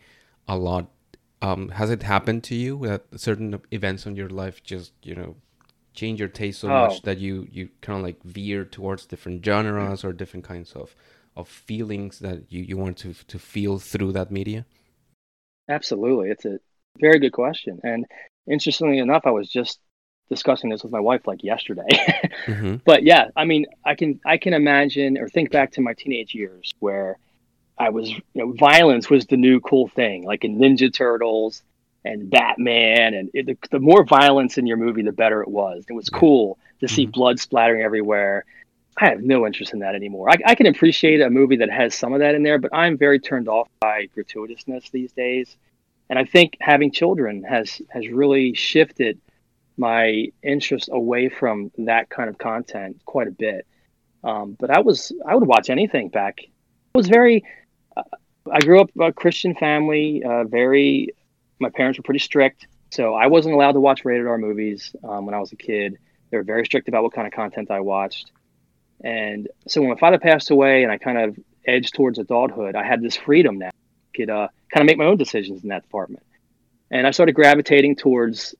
a 0.50 0.58
lot. 0.58 0.92
Um, 1.42 1.70
has 1.70 1.90
it 1.92 2.04
happened 2.04 2.44
to 2.46 2.56
you 2.56 2.80
that 2.88 3.06
certain 3.20 3.60
events 3.72 4.06
in 4.06 4.16
your 4.16 4.30
life 4.30 4.64
just, 4.64 4.94
you 5.04 5.16
know, 5.16 5.36
change 5.94 6.20
your 6.20 6.30
taste 6.30 6.60
so 6.62 6.70
Oh. 6.70 6.72
much 6.72 7.04
that 7.04 7.20
you 7.20 7.48
you 7.52 7.70
kind 7.82 7.98
of 8.00 8.04
like 8.06 8.22
veer 8.24 8.66
towards 8.66 9.06
different 9.08 9.46
genres 9.46 10.04
or 10.04 10.14
different 10.14 10.46
kinds 10.46 10.74
of 10.74 10.96
of 11.36 11.48
feelings 11.48 12.20
that 12.20 12.52
you 12.52 12.64
you 12.64 12.78
want 12.78 12.98
to 13.00 13.14
to 13.14 13.40
feel 13.40 13.80
through 13.80 14.12
that 14.14 14.32
media? 14.32 14.66
Absolutely. 15.70 16.30
It's 16.30 16.46
a 16.46 16.60
very 17.00 17.20
good 17.20 17.34
question. 17.34 17.80
And 17.84 18.06
interestingly 18.50 19.00
enough, 19.00 19.24
I 19.26 19.32
was 19.32 19.50
just 19.50 19.80
discussing 20.30 20.70
this 20.70 20.84
with 20.84 20.92
my 20.92 21.00
wife 21.00 21.28
like 21.28 21.44
yesterday. 21.44 21.88
hmm 22.48 22.78
but 22.86 23.04
yeah, 23.04 23.26
I 23.36 23.46
mean, 23.46 23.66
I 23.86 23.96
can 23.96 24.20
I 24.26 24.38
can 24.38 24.54
imagine 24.54 25.18
or 25.18 25.28
think 25.30 25.52
back 25.52 25.72
to 25.74 25.82
my 25.82 25.94
teenage 25.94 26.34
years 26.34 26.72
where 26.80 27.18
I 27.80 27.90
was, 27.90 28.10
you 28.10 28.22
know, 28.34 28.54
violence 28.54 29.10
was 29.10 29.26
the 29.28 29.38
new 29.38 29.60
cool 29.60 29.88
thing, 29.88 30.24
like 30.24 30.44
in 30.44 30.58
Ninja 30.58 30.92
Turtles 30.94 31.62
and 32.04 32.30
Batman, 32.30 33.14
and 33.14 33.30
it, 33.34 33.46
the, 33.46 33.58
the 33.70 33.80
more 33.80 34.04
violence 34.04 34.58
in 34.58 34.66
your 34.66 34.78
movie, 34.78 35.04
the 35.04 35.12
better 35.12 35.42
it 35.42 35.48
was. 35.50 35.86
It 35.90 35.94
was 35.94 36.10
cool 36.10 36.58
to 36.80 36.88
see 36.88 37.06
Mhm. 37.08 37.12
blood 37.14 37.40
splattering 37.40 37.82
everywhere. 37.82 38.46
I 39.00 39.10
have 39.10 39.22
no 39.22 39.46
interest 39.46 39.74
in 39.74 39.80
that 39.80 39.94
anymore. 39.94 40.30
I, 40.30 40.38
I 40.46 40.56
can 40.56 40.66
appreciate 40.66 41.22
a 41.22 41.30
movie 41.30 41.58
that 41.58 41.70
has 41.70 41.94
some 41.94 42.14
of 42.14 42.20
that 42.20 42.34
in 42.34 42.42
there, 42.44 42.58
but 42.58 42.72
I'm 42.74 42.98
very 42.98 43.20
turned 43.20 43.48
off 43.48 43.68
by 43.80 44.08
gratuitousness 44.16 44.90
these 44.90 45.12
days. 45.12 45.56
And 46.10 46.18
I 46.18 46.24
think 46.26 46.58
having 46.62 46.92
children 46.92 47.44
has 47.44 47.82
has 47.90 48.08
really 48.08 48.54
shifted 48.54 49.20
my 49.78 50.32
interest 50.42 50.90
away 50.92 51.30
from 51.30 51.72
that 51.78 52.10
kind 52.10 52.30
of 52.30 52.38
content 52.40 53.00
quite 53.06 53.28
a 53.28 53.32
bit. 53.32 53.68
Um, 54.24 54.56
but 54.60 54.72
I 54.72 54.80
was 54.80 55.12
I 55.28 55.36
would 55.36 55.48
watch 55.48 55.70
anything 55.70 56.10
back. 56.10 56.40
I 56.42 56.98
was 56.98 57.08
very. 57.08 57.44
I 58.52 58.60
grew 58.60 58.82
up 58.82 58.90
a 59.00 59.12
Christian 59.12 59.56
family. 59.56 60.24
Uh, 60.24 60.44
very, 60.46 61.10
my 61.60 61.70
parents 61.70 61.98
were 61.98 62.04
pretty 62.04 62.20
strict, 62.20 62.68
so 62.92 63.14
I 63.14 63.28
wasn't 63.28 63.56
allowed 63.56 63.74
to 63.74 63.80
watch 63.80 64.06
rated 64.06 64.28
R 64.28 64.38
movies 64.38 64.96
um, 65.04 65.26
when 65.26 65.36
I 65.36 65.40
was 65.40 65.52
a 65.52 65.56
kid. 65.56 65.98
They 66.30 66.38
were 66.38 66.44
very 66.44 66.66
strict 66.66 66.88
about 66.88 67.04
what 67.04 67.14
kind 67.14 67.28
of 67.28 67.34
content 67.34 67.72
I 67.72 67.80
watched. 67.80 68.32
And 69.04 69.48
so 69.68 69.82
when 69.82 69.90
my 69.90 69.98
father 69.98 70.20
passed 70.20 70.50
away, 70.52 70.84
and 70.84 70.92
I 70.92 70.98
kind 70.98 71.18
of 71.18 71.38
edged 71.66 71.94
towards 71.94 72.20
adulthood, 72.20 72.76
I 72.76 72.84
had 72.84 73.02
this 73.02 73.16
freedom 73.16 73.60
now. 73.60 73.68
I 73.68 74.18
could 74.18 74.30
uh, 74.30 74.48
kind 74.74 74.82
of 74.82 74.86
make 74.86 74.98
my 74.98 75.06
own 75.06 75.18
decisions 75.18 75.64
in 75.64 75.70
that 75.70 75.84
department. 75.84 76.24
And 76.90 77.06
I 77.06 77.12
started 77.12 77.34
gravitating 77.34 77.98
towards 77.98 78.56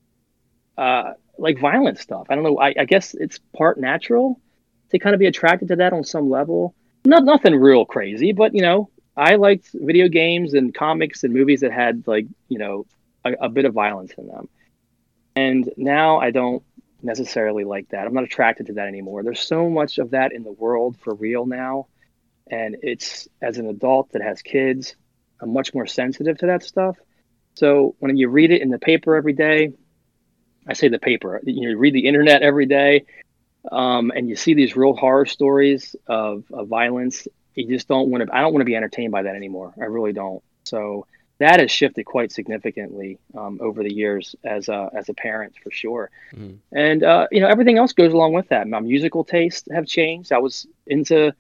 uh, 0.78 1.14
like 1.38 1.60
violent 1.60 1.98
stuff. 2.00 2.28
I 2.30 2.36
don't 2.36 2.44
know. 2.44 2.60
I, 2.60 2.74
I 2.80 2.86
guess 2.86 3.14
it's 3.14 3.40
part 3.56 3.80
natural 3.80 4.40
to 4.92 5.00
kind 5.00 5.14
of 5.14 5.20
be 5.20 5.26
attracted 5.26 5.70
to 5.70 5.78
that 5.78 5.94
on 5.94 6.04
some 6.04 6.30
level. 6.30 6.76
Not 7.06 7.24
nothing 7.24 7.56
real 7.56 7.86
crazy, 7.86 8.34
but 8.34 8.54
you 8.54 8.62
know, 8.62 8.90
I 9.18 9.36
liked 9.36 9.70
video 9.74 10.08
games 10.08 10.54
and 10.54 10.74
comics 10.74 11.24
and 11.24 11.34
movies 11.34 11.62
that 11.62 11.72
had 11.72 12.08
like 12.08 12.28
you 12.48 12.60
know 12.60 12.86
a, 13.26 13.34
a 13.42 13.50
bit 13.50 13.66
of 13.66 13.74
violence 13.74 14.14
in 14.18 14.28
them. 14.28 14.48
And 15.36 15.70
now 15.78 16.20
I 16.20 16.32
don't 16.32 16.64
necessarily 17.02 17.64
like 17.64 17.90
that. 17.90 18.08
I'm 18.08 18.14
not 18.14 18.24
attracted 18.24 18.68
to 18.68 18.74
that 18.74 18.88
anymore. 18.88 19.24
There's 19.24 19.42
so 19.42 19.70
much 19.70 19.98
of 19.98 20.12
that 20.12 20.32
in 20.32 20.44
the 20.44 20.52
world 20.52 20.98
for 21.00 21.14
real 21.14 21.46
now, 21.46 21.88
and 22.50 22.78
it's 22.82 23.28
as 23.42 23.58
an 23.58 23.68
adult 23.68 24.12
that 24.14 24.22
has 24.22 24.42
kids, 24.42 24.96
I'm 25.42 25.54
much 25.54 25.74
more 25.74 25.88
sensitive 25.88 26.38
to 26.40 26.48
that 26.48 26.64
stuff. 26.64 26.98
So 27.56 27.96
when 28.00 28.16
you 28.18 28.30
read 28.30 28.52
it 28.52 28.62
in 28.62 28.70
the 28.70 28.80
paper 28.80 29.16
every 29.16 29.34
day, 29.34 29.74
I 30.68 30.74
say 30.74 30.90
the 30.90 31.00
paper. 31.00 31.42
You 31.44 31.78
read 31.78 31.94
the 31.94 32.06
internet 32.06 32.42
every 32.42 32.66
day, 32.66 33.06
um, 33.72 34.12
and 34.16 34.30
you 34.30 34.36
see 34.36 34.54
these 34.54 34.76
real 34.76 34.96
horror 34.96 35.26
stories 35.26 35.96
of, 36.08 36.44
of 36.52 36.68
violence. 36.68 37.28
You 37.58 37.68
just 37.68 37.88
don't 37.88 38.10
want 38.10 38.26
to. 38.26 38.36
I 38.36 38.42
don't 38.42 38.54
want 38.54 38.62
to 38.62 38.66
be 38.66 38.76
entertained 38.76 39.12
by 39.12 39.24
that 39.24 39.36
anymore. 39.36 39.74
I 39.82 39.86
really 39.86 40.14
don't. 40.14 40.44
So 40.64 41.08
that 41.40 41.60
has 41.60 41.72
shifted 41.72 42.06
quite 42.06 42.32
significantly 42.32 43.20
um, 43.36 43.60
over 43.62 43.84
the 43.84 43.94
years 43.94 44.36
as 44.44 44.70
a 44.70 44.90
as 44.94 45.10
a 45.10 45.14
parent 45.14 45.54
for 45.64 45.72
sure. 45.72 46.10
Mm. 46.34 46.58
And 46.72 47.04
uh, 47.04 47.28
you 47.32 47.42
know 47.42 47.48
everything 47.48 47.78
else 47.78 47.94
goes 47.94 48.14
along 48.14 48.34
with 48.34 48.48
that. 48.50 48.68
My 48.68 48.80
musical 48.80 49.24
tastes 49.24 49.68
have 49.72 49.88
changed. 49.88 50.32
I 50.32 50.38
was 50.38 50.68
into 50.86 51.34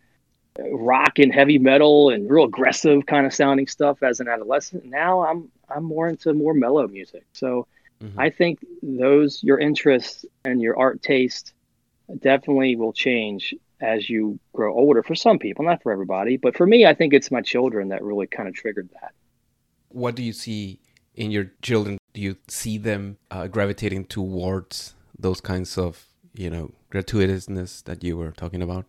rock 0.71 1.19
and 1.19 1.31
heavy 1.31 1.59
metal 1.59 2.09
and 2.09 2.29
real 2.29 2.45
aggressive 2.45 3.05
kind 3.05 3.27
of 3.27 3.33
sounding 3.33 3.67
stuff 3.67 4.01
as 4.01 4.19
an 4.19 4.27
adolescent. 4.27 4.85
Now 4.85 5.23
I'm 5.23 5.51
I'm 5.69 5.83
more 5.83 6.07
into 6.09 6.33
more 6.33 6.53
mellow 6.53 6.87
music. 6.87 7.25
So 7.33 7.67
Mhm. 8.03 8.13
I 8.17 8.29
think 8.29 8.59
those 8.83 9.43
your 9.43 9.59
interests 9.59 10.25
and 10.45 10.61
your 10.61 10.77
art 10.77 11.01
taste 11.01 11.53
definitely 12.19 12.75
will 12.75 12.93
change 12.93 13.53
as 13.81 14.09
you 14.09 14.39
grow 14.53 14.73
older 14.73 15.03
for 15.03 15.15
some 15.15 15.37
people, 15.39 15.63
not 15.65 15.81
for 15.83 15.91
everybody. 15.91 16.37
But 16.37 16.55
for 16.57 16.65
me, 16.65 16.85
I 16.85 16.93
think 16.93 17.13
it's 17.13 17.31
my 17.31 17.41
children 17.41 17.89
that 17.89 18.03
really 18.03 18.27
kind 18.27 18.49
of 18.49 18.55
triggered 18.55 18.89
that. 19.01 19.11
What 19.89 20.15
do 20.15 20.23
you 20.23 20.33
see 20.33 20.79
in 21.15 21.31
your 21.31 21.51
children? 21.61 21.97
Do 22.13 22.21
you 22.21 22.37
see 22.47 22.77
them 22.77 23.17
uh, 23.31 23.47
gravitating 23.47 24.05
towards 24.05 24.95
those 25.17 25.41
kinds 25.41 25.77
of 25.77 26.05
you 26.33 26.49
know 26.49 26.71
gratuitousness 26.91 27.83
that 27.85 28.03
you 28.03 28.17
were 28.17 28.31
talking 28.31 28.61
about? 28.61 28.85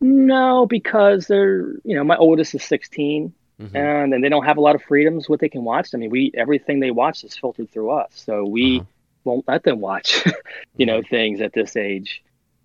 No, 0.00 0.64
because 0.66 1.26
they're, 1.26 1.72
you 1.84 1.96
know, 1.96 2.04
my 2.04 2.16
oldest 2.16 2.54
is 2.54 2.62
16 2.64 3.32
Mhm. 3.60 3.74
and 3.74 4.12
then 4.12 4.20
they 4.20 4.28
don't 4.28 4.44
have 4.44 4.56
a 4.56 4.60
lot 4.60 4.76
of 4.76 4.82
freedoms 4.82 5.28
what 5.28 5.40
they 5.40 5.48
can 5.48 5.64
watch. 5.64 5.88
I 5.92 5.98
mean, 5.98 6.10
we 6.10 6.30
everything 6.34 6.78
they 6.78 6.92
watch 6.92 7.24
is 7.24 7.36
filtered 7.36 7.68
through 7.72 7.90
us. 7.90 8.10
So 8.12 8.44
we 8.44 8.76
Uh-huh. 8.78 8.86
won't 9.24 9.48
let 9.48 9.64
them 9.64 9.80
watch, 9.80 10.24
you 10.76 10.86
know, 10.86 11.02
things 11.02 11.40
at 11.40 11.52
this 11.54 11.74
age 11.76 12.22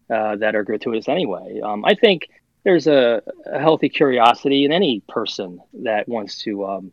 uh, 0.10 0.36
that 0.38 0.56
are 0.56 0.64
gratuitous 0.64 1.08
anyway. 1.08 1.60
Um, 1.62 1.86
I 1.86 1.96
think 1.96 2.30
there's 2.64 2.88
a, 2.88 3.22
a 3.46 3.60
healthy 3.60 3.90
curiosity 3.90 4.66
in 4.66 4.72
any 4.72 5.02
person 5.08 5.60
that 5.84 6.08
wants 6.08 6.44
to 6.44 6.66
um, 6.66 6.92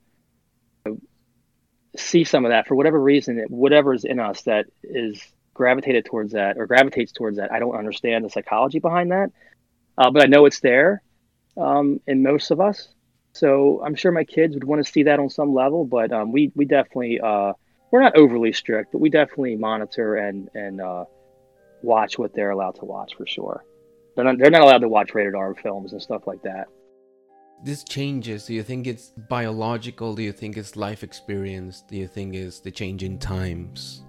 see 1.97 2.25
some 2.25 2.45
of 2.45 2.51
that 2.51 2.67
for 2.67 2.75
whatever 2.75 3.01
reason, 3.01 3.45
whatever's 3.49 4.05
in 4.05 4.19
us 4.19 4.43
that 4.43 4.67
is 4.83 5.23
gravitated 5.55 6.05
towards 6.05 6.33
that 6.33 6.57
or 6.59 6.67
gravitates 6.67 7.13
towards 7.13 7.37
that. 7.37 7.53
I 7.53 7.59
don't 7.59 7.77
understand 7.77 8.25
the 8.25 8.31
psychology 8.31 8.79
behind 8.79 9.13
that, 9.13 9.31
uh, 9.99 10.11
but 10.11 10.23
I 10.23 10.27
know 10.27 10.47
it's 10.47 10.61
there 10.61 11.03
um, 11.57 12.01
in 12.07 12.23
most 12.23 12.51
of 12.51 12.61
us. 12.61 12.89
So 13.33 13.83
I'm 13.85 13.95
sure 13.95 14.11
my 14.11 14.25
kids 14.25 14.55
would 14.55 14.65
want 14.65 14.85
to 14.85 14.91
see 14.91 15.05
that 15.05 15.21
on 15.21 15.31
some 15.31 15.55
level, 15.55 15.85
but 15.85 16.13
um, 16.13 16.33
we 16.33 16.51
we 16.57 16.65
definitely 16.65 17.21
uh, 17.21 17.53
we're 17.91 18.03
not 18.03 18.17
overly 18.17 18.53
strict, 18.53 18.91
but 18.93 19.01
we 19.01 19.09
definitely 19.09 19.55
monitor 19.57 20.17
and 20.17 20.49
and 20.55 20.81
uh, 20.81 21.05
watch 21.83 22.19
what 22.19 22.35
they're 22.35 22.51
allowed 22.51 22.77
to 22.77 22.85
watch 22.85 23.15
for 23.17 23.27
sure. 23.27 23.65
They're 24.15 24.25
not 24.25 24.39
they're 24.39 24.51
not 24.51 24.63
allowed 24.63 24.83
to 24.83 24.89
watch 24.89 25.15
rated 25.15 25.35
R 25.35 25.55
films 25.55 25.93
and 25.93 26.03
stuff 26.03 26.27
like 26.27 26.43
that. 26.43 26.67
This 27.63 27.85
changes. 27.85 28.47
Do 28.47 28.55
you 28.55 28.63
think 28.63 28.87
it's 28.87 29.13
biological? 29.29 30.15
Do 30.15 30.23
you 30.23 30.33
think 30.33 30.57
it's 30.57 30.77
life 30.77 31.03
experience? 31.03 31.83
Do 31.83 31.97
you 31.97 32.09
think 32.09 32.35
it's 32.35 32.61
the 32.61 32.71
change 32.71 33.03
in 33.03 33.19
times? 33.19 34.03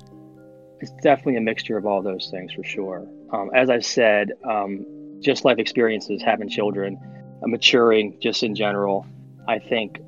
It's 0.80 0.92
definitely 1.04 1.36
a 1.36 1.42
mixture 1.42 1.78
of 1.78 1.86
all 1.86 2.02
those 2.02 2.30
things 2.32 2.54
for 2.54 2.64
sure. 2.64 3.08
Um, 3.34 3.52
as 3.54 3.70
I 3.70 3.80
said, 3.80 4.32
um, 4.50 4.86
just 5.20 5.46
life 5.46 5.60
experiences, 5.60 6.22
having 6.24 6.50
children, 6.50 6.98
uh, 7.44 7.48
maturing, 7.48 8.18
just 8.20 8.42
in 8.42 8.56
general, 8.56 9.06
I 9.48 9.60
think 9.60 10.00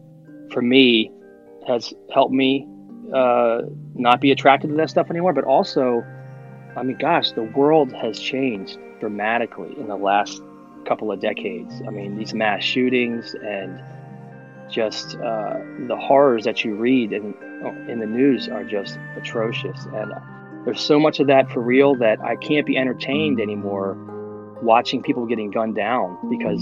for 0.52 0.62
me 0.62 1.12
has 1.68 1.94
helped 2.14 2.34
me 2.34 2.68
uh, 3.14 3.62
not 3.94 4.22
be 4.22 4.32
attracted 4.32 4.70
to 4.70 4.76
that 4.76 4.90
stuff 4.90 5.10
anymore. 5.10 5.34
But 5.34 5.44
also, 5.44 6.04
I 6.76 6.84
mean, 6.84 6.98
gosh, 6.98 7.32
the 7.32 7.44
world 7.44 7.94
has 7.94 8.20
changed 8.20 8.78
dramatically 9.00 9.78
in 9.78 9.88
the 9.88 9.96
last 9.96 10.42
couple 10.86 11.12
of 11.12 11.20
decades. 11.20 11.82
I 11.88 11.92
mean, 11.92 12.18
these 12.18 12.34
mass 12.34 12.64
shootings 12.64 13.36
and 13.36 13.82
just 14.70 15.16
uh, 15.16 15.60
the 15.88 15.98
horrors 15.98 16.46
that 16.46 16.64
you 16.64 16.76
read 16.76 17.14
in 17.14 17.34
in 17.88 18.00
the 18.00 18.06
news 18.06 18.50
are 18.50 18.64
just 18.64 18.98
atrocious 19.16 19.86
and 19.94 20.12
there's 20.66 20.82
so 20.82 21.00
much 21.00 21.20
of 21.20 21.28
that 21.28 21.50
for 21.52 21.62
real 21.62 21.96
that 21.96 22.22
I 22.22 22.36
can't 22.38 22.66
be 22.66 22.78
entertained 22.78 23.42
anymore 23.42 23.98
watching 24.62 25.04
people 25.04 25.26
getting 25.26 25.52
gunned 25.52 25.76
down 25.76 26.18
because 26.30 26.62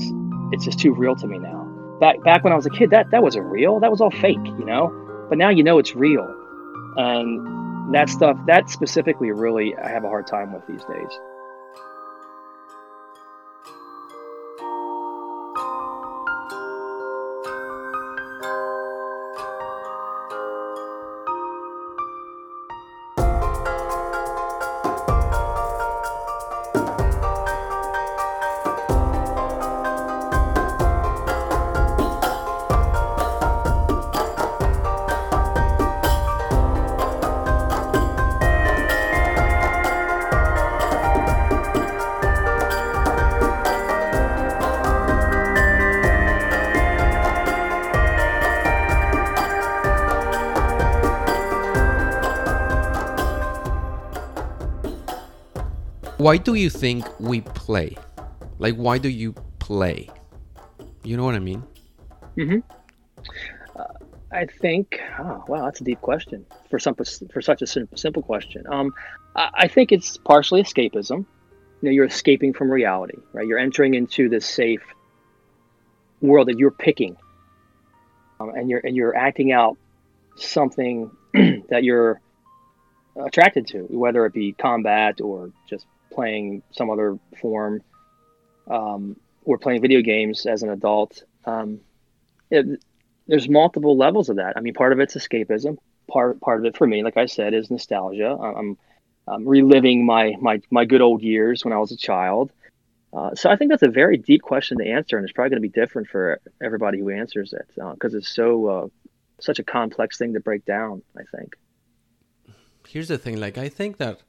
it's 0.52 0.66
just 0.66 0.80
too 0.80 0.94
real 0.94 1.16
to 1.18 1.28
me 1.28 1.38
now. 1.38 1.68
Back 2.00 2.24
back 2.24 2.44
when 2.44 2.52
I 2.52 2.56
was 2.56 2.66
a 2.66 2.72
kid, 2.72 2.90
that 2.90 3.12
that 3.12 3.22
wasn't 3.22 3.46
real. 3.46 3.80
That 3.80 3.92
was 3.92 4.02
all 4.02 4.10
fake, 4.10 4.44
you 4.44 4.66
know. 4.66 4.92
But 5.30 5.38
now 5.38 5.50
you 5.50 5.64
know 5.64 5.78
it's 5.78 5.96
real, 5.96 6.28
and 6.98 7.40
that 7.94 8.10
stuff 8.10 8.38
that 8.48 8.70
specifically 8.70 9.32
really 9.32 9.76
I 9.78 9.90
have 9.90 10.04
a 10.04 10.08
hard 10.08 10.28
time 10.28 10.54
with 10.54 10.66
these 10.68 10.84
days. 10.86 11.20
Why 56.22 56.38
do 56.38 56.54
you 56.54 56.70
think 56.70 57.04
we 57.20 57.42
play? 57.42 57.98
Like, 58.60 58.76
why 58.76 59.00
do 59.00 59.10
you 59.10 59.34
play? 59.58 60.08
You 61.04 61.18
know 61.18 61.24
what 61.24 61.34
I 61.34 61.40
mean? 61.40 61.64
Mm-hmm. 62.38 62.60
Uh, 63.76 63.84
I 64.32 64.46
think. 64.46 65.02
Oh, 65.18 65.44
wow, 65.48 65.66
that's 65.66 65.82
a 65.82 65.84
deep 65.84 66.00
question 66.02 66.46
for 66.70 66.78
some 66.78 66.94
for 66.94 67.42
such 67.42 67.64
a 67.64 67.66
simple 67.66 68.22
question. 68.22 68.68
Um, 68.70 68.94
I 69.36 69.68
think 69.68 69.92
it's 69.92 70.18
partially 70.18 70.62
escapism. 70.62 71.10
You 71.10 71.26
know, 71.82 71.90
you're 71.90 72.06
escaping 72.06 72.54
from 72.54 72.70
reality, 72.70 73.18
right? 73.34 73.48
You're 73.48 73.58
entering 73.58 73.96
into 73.96 74.30
this 74.30 74.46
safe 74.46 74.84
world 76.22 76.50
that 76.50 76.60
you're 76.60 76.70
picking, 76.70 77.18
um, 78.40 78.50
and 78.50 78.70
you're 78.70 78.82
and 78.84 78.96
you're 78.96 79.16
acting 79.16 79.54
out 79.54 79.76
something 80.36 81.10
that 81.34 81.84
you're 81.84 82.22
attracted 83.16 83.66
to, 83.70 83.80
whether 83.90 84.24
it 84.28 84.34
be 84.34 84.52
combat 84.52 85.20
or 85.20 85.50
just 85.68 85.88
playing 86.12 86.64
some 86.72 86.90
other 86.90 87.18
form 87.40 87.82
um, 88.70 89.16
or 89.44 89.58
playing 89.58 89.82
video 89.82 90.02
games 90.02 90.46
as 90.46 90.64
an 90.64 90.70
adult. 90.70 91.24
Um, 91.46 91.80
it, 92.50 92.84
there's 93.28 93.48
multiple 93.50 93.98
levels 93.98 94.30
of 94.30 94.38
that. 94.38 94.58
I 94.58 94.62
mean, 94.62 94.74
part 94.74 94.94
of 94.94 95.00
it's 95.00 95.16
escapism. 95.16 95.78
Part 96.10 96.42
part 96.42 96.60
of 96.60 96.66
it 96.66 96.78
for 96.78 96.86
me, 96.86 97.04
like 97.04 97.18
I 97.18 97.26
said, 97.26 97.54
is 97.54 97.72
nostalgia. 97.72 98.32
I'm, 98.32 98.78
I'm 99.28 99.48
reliving 99.48 100.06
my 100.06 100.36
my 100.42 100.62
my 100.70 100.86
good 100.86 101.02
old 101.02 101.22
years 101.22 101.64
when 101.64 101.74
I 101.74 101.78
was 101.78 101.92
a 101.92 101.98
child. 101.98 102.52
Uh, 103.14 103.36
so 103.36 103.50
I 103.50 103.56
think 103.56 103.72
that's 103.72 103.84
a 103.84 103.90
very 103.90 104.18
deep 104.18 104.42
question 104.42 104.78
to 104.78 104.86
answer, 104.86 105.18
and 105.18 105.26
it's 105.26 105.34
probably 105.34 105.50
going 105.50 105.62
to 105.62 105.68
be 105.68 105.82
different 105.82 106.08
for 106.08 106.40
everybody 106.62 107.00
who 107.00 107.10
answers 107.10 107.54
it 107.54 107.68
because 107.76 108.14
uh, 108.14 108.18
it's 108.18 108.30
so 108.30 108.68
uh, 108.68 108.88
such 109.40 109.60
a 109.60 109.64
complex 109.64 110.18
thing 110.18 110.34
to 110.34 110.40
break 110.40 110.66
down. 110.66 111.02
I 111.18 111.24
think. 111.36 111.56
Here's 112.88 113.10
the 113.10 113.18
thing: 113.18 113.40
like, 113.40 113.58
I 113.58 113.70
think 113.70 113.98
that 113.98 114.22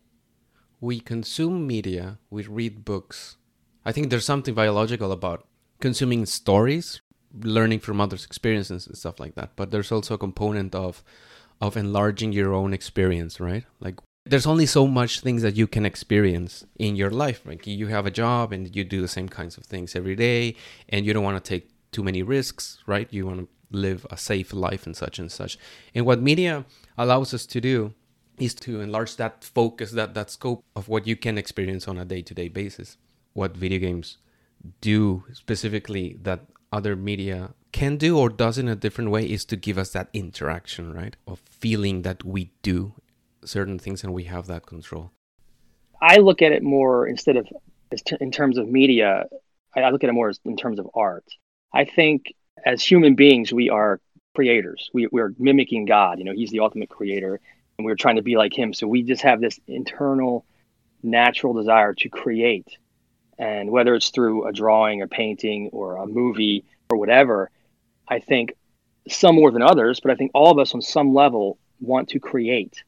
we 0.83 0.99
consume 0.99 1.65
media, 1.65 2.19
we 2.29 2.43
read 2.43 2.85
books. 2.85 3.37
I 3.85 3.93
think 3.93 4.11
there's 4.11 4.25
something 4.25 4.53
biological 4.53 5.13
about 5.13 5.47
consuming 5.81 6.27
stories, 6.27 7.01
learning 7.41 7.79
from 7.79 8.01
others' 8.01 8.25
experiences 8.25 8.89
and 8.89 8.99
stuff 8.99 9.21
like 9.21 9.37
that. 9.37 9.53
But 9.55 9.71
there's 9.71 9.93
also 9.93 10.15
a 10.15 10.19
component 10.19 10.75
of 10.75 11.03
of 11.61 11.77
enlarging 11.77 12.33
your 12.33 12.53
own 12.53 12.75
experience, 12.75 13.39
right? 13.39 13.65
Like 13.79 14.01
there's 14.27 14.47
only 14.47 14.67
so 14.67 14.89
much 14.89 15.21
things 15.21 15.43
that 15.43 15.55
you 15.55 15.69
can 15.69 15.87
experience 15.87 16.65
in 16.77 16.97
your 16.97 17.11
life. 17.11 17.43
Like 17.47 17.65
you 17.65 17.87
have 17.87 18.05
a 18.05 18.11
job 18.11 18.53
and 18.53 18.75
you 18.75 18.83
do 18.83 19.01
the 19.01 19.15
same 19.17 19.29
kinds 19.29 19.57
of 19.57 19.65
things 19.65 19.95
every 19.95 20.17
day 20.17 20.57
and 20.89 21.07
you 21.07 21.13
don't 21.13 21.23
want 21.23 21.43
to 21.43 21.49
take 21.49 21.71
too 21.93 22.03
many 22.03 22.25
risks, 22.25 22.83
right? 22.87 23.07
You 23.13 23.27
want 23.27 23.39
to 23.43 23.49
live 23.71 24.05
a 24.11 24.17
safe 24.17 24.53
life 24.53 24.85
and 24.85 24.97
such 24.97 25.21
and 25.21 25.31
such. 25.31 25.57
And 25.95 26.05
what 26.05 26.21
media 26.21 26.65
allows 26.99 27.33
us 27.33 27.47
to 27.47 27.61
do 27.61 27.95
is 28.43 28.55
to 28.55 28.81
enlarge 28.81 29.17
that 29.17 29.45
focus, 29.45 29.93
that 29.93 30.15
that 30.15 30.31
scope 30.31 30.65
of 30.75 30.89
what 30.89 31.07
you 31.07 31.17
can 31.17 31.39
experience 31.39 31.87
on 31.87 31.99
a 31.99 32.05
day-to-day 32.05 32.49
basis. 32.49 32.97
What 33.33 33.57
video 33.57 33.79
games 33.79 34.19
do 34.81 35.25
specifically 35.33 36.19
that 36.23 36.41
other 36.73 36.97
media 36.97 37.55
can 37.73 37.97
do 37.97 38.19
or 38.19 38.29
does 38.29 38.59
in 38.59 38.69
a 38.69 38.77
different 38.77 39.11
way 39.11 39.25
is 39.25 39.45
to 39.47 39.57
give 39.57 39.79
us 39.79 39.91
that 39.91 40.09
interaction, 40.13 40.93
right? 40.93 41.17
Of 41.27 41.41
feeling 41.41 42.03
that 42.03 42.25
we 42.25 42.51
do 42.63 42.95
certain 43.45 43.79
things 43.79 44.05
and 44.05 44.13
we 44.13 44.25
have 44.25 44.47
that 44.47 44.67
control. 44.67 45.13
I 46.01 46.19
look 46.19 46.43
at 46.43 46.53
it 46.53 46.63
more 46.63 47.07
instead 47.07 47.37
of 47.37 47.49
in 48.21 48.31
terms 48.31 48.59
of 48.59 48.69
media, 48.69 49.25
I 49.75 49.91
look 49.91 50.03
at 50.03 50.11
it 50.11 50.15
more 50.15 50.33
in 50.45 50.57
terms 50.57 50.79
of 50.79 50.89
art. 50.95 51.25
I 51.73 51.85
think 51.85 52.35
as 52.65 52.83
human 52.83 53.15
beings, 53.15 53.53
we 53.53 53.71
are 53.71 54.01
creators. 54.35 54.91
We, 54.93 55.09
we're 55.11 55.35
mimicking 55.39 55.85
God. 55.85 56.19
You 56.19 56.25
know, 56.25 56.33
He's 56.33 56.51
the 56.51 56.61
ultimate 56.61 56.89
creator 56.89 57.41
and 57.83 57.87
we 57.87 57.93
are 57.93 57.97
trying 57.97 58.17
to 58.17 58.23
be 58.23 58.37
like 58.37 58.57
him. 58.57 58.73
So 58.73 58.87
we 58.87 59.03
just 59.03 59.23
have 59.23 59.41
this 59.41 59.59
internal, 59.67 60.47
natural 61.03 61.53
desire 61.53 61.95
to 61.95 62.09
create. 62.09 62.69
And 63.39 63.73
whether 63.73 63.97
it's 63.97 64.11
through 64.11 64.47
a 64.47 64.53
drawing, 64.53 65.03
a 65.03 65.09
painting, 65.09 65.71
or 65.73 65.97
a 65.97 66.07
movie, 66.07 66.65
or 66.89 66.97
whatever, 66.97 67.51
I 68.07 68.21
think 68.21 68.55
some 69.09 69.35
more 69.35 69.51
than 69.51 69.63
others, 69.63 69.99
but 69.99 70.13
I 70.13 70.15
think 70.15 70.31
all 70.33 70.53
of 70.53 70.61
us 70.61 70.75
on 70.75 70.81
some 70.81 71.13
level 71.13 71.59
want 71.81 72.11
to 72.11 72.21
create. 72.21 72.85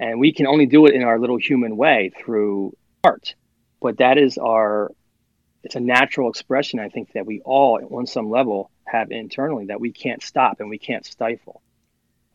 And 0.00 0.18
we 0.18 0.32
can 0.32 0.46
only 0.46 0.64
do 0.64 0.86
it 0.86 0.94
in 0.94 1.02
our 1.02 1.18
little 1.18 1.36
human 1.36 1.76
way 1.76 2.10
through 2.18 2.74
art. 3.04 3.34
But 3.82 3.98
that 3.98 4.16
is 4.16 4.38
our, 4.38 4.90
it's 5.62 5.76
a 5.76 5.80
natural 5.80 6.30
expression, 6.30 6.80
I 6.80 6.88
think, 6.88 7.12
that 7.12 7.26
we 7.26 7.42
all, 7.44 7.78
on 7.94 8.06
some 8.06 8.30
level, 8.30 8.70
have 8.86 9.10
internally 9.10 9.66
that 9.66 9.80
we 9.80 9.92
can't 9.92 10.22
stop 10.22 10.60
and 10.60 10.70
we 10.70 10.78
can't 10.78 11.04
stifle. 11.04 11.60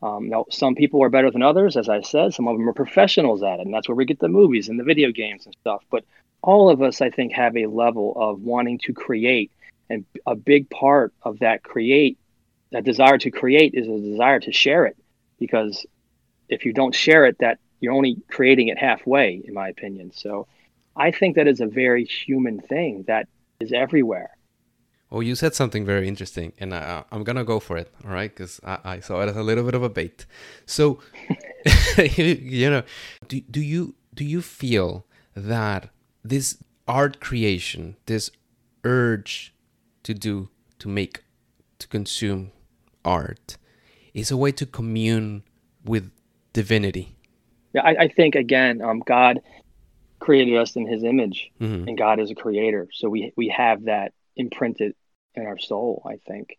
Um, 0.01 0.29
now, 0.29 0.45
some 0.49 0.75
people 0.75 1.03
are 1.03 1.09
better 1.09 1.29
than 1.29 1.43
others, 1.43 1.75
as 1.75 1.89
I 1.89 2.01
said. 2.01 2.33
Some 2.33 2.47
of 2.47 2.57
them 2.57 2.69
are 2.69 2.73
professionals 2.73 3.43
at 3.43 3.59
it, 3.59 3.65
and 3.65 3.73
that's 3.73 3.89
where 3.89 3.95
we 3.95 4.05
get 4.05 4.19
the 4.19 4.29
movies 4.29 4.69
and 4.69 4.79
the 4.79 4.83
video 4.83 5.11
games 5.11 5.45
and 5.45 5.55
stuff. 5.59 5.83
But 5.91 6.05
all 6.41 6.69
of 6.69 6.81
us, 6.81 7.01
I 7.01 7.09
think, 7.09 7.33
have 7.33 7.57
a 7.57 7.65
level 7.65 8.13
of 8.15 8.41
wanting 8.41 8.79
to 8.85 8.93
create, 8.93 9.51
and 9.89 10.05
a 10.25 10.35
big 10.35 10.69
part 10.69 11.13
of 11.23 11.39
that 11.39 11.63
create, 11.63 12.17
that 12.71 12.85
desire 12.85 13.17
to 13.17 13.31
create, 13.31 13.73
is 13.73 13.87
a 13.87 13.99
desire 13.99 14.39
to 14.39 14.53
share 14.53 14.85
it. 14.85 14.95
Because 15.37 15.85
if 16.47 16.65
you 16.65 16.71
don't 16.71 16.95
share 16.95 17.25
it, 17.25 17.37
that 17.39 17.59
you're 17.81 17.93
only 17.93 18.17
creating 18.29 18.69
it 18.69 18.77
halfway, 18.77 19.41
in 19.43 19.53
my 19.53 19.67
opinion. 19.67 20.11
So, 20.13 20.47
I 20.95 21.11
think 21.11 21.35
that 21.35 21.47
is 21.47 21.59
a 21.59 21.67
very 21.67 22.05
human 22.05 22.61
thing 22.61 23.03
that 23.07 23.27
is 23.59 23.73
everywhere. 23.73 24.31
Oh, 25.11 25.21
you 25.21 25.33
said 25.33 25.55
something 25.55 25.85
very 25.85 26.07
interesting, 26.07 26.53
and 26.59 26.73
I, 26.73 27.03
am 27.11 27.23
gonna 27.23 27.43
go 27.43 27.59
for 27.59 27.77
it. 27.77 27.91
All 28.05 28.11
right, 28.11 28.29
because 28.29 28.59
I, 28.63 28.79
I, 28.83 28.99
saw 28.99 29.21
it 29.21 29.29
as 29.29 29.35
a 29.35 29.41
little 29.41 29.63
bit 29.63 29.73
of 29.73 29.81
a 29.81 29.89
bait. 29.89 30.27
So, 30.67 30.99
you 31.97 32.69
know, 32.69 32.83
do 33.27 33.41
do 33.41 33.59
you 33.59 33.95
do 34.13 34.23
you 34.23 34.41
feel 34.41 35.05
that 35.35 35.89
this 36.23 36.57
art 36.87 37.19
creation, 37.19 37.95
this 38.05 38.29
urge 38.83 39.53
to 40.03 40.13
do, 40.13 40.49
to 40.77 40.87
make, 40.87 41.23
to 41.79 41.87
consume 41.87 42.51
art, 43.03 43.57
is 44.13 44.29
a 44.29 44.37
way 44.37 44.51
to 44.51 44.65
commune 44.65 45.43
with 45.83 46.11
divinity? 46.53 47.15
Yeah, 47.73 47.81
I, 47.81 47.95
I 48.03 48.07
think 48.09 48.35
again, 48.35 48.81
um, 48.81 48.99
God 48.99 49.41
created 50.19 50.55
us 50.55 50.75
in 50.75 50.85
His 50.85 51.03
image, 51.03 51.51
mm-hmm. 51.59 51.87
and 51.87 51.97
God 51.97 52.19
is 52.19 52.29
a 52.29 52.35
creator, 52.35 52.87
so 52.93 53.09
we 53.09 53.33
we 53.35 53.47
have 53.47 53.85
that 53.85 54.13
imprinted 54.39 54.95
in 55.35 55.45
our 55.45 55.59
soul. 55.59 56.01
I 56.05 56.17
think 56.27 56.57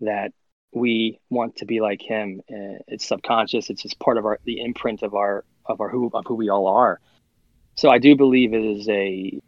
that 0.00 0.32
we 0.72 1.18
want 1.30 1.56
to 1.56 1.64
be 1.64 1.80
like 1.80 2.02
him. 2.02 2.40
It's 2.48 3.06
subconscious. 3.06 3.70
It's 3.70 3.82
just 3.82 3.98
part 3.98 4.18
of 4.18 4.26
our 4.26 4.38
the 4.44 4.60
imprint 4.60 5.02
of 5.02 5.14
our 5.14 5.44
of 5.64 5.80
our 5.80 5.88
who 5.88 6.10
of 6.12 6.24
who 6.26 6.34
we 6.34 6.50
all 6.50 6.66
are. 6.66 7.00
So 7.76 7.90
I 7.90 7.98
do 7.98 8.14
believe 8.14 8.52
it 8.52 8.64
is 8.64 8.88
a 8.88 9.40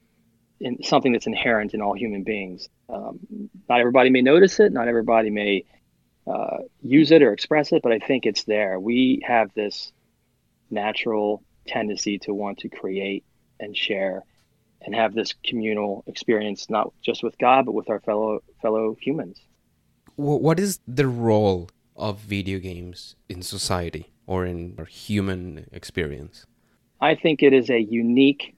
in, 0.59 0.83
something 0.83 1.13
that's 1.13 1.27
inherent 1.27 1.75
in 1.75 1.83
all 1.83 1.95
human 1.95 2.23
beings. 2.23 2.69
Um, 2.89 3.51
not 3.69 3.81
everybody 3.81 4.11
may 4.11 4.23
notice 4.23 4.59
it. 4.59 4.73
Not 4.73 4.89
everybody 4.89 5.31
may 5.31 5.65
uh, 6.27 6.59
use 6.83 7.11
it 7.11 7.23
or 7.23 7.33
express 7.33 7.73
it, 7.73 7.83
but 7.83 7.93
I 7.93 7.99
think 7.99 8.25
it's 8.25 8.45
there. 8.45 8.81
We 8.81 9.23
have 9.27 9.53
this 9.55 9.93
natural 10.71 11.43
tendency 11.67 12.19
to 12.21 12.33
want 12.33 12.59
to 12.59 12.69
create 12.69 13.25
and 13.61 13.77
share 13.77 14.23
and 14.87 14.95
have 14.95 15.15
this 15.15 15.35
communal 15.45 16.05
experience 16.07 16.71
not 16.71 16.93
just 17.03 17.23
with 17.23 17.37
God 17.39 17.67
but 17.67 17.73
with 17.73 17.91
our 17.91 18.01
fellow 18.01 18.41
fellow 18.63 18.97
humans. 19.01 19.41
What 20.15 20.59
is 20.59 20.81
the 20.89 21.07
role 21.07 21.69
of 21.95 22.21
video 22.21 22.59
games 22.59 23.17
in 23.29 23.43
society 23.43 24.13
or 24.27 24.47
in 24.47 24.75
our 24.79 24.87
human 24.87 25.67
experience? 25.73 26.47
I 27.01 27.15
think 27.15 27.43
it 27.43 27.53
is 27.53 27.69
a 27.69 27.79
unique 27.79 28.57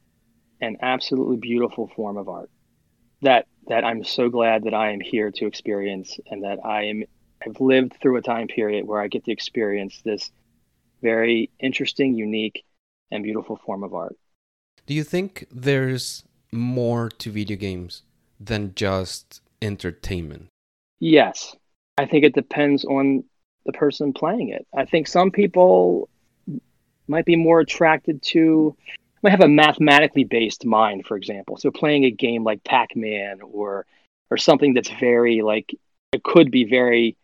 and 0.61 0.77
absolutely 0.83 1.39
beautiful 1.39 1.91
form 1.97 2.17
of 2.17 2.29
art 2.29 2.51
that 3.23 3.47
that 3.67 3.85
I'm 3.85 4.05
so 4.05 4.29
glad 4.29 4.65
that 4.65 4.75
I 4.75 4.93
am 4.93 5.01
here 5.01 5.31
to 5.33 5.47
experience 5.47 6.19
and 6.31 6.45
that 6.45 6.59
I 6.65 6.85
am 6.85 7.05
have 7.43 7.61
lived 7.61 7.97
through 8.01 8.17
a 8.17 8.23
time 8.23 8.49
period 8.49 8.87
where 8.87 9.01
I 9.01 9.09
get 9.09 9.25
to 9.25 9.33
experience 9.33 10.01
this 10.05 10.31
very 11.03 11.51
interesting, 11.61 12.15
unique, 12.15 12.65
and 13.11 13.23
beautiful 13.23 13.57
form 13.65 13.85
of 13.85 13.95
art. 13.95 14.17
Do 14.89 14.95
you 14.95 15.05
think 15.05 15.47
there's 15.53 16.25
more 16.51 17.11
to 17.11 17.31
video 17.31 17.59
games 17.59 18.05
than 18.41 18.75
just 18.75 19.43
entertainment? 19.61 20.47
Yes. 20.99 21.55
I 21.99 22.07
think 22.07 22.25
it 22.25 22.33
depends 22.33 22.87
on 22.87 23.25
the 23.67 23.75
person 23.75 24.15
playing 24.15 24.49
it. 24.49 24.67
I 24.75 24.87
think 24.87 25.07
some 25.07 25.31
people 25.31 26.09
might 27.07 27.27
be 27.27 27.37
more 27.37 27.61
attracted 27.61 28.23
to 28.23 28.75
might 29.23 29.33
have 29.33 29.43
a 29.43 29.49
mathematically 29.49 30.25
based 30.25 30.65
mind, 30.65 31.05
for 31.05 31.19
example. 31.19 31.59
So 31.59 31.71
playing 31.71 32.05
a 32.05 32.11
game 32.11 32.43
like 32.43 32.65
Pac-Man 32.65 33.41
or 33.43 33.85
or 34.31 34.39
something 34.39 34.73
that's 34.73 34.89
very 34.89 35.43
like 35.43 35.75
it 36.13 36.23
could 36.23 36.51
be 36.51 36.65
very 36.65 37.15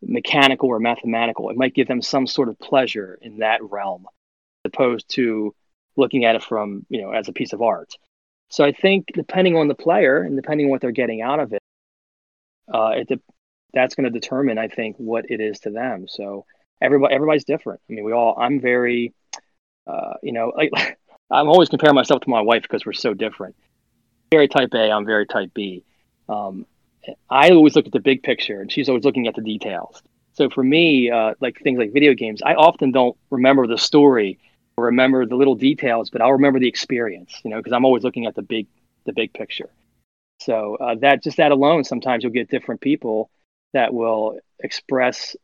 mechanical 0.00 0.70
or 0.70 0.80
mathematical. 0.80 1.50
It 1.50 1.58
might 1.58 1.74
give 1.74 1.88
them 1.88 2.00
some 2.00 2.26
sort 2.26 2.48
of 2.48 2.58
pleasure 2.58 3.18
in 3.20 3.40
that 3.40 3.62
realm, 3.62 4.06
as 4.64 4.70
opposed 4.72 5.10
to 5.10 5.54
looking 5.96 6.24
at 6.24 6.36
it 6.36 6.42
from 6.42 6.86
you 6.88 7.02
know 7.02 7.10
as 7.10 7.28
a 7.28 7.32
piece 7.32 7.52
of 7.52 7.62
art. 7.62 7.92
So 8.48 8.64
I 8.64 8.72
think 8.72 9.06
depending 9.14 9.56
on 9.56 9.68
the 9.68 9.74
player 9.74 10.22
and 10.22 10.36
depending 10.36 10.66
on 10.66 10.70
what 10.70 10.80
they're 10.80 10.90
getting 10.90 11.22
out 11.22 11.40
of 11.40 11.52
it, 11.52 11.62
uh, 12.72 12.92
it 12.96 13.08
de- 13.08 13.20
that's 13.72 13.94
going 13.94 14.04
to 14.04 14.10
determine 14.10 14.58
I 14.58 14.68
think 14.68 14.96
what 14.96 15.30
it 15.30 15.40
is 15.40 15.60
to 15.60 15.70
them. 15.70 16.06
So 16.08 16.44
everybody 16.80 17.14
everybody's 17.14 17.44
different. 17.44 17.80
I 17.88 17.92
mean, 17.94 18.04
we 18.04 18.12
all 18.12 18.36
I'm 18.38 18.60
very 18.60 19.12
uh, 19.86 20.14
you 20.22 20.32
know 20.32 20.52
like 20.56 20.70
I'm 21.30 21.48
always 21.48 21.68
comparing 21.68 21.94
myself 21.94 22.20
to 22.22 22.30
my 22.30 22.42
wife 22.42 22.62
because 22.62 22.84
we're 22.84 22.92
so 22.92 23.14
different. 23.14 23.56
Very 24.30 24.48
type 24.48 24.70
A, 24.74 24.90
I'm 24.90 25.06
very 25.06 25.26
type 25.26 25.52
B. 25.54 25.84
Um, 26.28 26.66
I 27.28 27.50
always 27.50 27.74
look 27.74 27.86
at 27.86 27.92
the 27.92 28.00
big 28.00 28.22
picture, 28.22 28.60
and 28.60 28.70
she's 28.70 28.88
always 28.88 29.04
looking 29.04 29.26
at 29.26 29.34
the 29.34 29.42
details. 29.42 30.02
So 30.34 30.48
for 30.48 30.62
me, 30.62 31.10
uh, 31.10 31.34
like 31.40 31.58
things 31.60 31.78
like 31.78 31.92
video 31.92 32.14
games, 32.14 32.40
I 32.44 32.54
often 32.54 32.92
don't 32.92 33.16
remember 33.30 33.66
the 33.66 33.78
story 33.78 34.38
or 34.38 34.51
remember 34.76 35.26
the 35.26 35.36
little 35.36 35.54
details, 35.54 36.10
but 36.10 36.22
I'll 36.22 36.32
remember 36.32 36.58
the 36.58 36.68
experience. 36.68 37.40
You 37.44 37.50
know, 37.50 37.58
because 37.58 37.72
I'm 37.72 37.84
always 37.84 38.02
looking 38.04 38.26
at 38.26 38.34
the 38.34 38.42
big 38.42 38.66
the 39.04 39.12
big 39.12 39.32
picture. 39.32 39.70
So 40.40 40.76
uh, 40.76 40.96
that 40.96 41.22
just 41.22 41.36
that 41.36 41.52
alone, 41.52 41.84
sometimes 41.84 42.22
you'll 42.22 42.32
get 42.32 42.50
different 42.50 42.80
people 42.80 43.30
that 43.72 43.94
will 43.94 44.38
express 44.58 45.36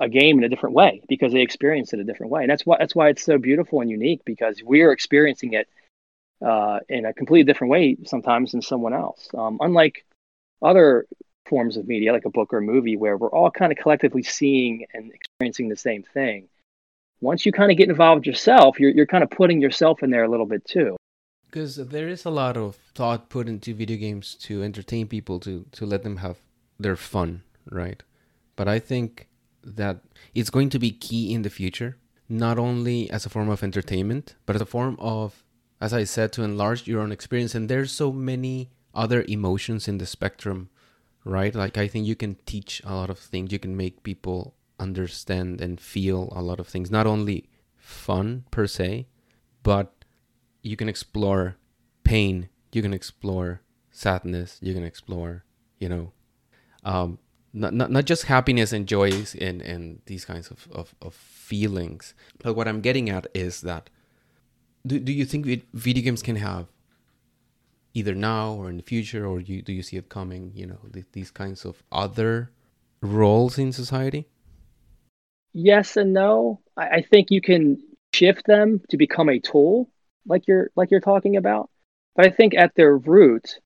a 0.00 0.08
game 0.08 0.38
in 0.38 0.44
a 0.44 0.48
different 0.48 0.74
way 0.74 1.02
because 1.08 1.32
they 1.32 1.42
experience 1.42 1.92
it 1.92 2.00
a 2.00 2.04
different 2.04 2.32
way, 2.32 2.42
and 2.42 2.50
that's 2.50 2.64
why 2.64 2.76
that's 2.78 2.94
why 2.94 3.08
it's 3.10 3.24
so 3.24 3.38
beautiful 3.38 3.80
and 3.80 3.90
unique 3.90 4.22
because 4.24 4.62
we're 4.62 4.92
experiencing 4.92 5.52
it 5.52 5.68
uh, 6.44 6.80
in 6.88 7.04
a 7.04 7.12
completely 7.12 7.44
different 7.44 7.70
way 7.70 7.96
sometimes 8.04 8.52
than 8.52 8.62
someone 8.62 8.94
else. 8.94 9.28
Um, 9.34 9.58
unlike 9.60 10.04
other 10.62 11.06
forms 11.46 11.76
of 11.76 11.86
media, 11.86 12.12
like 12.12 12.24
a 12.24 12.30
book 12.30 12.52
or 12.52 12.58
a 12.58 12.62
movie, 12.62 12.96
where 12.96 13.16
we're 13.16 13.30
all 13.30 13.50
kind 13.50 13.72
of 13.72 13.78
collectively 13.78 14.22
seeing 14.22 14.86
and 14.94 15.12
experiencing 15.12 15.68
the 15.68 15.76
same 15.76 16.02
thing. 16.02 16.48
Once 17.20 17.44
you 17.44 17.52
kind 17.52 17.70
of 17.70 17.76
get 17.76 17.88
involved 17.88 18.26
yourself, 18.26 18.80
you're 18.80 18.90
you're 18.90 19.06
kind 19.06 19.24
of 19.24 19.30
putting 19.30 19.60
yourself 19.60 20.02
in 20.02 20.10
there 20.10 20.24
a 20.24 20.28
little 20.28 20.46
bit 20.46 20.64
too. 20.64 20.96
Because 21.46 21.76
there 21.76 22.08
is 22.08 22.24
a 22.24 22.30
lot 22.30 22.56
of 22.56 22.76
thought 22.94 23.28
put 23.28 23.48
into 23.48 23.74
video 23.74 23.96
games 23.96 24.34
to 24.36 24.62
entertain 24.62 25.06
people, 25.06 25.40
to 25.40 25.66
to 25.72 25.86
let 25.86 26.02
them 26.02 26.18
have 26.18 26.38
their 26.78 26.96
fun, 26.96 27.42
right? 27.70 28.02
But 28.56 28.68
I 28.68 28.78
think 28.78 29.28
that 29.62 30.00
it's 30.34 30.50
going 30.50 30.70
to 30.70 30.78
be 30.78 30.90
key 30.90 31.34
in 31.34 31.42
the 31.42 31.50
future, 31.50 31.98
not 32.28 32.58
only 32.58 33.10
as 33.10 33.26
a 33.26 33.30
form 33.30 33.50
of 33.50 33.62
entertainment, 33.62 34.34
but 34.46 34.56
as 34.56 34.62
a 34.62 34.66
form 34.66 34.96
of, 34.98 35.44
as 35.80 35.92
I 35.92 36.04
said, 36.04 36.32
to 36.32 36.42
enlarge 36.42 36.86
your 36.86 37.00
own 37.00 37.12
experience. 37.12 37.54
And 37.54 37.68
there's 37.68 37.92
so 37.92 38.12
many 38.12 38.70
other 38.94 39.24
emotions 39.28 39.88
in 39.88 39.98
the 39.98 40.06
spectrum, 40.06 40.70
right? 41.24 41.54
Like 41.54 41.76
I 41.76 41.86
think 41.88 42.06
you 42.06 42.16
can 42.16 42.36
teach 42.46 42.80
a 42.84 42.94
lot 42.94 43.10
of 43.10 43.18
things. 43.18 43.52
You 43.52 43.58
can 43.58 43.76
make 43.76 44.02
people 44.02 44.54
understand 44.80 45.60
and 45.60 45.80
feel 45.80 46.32
a 46.34 46.42
lot 46.42 46.58
of 46.58 46.66
things. 46.66 46.90
Not 46.90 47.06
only 47.06 47.48
fun 47.76 48.44
per 48.50 48.66
se, 48.66 49.06
but 49.62 50.04
you 50.62 50.76
can 50.76 50.88
explore 50.88 51.56
pain, 52.04 52.48
you 52.72 52.82
can 52.82 52.94
explore 52.94 53.60
sadness, 53.90 54.58
you 54.62 54.74
can 54.74 54.84
explore, 54.84 55.44
you 55.78 55.88
know, 55.88 56.12
um, 56.84 57.18
not, 57.52 57.74
not, 57.74 57.90
not 57.90 58.04
just 58.04 58.24
happiness 58.24 58.72
and 58.72 58.86
joys 58.86 59.34
and, 59.34 59.60
and 59.60 60.00
these 60.06 60.24
kinds 60.24 60.50
of, 60.50 60.68
of, 60.72 60.94
of 61.02 61.14
feelings. 61.14 62.14
But 62.42 62.54
what 62.54 62.68
I'm 62.68 62.80
getting 62.80 63.10
at 63.10 63.26
is 63.34 63.60
that 63.62 63.90
do, 64.86 64.98
do 64.98 65.12
you 65.12 65.24
think 65.24 65.46
video 65.74 66.02
games 66.02 66.22
can 66.22 66.36
have 66.36 66.66
either 67.92 68.14
now 68.14 68.52
or 68.52 68.70
in 68.70 68.76
the 68.76 68.82
future, 68.82 69.26
or 69.26 69.40
you, 69.40 69.62
do 69.62 69.72
you 69.72 69.82
see 69.82 69.96
it 69.96 70.08
coming, 70.08 70.52
you 70.54 70.66
know, 70.66 70.78
these 71.12 71.30
kinds 71.30 71.64
of 71.64 71.82
other 71.90 72.50
roles 73.02 73.58
in 73.58 73.72
society? 73.72 74.28
Yes 75.52 75.96
and 75.96 76.12
no. 76.12 76.60
I, 76.76 76.88
I 76.88 77.02
think 77.02 77.30
you 77.30 77.40
can 77.40 77.82
shift 78.12 78.46
them 78.46 78.80
to 78.90 78.96
become 78.96 79.28
a 79.28 79.40
tool 79.40 79.88
like 80.26 80.46
you're 80.48 80.70
like 80.76 80.90
you're 80.90 81.00
talking 81.00 81.36
about. 81.36 81.70
But 82.16 82.26
I 82.26 82.30
think 82.30 82.54
at 82.54 82.74
their 82.74 82.96
root, 82.96 83.58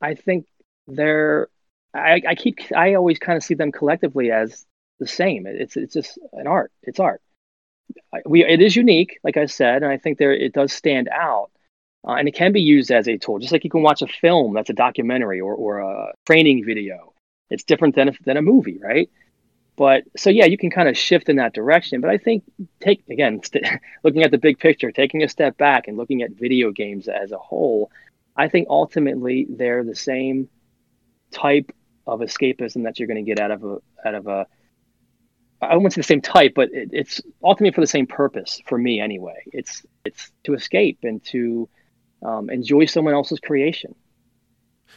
I 0.00 0.14
think 0.14 0.46
they're 0.88 1.48
I, 1.94 2.22
I 2.28 2.34
keep 2.34 2.60
I 2.76 2.94
always 2.94 3.18
kind 3.18 3.36
of 3.36 3.44
see 3.44 3.54
them 3.54 3.72
collectively 3.72 4.30
as 4.32 4.66
the 5.00 5.06
same. 5.06 5.46
It's 5.46 5.76
it's 5.76 5.94
just 5.94 6.18
an 6.34 6.46
art. 6.46 6.72
It's 6.84 7.00
art. 7.00 7.22
We 8.26 8.44
it 8.44 8.62
is 8.62 8.76
unique, 8.76 9.18
like 9.24 9.36
I 9.36 9.46
said, 9.46 9.82
and 9.82 9.90
I 9.90 9.98
think 9.98 10.18
there 10.18 10.32
it 10.32 10.52
does 10.52 10.72
stand 10.72 11.08
out, 11.08 11.50
uh, 12.06 12.12
and 12.12 12.28
it 12.28 12.34
can 12.34 12.52
be 12.52 12.60
used 12.60 12.90
as 12.90 13.08
a 13.08 13.18
tool. 13.18 13.38
Just 13.38 13.52
like 13.52 13.64
you 13.64 13.70
can 13.70 13.82
watch 13.82 14.02
a 14.02 14.06
film 14.06 14.54
that's 14.54 14.70
a 14.70 14.74
documentary 14.74 15.40
or 15.40 15.54
or 15.54 15.78
a 15.80 16.12
training 16.26 16.64
video. 16.64 17.12
It's 17.50 17.64
different 17.64 17.94
than 17.96 18.16
than 18.24 18.36
a 18.36 18.42
movie, 18.42 18.78
right? 18.78 19.10
But 19.76 20.04
so 20.16 20.30
yeah, 20.30 20.44
you 20.44 20.56
can 20.56 20.70
kind 20.70 20.88
of 20.88 20.96
shift 20.96 21.28
in 21.28 21.36
that 21.36 21.52
direction. 21.52 22.00
But 22.00 22.10
I 22.10 22.18
think 22.18 22.44
take 22.80 23.02
again, 23.08 23.42
st- 23.42 23.66
looking 24.04 24.22
at 24.22 24.30
the 24.30 24.38
big 24.38 24.58
picture, 24.58 24.92
taking 24.92 25.22
a 25.22 25.28
step 25.28 25.56
back 25.56 25.88
and 25.88 25.96
looking 25.96 26.22
at 26.22 26.32
video 26.32 26.70
games 26.70 27.08
as 27.08 27.32
a 27.32 27.38
whole, 27.38 27.90
I 28.36 28.48
think 28.48 28.68
ultimately 28.70 29.46
they're 29.48 29.84
the 29.84 29.96
same 29.96 30.48
type 31.30 31.72
of 32.06 32.20
escapism 32.20 32.84
that 32.84 32.98
you're 32.98 33.08
going 33.08 33.24
to 33.24 33.28
get 33.28 33.40
out 33.40 33.50
of 33.50 33.64
a 33.64 33.78
out 34.06 34.14
of 34.14 34.26
a 34.26 34.46
I 35.60 35.76
won't 35.76 35.92
say 35.92 36.00
the 36.00 36.04
same 36.04 36.20
type, 36.20 36.52
but 36.54 36.70
it, 36.72 36.90
it's 36.92 37.20
ultimately 37.42 37.74
for 37.74 37.80
the 37.80 37.86
same 37.86 38.06
purpose 38.06 38.60
for 38.66 38.78
me 38.78 39.00
anyway. 39.00 39.42
It's 39.46 39.84
it's 40.04 40.30
to 40.44 40.54
escape 40.54 40.98
and 41.02 41.24
to 41.26 41.68
um, 42.22 42.48
enjoy 42.50 42.86
someone 42.86 43.14
else's 43.14 43.40
creation 43.40 43.94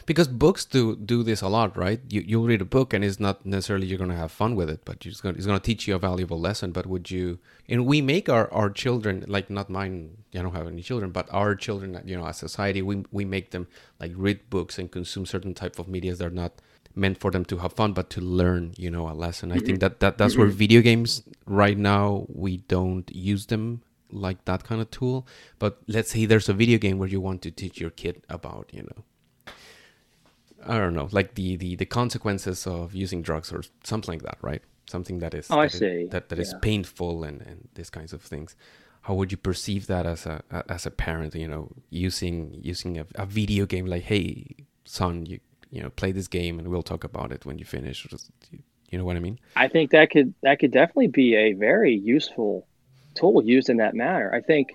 because 0.06 0.28
books 0.28 0.64
do 0.64 0.96
do 0.96 1.22
this 1.22 1.42
a 1.42 1.48
lot 1.48 1.76
right 1.76 2.00
you 2.08 2.22
you'll 2.26 2.46
read 2.46 2.60
a 2.60 2.64
book 2.64 2.92
and 2.92 3.04
it's 3.04 3.20
not 3.20 3.44
necessarily 3.44 3.86
you're 3.86 3.98
going 3.98 4.10
to 4.10 4.16
have 4.16 4.30
fun 4.30 4.54
with 4.54 4.70
it 4.70 4.80
but 4.84 5.04
it's 5.04 5.20
going, 5.20 5.34
it's 5.36 5.46
going 5.46 5.58
to 5.58 5.64
teach 5.64 5.86
you 5.86 5.94
a 5.94 5.98
valuable 5.98 6.40
lesson 6.40 6.72
but 6.72 6.86
would 6.86 7.10
you 7.10 7.38
and 7.68 7.86
we 7.86 8.00
make 8.00 8.28
our 8.28 8.52
our 8.52 8.70
children 8.70 9.24
like 9.28 9.50
not 9.50 9.68
mine 9.68 10.16
i 10.34 10.42
don't 10.42 10.54
have 10.54 10.66
any 10.66 10.82
children 10.82 11.10
but 11.10 11.28
our 11.32 11.54
children 11.54 12.00
you 12.04 12.16
know 12.16 12.26
as 12.26 12.36
society 12.36 12.82
we 12.82 13.04
we 13.10 13.24
make 13.24 13.50
them 13.50 13.66
like 14.00 14.12
read 14.14 14.48
books 14.50 14.78
and 14.78 14.90
consume 14.90 15.26
certain 15.26 15.54
type 15.54 15.78
of 15.78 15.88
media 15.88 16.14
that 16.14 16.26
are 16.26 16.30
not 16.30 16.52
meant 16.94 17.18
for 17.18 17.30
them 17.30 17.44
to 17.44 17.58
have 17.58 17.72
fun 17.72 17.92
but 17.92 18.10
to 18.10 18.20
learn 18.20 18.72
you 18.76 18.90
know 18.90 19.08
a 19.08 19.12
lesson 19.12 19.50
mm-hmm. 19.50 19.58
i 19.58 19.64
think 19.64 19.80
that, 19.80 20.00
that 20.00 20.18
that's 20.18 20.34
mm-hmm. 20.34 20.42
where 20.42 20.50
video 20.50 20.80
games 20.80 21.22
right 21.46 21.78
now 21.78 22.26
we 22.28 22.58
don't 22.68 23.14
use 23.14 23.46
them 23.46 23.82
like 24.10 24.44
that 24.46 24.64
kind 24.64 24.80
of 24.80 24.90
tool 24.90 25.26
but 25.58 25.78
let's 25.86 26.12
say 26.12 26.24
there's 26.24 26.48
a 26.48 26.54
video 26.54 26.78
game 26.78 26.98
where 26.98 27.08
you 27.08 27.20
want 27.20 27.42
to 27.42 27.50
teach 27.50 27.80
your 27.80 27.90
kid 27.90 28.22
about 28.28 28.68
you 28.72 28.82
know 28.82 29.04
I 30.66 30.78
don't 30.78 30.94
know, 30.94 31.08
like 31.12 31.34
the 31.34 31.56
the 31.56 31.76
the 31.76 31.86
consequences 31.86 32.66
of 32.66 32.94
using 32.94 33.22
drugs 33.22 33.52
or 33.52 33.62
something 33.84 34.14
like 34.14 34.22
that, 34.22 34.38
right? 34.42 34.62
Something 34.88 35.18
that 35.20 35.34
is 35.34 35.50
oh, 35.50 35.56
that 35.56 35.62
I 35.62 35.68
see. 35.68 35.86
Is, 35.86 36.10
that 36.10 36.28
that 36.28 36.36
yeah. 36.36 36.42
is 36.42 36.54
painful 36.62 37.24
and 37.24 37.42
and 37.42 37.68
these 37.74 37.90
kinds 37.90 38.12
of 38.12 38.22
things. 38.22 38.56
How 39.02 39.14
would 39.14 39.30
you 39.30 39.38
perceive 39.38 39.86
that 39.86 40.06
as 40.06 40.26
a 40.26 40.42
as 40.68 40.86
a 40.86 40.90
parent? 40.90 41.34
You 41.34 41.48
know, 41.48 41.70
using 41.90 42.58
using 42.62 42.98
a, 42.98 43.06
a 43.14 43.26
video 43.26 43.66
game 43.66 43.86
like, 43.86 44.02
hey, 44.02 44.56
son, 44.84 45.26
you 45.26 45.40
you 45.70 45.82
know, 45.82 45.90
play 45.90 46.12
this 46.12 46.28
game 46.28 46.58
and 46.58 46.68
we'll 46.68 46.82
talk 46.82 47.04
about 47.04 47.32
it 47.32 47.44
when 47.44 47.58
you 47.58 47.64
finish. 47.64 48.06
You 48.90 48.98
know 48.98 49.04
what 49.04 49.16
I 49.16 49.20
mean? 49.20 49.38
I 49.54 49.68
think 49.68 49.90
that 49.90 50.10
could 50.10 50.34
that 50.42 50.58
could 50.58 50.72
definitely 50.72 51.08
be 51.08 51.34
a 51.36 51.52
very 51.52 51.94
useful 51.94 52.66
tool 53.14 53.44
used 53.44 53.68
in 53.68 53.76
that 53.78 53.94
manner. 53.94 54.32
I 54.34 54.40
think 54.40 54.74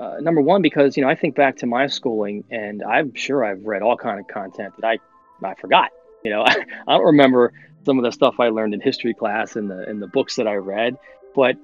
uh, 0.00 0.16
number 0.20 0.40
one, 0.40 0.62
because 0.62 0.96
you 0.96 1.02
know, 1.02 1.08
I 1.08 1.14
think 1.14 1.34
back 1.34 1.56
to 1.58 1.66
my 1.66 1.86
schooling, 1.86 2.44
and 2.50 2.82
I'm 2.82 3.14
sure 3.14 3.44
I've 3.44 3.64
read 3.64 3.82
all 3.82 3.96
kind 3.96 4.18
of 4.18 4.26
content 4.26 4.74
that 4.78 4.86
I 4.86 4.98
I 5.46 5.54
forgot. 5.54 5.90
You 6.24 6.30
know, 6.30 6.42
I, 6.42 6.54
I 6.88 6.96
don't 6.96 7.06
remember 7.06 7.52
some 7.84 7.98
of 7.98 8.04
the 8.04 8.12
stuff 8.12 8.40
I 8.40 8.48
learned 8.48 8.74
in 8.74 8.80
history 8.80 9.14
class 9.14 9.56
and 9.56 9.70
the 9.70 9.88
in 9.88 10.00
the 10.00 10.08
books 10.08 10.36
that 10.36 10.48
I 10.48 10.54
read. 10.54 10.96
But 11.34 11.56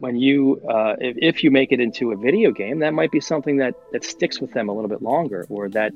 when 0.00 0.16
you, 0.16 0.60
uh, 0.68 0.96
if, 0.98 1.16
if 1.20 1.44
you 1.44 1.50
make 1.50 1.72
it 1.72 1.80
into 1.80 2.12
a 2.12 2.16
video 2.16 2.50
game, 2.50 2.80
that 2.80 2.92
might 2.92 3.10
be 3.10 3.20
something 3.20 3.56
that 3.58 3.74
that 3.92 4.04
sticks 4.04 4.40
with 4.40 4.52
them 4.52 4.68
a 4.68 4.72
little 4.72 4.88
bit 4.88 5.02
longer, 5.02 5.46
or 5.48 5.68
that 5.70 5.92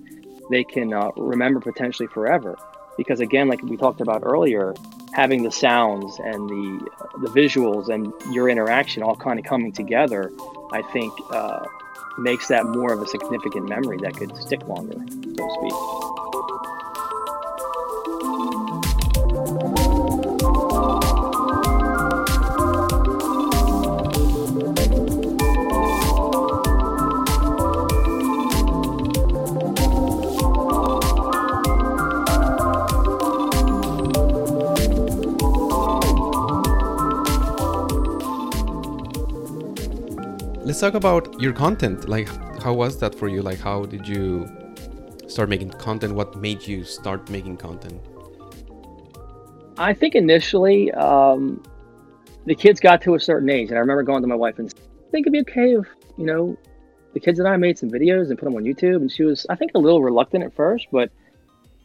they 0.51 0.65
can 0.65 0.93
uh, 0.93 1.11
remember 1.17 1.61
potentially 1.61 2.09
forever. 2.09 2.57
Because 2.99 3.21
again, 3.21 3.49
like 3.49 3.63
we 3.63 3.79
talked 3.79 4.03
about 4.03 4.23
earlier, 4.25 4.75
having 5.13 5.43
the 5.43 5.51
sounds 5.51 6.19
and 6.19 6.49
the 6.51 6.91
the 7.23 7.29
visuals 7.29 7.89
and 7.89 8.13
your 8.35 8.51
interaction 8.51 9.03
all 9.03 9.17
kind 9.17 9.39
of 9.39 9.45
coming 9.47 9.73
together 9.73 10.31
I 10.73 10.83
think 10.83 11.13
uh, 11.31 11.65
makes 12.19 12.49
that 12.49 12.67
more 12.67 12.93
of 12.93 13.01
a 13.01 13.07
significant 13.07 13.69
memory 13.69 13.99
that 14.03 14.15
could 14.15 14.37
stick 14.37 14.67
longer, 14.69 14.95
so 14.95 15.01
to 15.01 15.51
speak. 15.55 16.78
Let's 40.81 40.93
talk 40.93 40.95
about 40.95 41.41
your 41.41 41.53
content. 41.53 42.09
Like, 42.09 42.29
how 42.63 42.73
was 42.73 43.01
that 43.01 43.13
for 43.13 43.29
you? 43.29 43.43
Like, 43.43 43.59
how 43.59 43.85
did 43.85 44.07
you 44.07 44.49
start 45.27 45.49
making 45.49 45.71
content? 45.71 46.15
What 46.15 46.37
made 46.37 46.65
you 46.69 46.85
start 46.85 47.29
making 47.31 47.57
content? 47.57 48.01
I 49.77 49.93
think 49.93 50.15
initially, 50.15 50.93
um, 50.93 51.65
the 52.45 52.55
kids 52.55 52.79
got 52.79 53.03
to 53.03 53.17
a 53.17 53.19
certain 53.19 53.51
age, 53.51 53.71
and 53.71 53.77
I 53.77 53.81
remember 53.81 54.05
going 54.05 54.23
to 54.23 54.29
my 54.29 54.37
wife 54.37 54.61
and 54.61 54.73
I 54.73 55.11
think 55.11 55.27
it'd 55.27 55.33
be 55.33 55.41
okay 55.51 55.73
if 55.75 55.87
you 56.17 56.25
know 56.25 56.57
the 57.13 57.19
kids 57.19 57.41
and 57.41 57.49
I 57.49 57.57
made 57.57 57.77
some 57.77 57.91
videos 57.91 58.31
and 58.31 58.39
put 58.39 58.45
them 58.45 58.55
on 58.55 58.63
YouTube. 58.63 59.01
And 59.03 59.11
she 59.11 59.25
was, 59.25 59.47
I 59.51 59.57
think, 59.57 59.73
a 59.75 59.79
little 59.79 60.01
reluctant 60.01 60.45
at 60.45 60.55
first, 60.55 60.87
but 60.93 61.11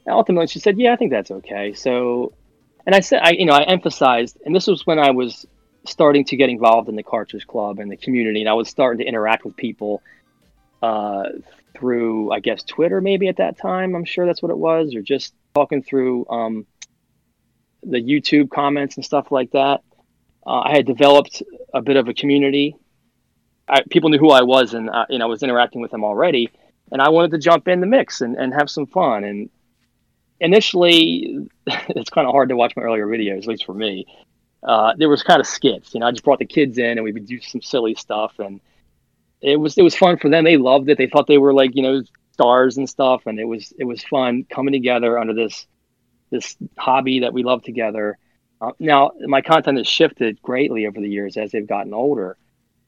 ultimately 0.08 0.46
she 0.46 0.60
said, 0.60 0.78
"Yeah, 0.78 0.94
I 0.94 0.98
think 0.98 1.10
that's 1.10 1.32
okay." 1.32 1.74
So, 1.74 2.32
and 2.86 2.94
I 2.94 3.00
said, 3.00 3.22
I 3.24 3.32
you 3.32 3.48
know, 3.48 3.54
I 3.54 3.64
emphasized, 3.64 4.38
and 4.46 4.56
this 4.56 4.68
was 4.68 4.86
when 4.86 5.00
I 5.00 5.10
was 5.10 5.48
starting 5.86 6.26
to 6.26 6.36
get 6.36 6.50
involved 6.50 6.90
in 6.90 6.96
the 6.96 7.04
Cartridge 7.04 7.48
Club 7.48 7.80
and 7.80 7.92
the 7.92 7.98
community, 7.98 8.42
and 8.42 8.50
I 8.50 8.54
was 8.54 8.70
starting 8.70 9.00
to 9.00 9.06
interact 9.06 9.46
with 9.46 9.56
people 9.56 10.02
uh, 10.82 11.30
through, 11.76 12.32
I 12.32 12.40
guess, 12.40 12.64
Twitter 12.64 13.02
maybe 13.02 13.28
at 13.28 13.38
that 13.38 13.58
time. 13.58 13.96
I'm 13.96 14.06
sure 14.06 14.26
that's 14.26 14.42
what 14.42 14.52
it 14.52 14.58
was, 14.58 14.96
or 14.96 15.02
just 15.02 15.34
talking 15.56 15.84
through 15.84 16.26
um, 16.30 16.66
the 17.82 18.02
YouTube 18.02 18.50
comments 18.50 18.96
and 18.96 19.06
stuff 19.06 19.32
like 19.32 19.52
that. 19.52 19.82
Uh, 20.46 20.62
I 20.62 20.76
had 20.76 20.86
developed 20.86 21.42
a 21.74 21.82
bit 21.82 21.96
of 21.96 22.08
a 22.08 22.14
community. 22.14 22.76
I, 23.68 23.82
people 23.90 24.10
knew 24.10 24.18
who 24.18 24.32
I 24.32 24.42
was, 24.42 24.74
and 24.74 24.90
uh, 24.90 25.06
you 25.10 25.20
know, 25.20 25.26
I 25.26 25.30
was 25.30 25.44
interacting 25.44 25.82
with 25.82 25.92
them 25.92 26.04
already. 26.04 26.50
And 26.92 27.02
I 27.02 27.10
wanted 27.10 27.32
to 27.32 27.38
jump 27.38 27.68
in 27.68 27.80
the 27.80 27.88
mix 27.88 28.22
and, 28.22 28.36
and 28.36 28.54
have 28.54 28.70
some 28.70 28.86
fun. 28.86 29.24
And 29.24 29.50
initially, 30.40 31.48
it's 31.68 32.10
kind 32.10 32.28
of 32.28 32.34
hard 32.34 32.50
to 32.50 32.56
watch 32.56 32.74
my 32.76 32.84
earlier 32.84 33.08
videos, 33.08 33.40
at 33.40 33.48
least 33.48 33.66
for 33.66 33.74
me. 33.74 34.06
Uh, 34.64 34.94
there 34.98 35.10
was 35.10 35.24
kind 35.24 35.40
of 35.40 35.48
skits, 35.48 35.94
you 35.94 36.00
know. 36.00 36.08
I 36.08 36.12
just 36.12 36.24
brought 36.24 36.40
the 36.40 36.46
kids 36.46 36.78
in, 36.78 36.98
and 36.98 37.04
we 37.04 37.12
would 37.12 37.26
do 37.26 37.40
some 37.42 37.62
silly 37.62 37.96
stuff, 37.96 38.40
and 38.40 38.62
it 39.42 39.58
was 39.58 39.78
it 39.78 39.84
was 39.84 39.96
fun 39.96 40.18
for 40.18 40.30
them. 40.30 40.46
They 40.46 40.58
loved 40.58 40.90
it. 40.90 40.98
They 40.98 41.08
thought 41.08 41.28
they 41.28 41.38
were 41.38 41.54
like 41.54 41.76
you 41.76 41.84
know 41.84 42.02
stars 42.32 42.78
and 42.78 42.90
stuff, 42.90 43.24
and 43.26 43.40
it 43.40 43.46
was 43.46 43.74
it 43.78 43.84
was 43.84 44.04
fun 44.04 44.46
coming 44.50 44.74
together 44.74 45.20
under 45.20 45.34
this 45.34 45.68
this 46.32 46.56
hobby 46.78 47.20
that 47.20 47.34
we 47.34 47.44
love 47.44 47.62
together. 47.64 48.18
Uh, 48.62 48.72
now 48.80 49.12
my 49.28 49.42
content 49.42 49.78
has 49.78 49.88
shifted 49.88 50.42
greatly 50.42 50.88
over 50.88 51.00
the 51.00 51.10
years 51.10 51.36
as 51.36 51.52
they've 51.52 51.68
gotten 51.68 51.94
older, 51.94 52.38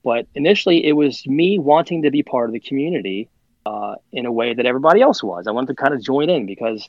but 0.04 0.28
initially 0.34 0.86
it 0.86 0.94
was 0.94 1.28
me 1.28 1.60
wanting 1.60 2.04
to 2.04 2.12
be 2.12 2.24
part 2.24 2.50
of 2.50 2.54
the 2.54 2.60
community 2.60 3.30
uh, 3.66 3.96
in 4.14 4.26
a 4.26 4.32
way 4.32 4.54
that 4.54 4.66
everybody 4.66 5.02
else 5.02 5.22
was. 5.22 5.48
I 5.48 5.52
wanted 5.52 5.68
to 5.68 5.76
kind 5.76 5.94
of 5.94 6.02
join 6.02 6.30
in 6.30 6.46
because 6.46 6.88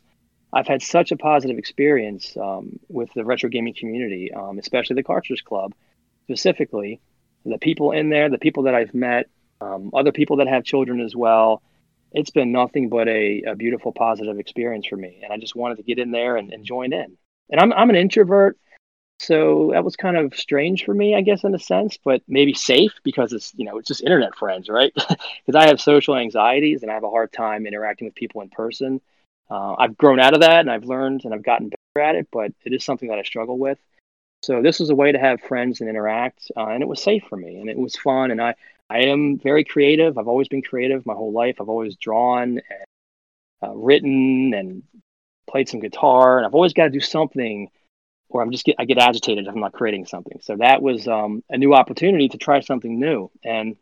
I've 0.56 0.66
had 0.66 0.80
such 0.80 1.12
a 1.12 1.16
positive 1.16 1.58
experience 1.58 2.34
um, 2.40 2.80
with 2.88 3.10
the 3.14 3.26
retro 3.26 3.50
gaming 3.50 3.74
community, 3.74 4.32
um, 4.32 4.58
especially 4.58 4.94
the 4.94 5.02
Cartridge 5.02 5.44
Club 5.44 5.74
specifically. 6.24 6.98
The 7.44 7.58
people 7.58 7.92
in 7.92 8.08
there, 8.08 8.30
the 8.30 8.38
people 8.38 8.62
that 8.62 8.74
I've 8.74 8.94
met, 8.94 9.28
um, 9.60 9.90
other 9.92 10.12
people 10.12 10.38
that 10.38 10.48
have 10.48 10.64
children 10.64 11.00
as 11.00 11.14
well. 11.14 11.62
It's 12.12 12.30
been 12.30 12.52
nothing 12.52 12.88
but 12.88 13.06
a, 13.06 13.42
a, 13.48 13.54
beautiful, 13.54 13.92
positive 13.92 14.38
experience 14.38 14.86
for 14.86 14.96
me. 14.96 15.20
And 15.22 15.30
I 15.30 15.36
just 15.36 15.54
wanted 15.54 15.76
to 15.76 15.82
get 15.82 15.98
in 15.98 16.10
there 16.10 16.38
and, 16.38 16.50
and 16.50 16.64
join 16.64 16.94
in. 16.94 17.18
And 17.50 17.60
I'm, 17.60 17.74
I'm 17.74 17.90
an 17.90 17.96
introvert. 17.96 18.56
So 19.18 19.70
that 19.72 19.84
was 19.84 19.94
kind 19.96 20.16
of 20.16 20.34
strange 20.34 20.86
for 20.86 20.94
me, 20.94 21.14
I 21.14 21.20
guess, 21.20 21.44
in 21.44 21.54
a 21.54 21.58
sense, 21.58 21.98
but 22.02 22.22
maybe 22.26 22.54
safe 22.54 22.92
because 23.04 23.34
it's, 23.34 23.52
you 23.56 23.66
know, 23.66 23.76
it's 23.76 23.88
just 23.88 24.02
internet 24.02 24.34
friends, 24.34 24.70
right? 24.70 24.92
Because 25.46 25.54
I 25.54 25.68
have 25.68 25.80
social 25.80 26.16
anxieties 26.16 26.82
and 26.82 26.90
I 26.90 26.94
have 26.94 27.04
a 27.04 27.10
hard 27.10 27.32
time 27.32 27.66
interacting 27.66 28.06
with 28.06 28.14
people 28.14 28.40
in 28.40 28.48
person. 28.48 29.00
Uh, 29.50 29.74
I've 29.78 29.96
grown 29.96 30.20
out 30.20 30.34
of 30.34 30.40
that 30.40 30.60
and 30.60 30.70
I've 30.70 30.84
learned 30.84 31.24
and 31.24 31.32
I've 31.32 31.42
gotten 31.42 31.68
better 31.68 32.06
at 32.06 32.16
it, 32.16 32.28
but 32.32 32.52
it 32.64 32.72
is 32.72 32.84
something 32.84 33.08
that 33.08 33.18
I 33.18 33.22
struggle 33.22 33.58
with. 33.58 33.78
So 34.42 34.62
this 34.62 34.80
was 34.80 34.90
a 34.90 34.94
way 34.94 35.12
to 35.12 35.18
have 35.18 35.40
friends 35.40 35.80
and 35.80 35.88
interact, 35.88 36.50
uh, 36.56 36.66
and 36.66 36.82
it 36.82 36.88
was 36.88 37.02
safe 37.02 37.24
for 37.28 37.36
me 37.36 37.58
and 37.58 37.70
it 37.70 37.78
was 37.78 37.96
fun. 37.96 38.30
And 38.30 38.40
I, 38.40 38.54
I 38.88 39.00
am 39.00 39.38
very 39.38 39.64
creative. 39.64 40.18
I've 40.18 40.28
always 40.28 40.48
been 40.48 40.62
creative 40.62 41.06
my 41.06 41.14
whole 41.14 41.32
life. 41.32 41.56
I've 41.60 41.68
always 41.68 41.96
drawn 41.96 42.60
and 42.60 42.62
uh, 43.62 43.74
written 43.74 44.52
and 44.54 44.82
played 45.48 45.68
some 45.68 45.80
guitar, 45.80 46.36
and 46.36 46.46
I've 46.46 46.54
always 46.54 46.72
got 46.72 46.84
to 46.84 46.90
do 46.90 47.00
something 47.00 47.70
or 48.28 48.42
I'm 48.42 48.50
just 48.50 48.64
get 48.64 48.76
I 48.78 48.84
get 48.84 48.98
agitated 48.98 49.46
if 49.46 49.54
I'm 49.54 49.60
not 49.60 49.72
creating 49.72 50.06
something. 50.06 50.38
So 50.42 50.56
that 50.56 50.82
was 50.82 51.06
um, 51.08 51.42
a 51.48 51.56
new 51.56 51.74
opportunity 51.74 52.28
to 52.28 52.38
try 52.38 52.60
something 52.60 52.98
new. 52.98 53.30
And 53.44 53.76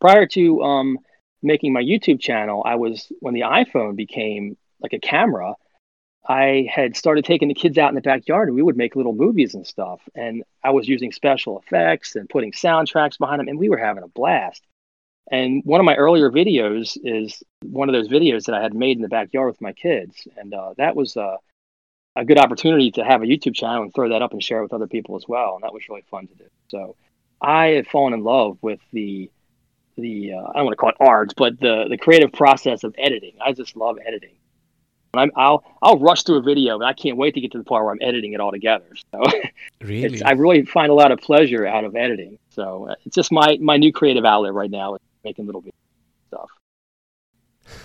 prior 0.00 0.26
to 0.26 0.62
um, 0.62 0.98
making 1.42 1.72
my 1.72 1.82
YouTube 1.82 2.20
channel, 2.20 2.62
I 2.64 2.76
was 2.76 3.10
when 3.20 3.34
the 3.34 3.42
iPhone 3.42 3.96
became 3.96 4.56
like 4.80 4.92
a 4.92 4.98
camera. 4.98 5.54
I 6.28 6.68
had 6.70 6.96
started 6.96 7.24
taking 7.24 7.48
the 7.48 7.54
kids 7.54 7.78
out 7.78 7.88
in 7.88 7.94
the 7.94 8.00
backyard 8.02 8.48
and 8.48 8.54
we 8.54 8.62
would 8.62 8.76
make 8.76 8.96
little 8.96 9.14
movies 9.14 9.54
and 9.54 9.66
stuff. 9.66 10.00
And 10.14 10.44
I 10.62 10.70
was 10.70 10.86
using 10.86 11.10
special 11.12 11.58
effects 11.58 12.16
and 12.16 12.28
putting 12.28 12.52
soundtracks 12.52 13.18
behind 13.18 13.40
them, 13.40 13.48
and 13.48 13.58
we 13.58 13.68
were 13.68 13.78
having 13.78 14.02
a 14.02 14.08
blast. 14.08 14.62
And 15.30 15.62
one 15.64 15.80
of 15.80 15.84
my 15.84 15.94
earlier 15.94 16.30
videos 16.30 16.96
is 17.02 17.42
one 17.62 17.88
of 17.88 17.92
those 17.92 18.08
videos 18.08 18.44
that 18.44 18.54
I 18.54 18.62
had 18.62 18.74
made 18.74 18.96
in 18.96 19.02
the 19.02 19.08
backyard 19.08 19.48
with 19.48 19.60
my 19.60 19.72
kids, 19.72 20.26
and 20.36 20.54
uh, 20.54 20.74
that 20.78 20.96
was 20.96 21.16
uh, 21.16 21.36
a 22.16 22.24
good 22.24 22.38
opportunity 22.38 22.90
to 22.92 23.04
have 23.04 23.22
a 23.22 23.26
YouTube 23.26 23.54
channel 23.54 23.82
and 23.82 23.94
throw 23.94 24.08
that 24.08 24.22
up 24.22 24.32
and 24.32 24.42
share 24.42 24.58
it 24.58 24.62
with 24.62 24.72
other 24.72 24.86
people 24.86 25.16
as 25.16 25.24
well. 25.28 25.54
And 25.54 25.62
that 25.62 25.72
was 25.72 25.88
really 25.88 26.04
fun 26.10 26.26
to 26.28 26.34
do. 26.34 26.46
So 26.68 26.96
I 27.40 27.66
have 27.68 27.86
fallen 27.86 28.14
in 28.14 28.24
love 28.24 28.58
with 28.62 28.80
the 28.92 29.30
the 29.98 30.32
uh, 30.32 30.50
I 30.50 30.56
don't 30.56 30.66
want 30.66 30.72
to 30.72 30.76
call 30.76 30.90
it 30.90 30.96
art, 31.00 31.34
but 31.36 31.58
the 31.60 31.86
the 31.88 31.98
creative 31.98 32.32
process 32.32 32.84
of 32.84 32.94
editing. 32.98 33.34
I 33.44 33.52
just 33.52 33.76
love 33.76 33.98
editing. 34.06 34.36
I'm, 35.14 35.30
I'll 35.36 35.64
I'll 35.82 35.98
rush 35.98 36.22
through 36.22 36.36
a 36.36 36.42
video, 36.42 36.74
and 36.76 36.84
I 36.84 36.92
can't 36.92 37.16
wait 37.16 37.34
to 37.34 37.40
get 37.40 37.52
to 37.52 37.58
the 37.58 37.64
part 37.64 37.84
where 37.84 37.92
I'm 37.92 37.98
editing 38.02 38.32
it 38.32 38.40
all 38.40 38.52
together. 38.52 38.86
So 39.12 39.22
really, 39.80 40.22
I 40.22 40.32
really 40.32 40.64
find 40.64 40.90
a 40.90 40.94
lot 40.94 41.12
of 41.12 41.18
pleasure 41.18 41.66
out 41.66 41.84
of 41.84 41.96
editing. 41.96 42.38
So 42.50 42.88
uh, 42.90 42.94
it's 43.04 43.14
just 43.14 43.32
my 43.32 43.58
my 43.60 43.76
new 43.76 43.92
creative 43.92 44.24
outlet 44.24 44.54
right 44.54 44.70
now, 44.70 44.94
is 44.94 45.00
making 45.24 45.46
little 45.46 45.64
stuff. 46.28 46.50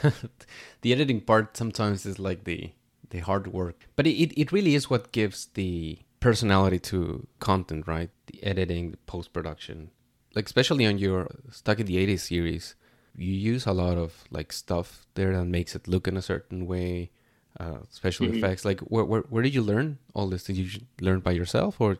the 0.81 0.91
editing 0.91 1.21
part 1.21 1.57
sometimes 1.57 2.05
is 2.05 2.19
like 2.19 2.43
the 2.43 2.71
the 3.09 3.19
hard 3.19 3.47
work. 3.47 3.87
But 3.95 4.07
it, 4.07 4.39
it 4.39 4.51
really 4.51 4.75
is 4.75 4.89
what 4.89 5.11
gives 5.11 5.47
the 5.53 5.99
personality 6.19 6.79
to 6.79 7.27
content, 7.39 7.87
right? 7.87 8.09
The 8.27 8.43
editing, 8.43 8.91
the 8.91 8.97
post 8.97 9.31
production. 9.33 9.91
Like 10.35 10.45
especially 10.45 10.85
on 10.85 10.97
your 10.97 11.27
Stuck 11.51 11.79
in 11.79 11.85
the 11.85 11.97
80s 11.97 12.21
series, 12.21 12.75
you 13.15 13.33
use 13.33 13.65
a 13.65 13.73
lot 13.73 13.97
of 13.97 14.23
like 14.31 14.51
stuff 14.51 15.05
there 15.13 15.35
that 15.35 15.45
makes 15.45 15.75
it 15.75 15.87
look 15.87 16.07
in 16.07 16.17
a 16.17 16.21
certain 16.21 16.65
way, 16.65 17.11
uh, 17.59 17.79
special 17.89 18.25
mm-hmm. 18.25 18.37
effects. 18.37 18.65
Like 18.65 18.79
where, 18.81 19.05
where 19.05 19.21
where 19.29 19.43
did 19.43 19.53
you 19.53 19.61
learn 19.61 19.99
all 20.13 20.27
this? 20.27 20.43
Did 20.45 20.57
you 20.57 20.81
learn 20.99 21.19
by 21.19 21.31
yourself 21.31 21.79
or 21.79 21.97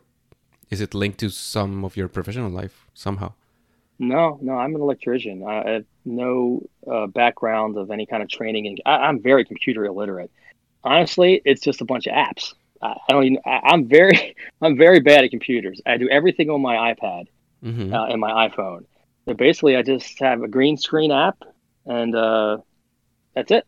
is 0.69 0.81
it 0.81 0.93
linked 0.93 1.19
to 1.19 1.29
some 1.29 1.85
of 1.85 1.95
your 1.95 2.07
professional 2.07 2.49
life 2.49 2.87
somehow? 2.93 3.33
No, 3.99 4.39
no, 4.41 4.53
I'm 4.53 4.73
an 4.75 4.81
electrician. 4.81 5.45
I 5.47 5.69
have 5.69 5.85
no 6.03 6.67
uh, 6.91 7.05
background 7.05 7.77
of 7.77 7.91
any 7.91 8.07
kind 8.07 8.23
of 8.23 8.29
training, 8.29 8.65
and 8.65 8.81
I, 8.87 9.07
am 9.07 9.21
very 9.21 9.45
computer 9.45 9.85
illiterate 9.85 10.31
honestly, 10.83 11.41
it's 11.45 11.61
just 11.61 11.81
a 11.81 11.85
bunch 11.85 12.07
of 12.07 12.13
apps. 12.13 12.53
I, 12.81 12.87
I 12.87 13.11
don't 13.11 13.23
even. 13.23 13.39
I, 13.45 13.73
am 13.73 13.87
very, 13.87 14.35
I'm 14.61 14.77
very 14.77 14.99
bad 14.99 15.23
at 15.23 15.31
computers. 15.31 15.81
I 15.85 15.97
do 15.97 16.09
everything 16.09 16.49
on 16.49 16.61
my 16.61 16.93
iPad 16.93 17.27
mm-hmm. 17.63 17.93
uh, 17.93 18.07
and 18.07 18.19
my 18.19 18.47
iPhone. 18.47 18.85
So 19.25 19.33
basically, 19.33 19.75
I 19.75 19.81
just 19.81 20.19
have 20.19 20.41
a 20.41 20.47
green 20.47 20.77
screen 20.77 21.11
app, 21.11 21.37
and 21.85 22.15
uh, 22.15 22.57
that's 23.35 23.51
it. 23.51 23.65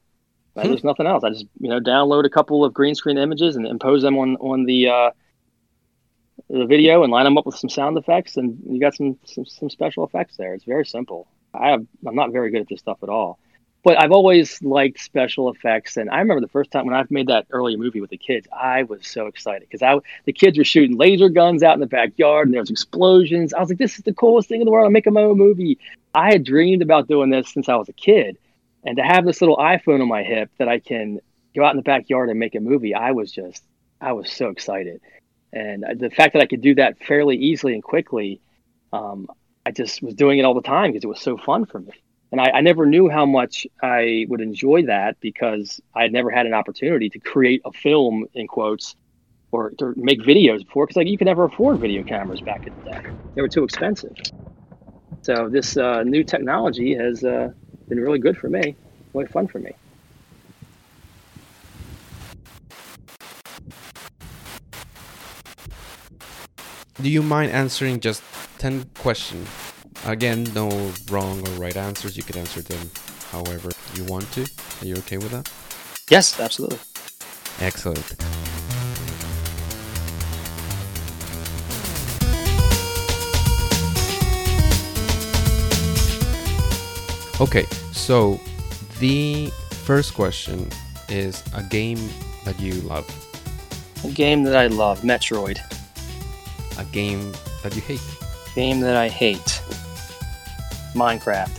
Hmm. 0.56 0.68
There's 0.68 0.84
nothing 0.84 1.08
else. 1.08 1.24
I 1.24 1.30
just 1.30 1.46
you 1.60 1.70
know 1.70 1.80
download 1.80 2.26
a 2.26 2.30
couple 2.30 2.66
of 2.66 2.74
green 2.74 2.96
screen 2.96 3.18
images 3.18 3.56
and 3.56 3.66
impose 3.66 4.02
them 4.02 4.18
on 4.18 4.36
on 4.38 4.66
the 4.66 4.90
uh, 4.90 5.12
the 6.50 6.66
video 6.66 7.04
and 7.04 7.12
line 7.12 7.26
them 7.26 7.38
up 7.38 7.46
with 7.46 7.56
some 7.56 7.70
sound 7.70 7.98
effects, 7.98 8.38
and 8.38 8.60
you 8.70 8.80
got 8.80 8.96
some, 8.96 9.18
some 9.26 9.46
some 9.46 9.70
special 9.70 10.06
effects 10.06 10.36
there. 10.38 10.54
It's 10.54 10.66
very 10.66 10.86
simple. 10.86 11.28
I 11.54 11.70
have 11.70 11.86
I'm 12.06 12.16
not 12.16 12.32
very 12.32 12.52
good 12.52 12.62
at 12.62 12.68
this 12.68 12.80
stuff 12.80 13.00
at 13.02 13.10
all 13.10 13.40
but 13.86 14.02
I've 14.02 14.12
always 14.12 14.64
liked 14.64 15.00
special 15.00 15.48
effects, 15.52 15.96
and 15.96 16.10
I 16.10 16.18
remember 16.18 16.42
the 16.42 16.52
first 16.52 16.72
time 16.72 16.88
when 16.88 16.96
I've 16.96 17.12
made 17.12 17.28
that 17.28 17.46
earlier 17.52 17.78
movie 17.78 18.02
with 18.02 18.10
the 18.10 18.18
kids, 18.18 18.48
I 18.52 18.82
was 18.82 19.08
so 19.08 19.28
excited 19.28 19.62
because 19.70 19.84
I 19.84 19.96
the 20.26 20.34
kids 20.34 20.58
were 20.58 20.64
shooting 20.64 20.98
laser 20.98 21.30
guns 21.30 21.62
out 21.62 21.76
in 21.76 21.82
the 21.82 21.86
backyard, 21.86 22.48
and 22.48 22.54
there 22.56 22.64
was 22.64 22.72
explosions. 22.72 23.54
I 23.54 23.60
was 23.60 23.70
like, 23.70 23.78
"This 23.78 24.00
is 24.00 24.04
the 24.04 24.12
coolest 24.12 24.50
thing 24.50 24.60
in 24.60 24.66
the 24.66 24.72
world! 24.72 24.88
I'm 24.88 24.92
making 24.94 25.14
my 25.14 25.22
own 25.22 25.38
movie." 25.38 25.78
I 26.16 26.32
had 26.32 26.44
dreamed 26.44 26.82
about 26.82 27.08
doing 27.08 27.30
this 27.30 27.54
since 27.54 27.70
I 27.70 27.76
was 27.76 27.88
a 27.88 27.94
kid, 27.94 28.40
and 28.84 28.98
to 28.98 29.04
have 29.04 29.24
this 29.24 29.40
little 29.40 29.58
iPhone 29.58 30.02
on 30.02 30.08
my 30.08 30.24
hip 30.24 30.50
that 30.58 30.68
I 30.68 30.80
can 30.80 31.20
go 31.56 31.64
out 31.64 31.72
in 31.72 31.78
the 31.78 31.84
backyard 31.84 32.30
and 32.32 32.40
make 32.40 32.56
a 32.56 32.60
movie, 32.60 32.96
I 32.96 33.12
was 33.12 33.32
just, 33.32 33.64
I 34.02 34.14
was 34.14 34.32
so 34.32 34.50
excited, 34.50 35.00
and 35.54 35.86
the 36.00 36.10
fact 36.10 36.34
that 36.34 36.42
I 36.42 36.48
could 36.48 36.62
do 36.62 36.74
that 36.76 36.98
fairly 37.04 37.38
easily 37.38 37.76
and 37.76 37.84
quickly, 37.84 38.42
um, 38.92 39.28
I 39.64 39.70
just 39.70 40.02
was 40.02 40.16
doing 40.16 40.40
it 40.40 40.44
all 40.44 40.56
the 40.56 40.62
time 40.62 40.92
because 40.92 41.04
it 41.04 41.08
was 41.08 41.22
so 41.22 41.38
fun 41.38 41.66
for 41.66 41.80
me 41.80 41.94
and 42.36 42.42
I, 42.42 42.58
I, 42.58 42.62
never 42.62 42.86
knew 42.86 43.08
how 43.08 43.26
much 43.26 43.66
I 43.82 44.26
would 44.28 44.42
enjoy 44.42 44.88
that 44.88 45.18
because 45.22 45.80
I 45.96 46.02
had 46.02 46.12
never 46.12 46.30
had 46.30 46.46
an 46.46 46.54
opportunity 46.54 47.10
to 47.12 47.20
create 47.20 47.62
a 47.64 47.72
film 47.72 48.26
in 48.34 48.46
quotes 48.46 48.98
or 49.54 49.70
to 49.80 49.94
make 49.96 50.20
videos 50.20 50.66
before 50.66 50.86
because 50.86 50.98
like 50.98 51.08
you 51.08 51.18
could 51.18 51.28
never 51.28 51.46
afford 51.46 51.80
video 51.80 52.04
cameras 52.04 52.42
back 52.42 52.68
in 52.68 52.74
the 52.76 52.92
day; 52.92 53.02
they 53.36 53.42
were 53.42 53.48
too 53.48 53.64
expensive. 53.64 54.18
So 55.22 55.48
this 55.48 55.78
uh, 55.78 56.04
new 56.04 56.26
technology 56.26 56.94
has 56.96 57.24
uh, 57.24 57.54
been 57.88 58.02
really 58.02 58.20
good 58.20 58.38
for 58.38 58.50
me, 58.50 58.76
really 59.14 59.28
fun 59.28 59.48
for 59.48 59.60
me. 59.60 59.72
Do 67.02 67.10
you 67.10 67.24
mind 67.24 67.52
answering 67.54 68.02
just 68.02 68.22
ten 68.58 68.90
questions 68.96 69.65
Again, 70.06 70.44
no 70.54 70.70
wrong 71.10 71.40
or 71.48 71.52
right 71.60 71.76
answers. 71.76 72.16
You 72.16 72.22
can 72.22 72.38
answer 72.38 72.62
them 72.62 72.92
however 73.32 73.72
you 73.96 74.04
want 74.06 74.32
to. 74.34 74.44
Are 74.82 74.86
you 74.86 74.96
okay 74.98 75.18
with 75.18 75.32
that? 75.32 75.52
Yes, 76.12 76.40
absolutely. 76.40 76.78
Excellent. 77.60 78.16
Okay, 87.42 87.66
so 87.92 88.40
the 89.00 89.52
first 89.72 90.14
question 90.14 90.70
is 91.10 91.44
a 91.56 91.64
game 91.64 92.00
that 92.46 92.60
you 92.60 92.74
love. 92.82 93.06
A 94.04 94.12
game 94.12 94.44
that 94.44 94.56
I 94.56 94.68
love, 94.68 95.02
Metroid. 95.02 95.60
A 96.78 96.86
game 96.86 97.34
that 97.64 97.76
you 97.76 97.82
hate. 97.82 98.00
A 98.00 98.06
game 98.06 98.12
that 98.12 98.22
you 98.22 98.52
hate. 98.52 98.56
Game 98.56 98.80
that 98.82 98.96
I 98.96 99.10
hate. 99.10 99.55
Minecraft. 100.96 101.52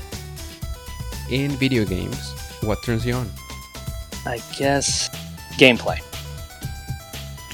In 1.30 1.50
video 1.52 1.84
games, 1.84 2.32
what 2.62 2.82
turns 2.82 3.04
you 3.04 3.12
on? 3.14 3.28
I 4.24 4.40
guess 4.58 5.10
gameplay. 5.58 5.98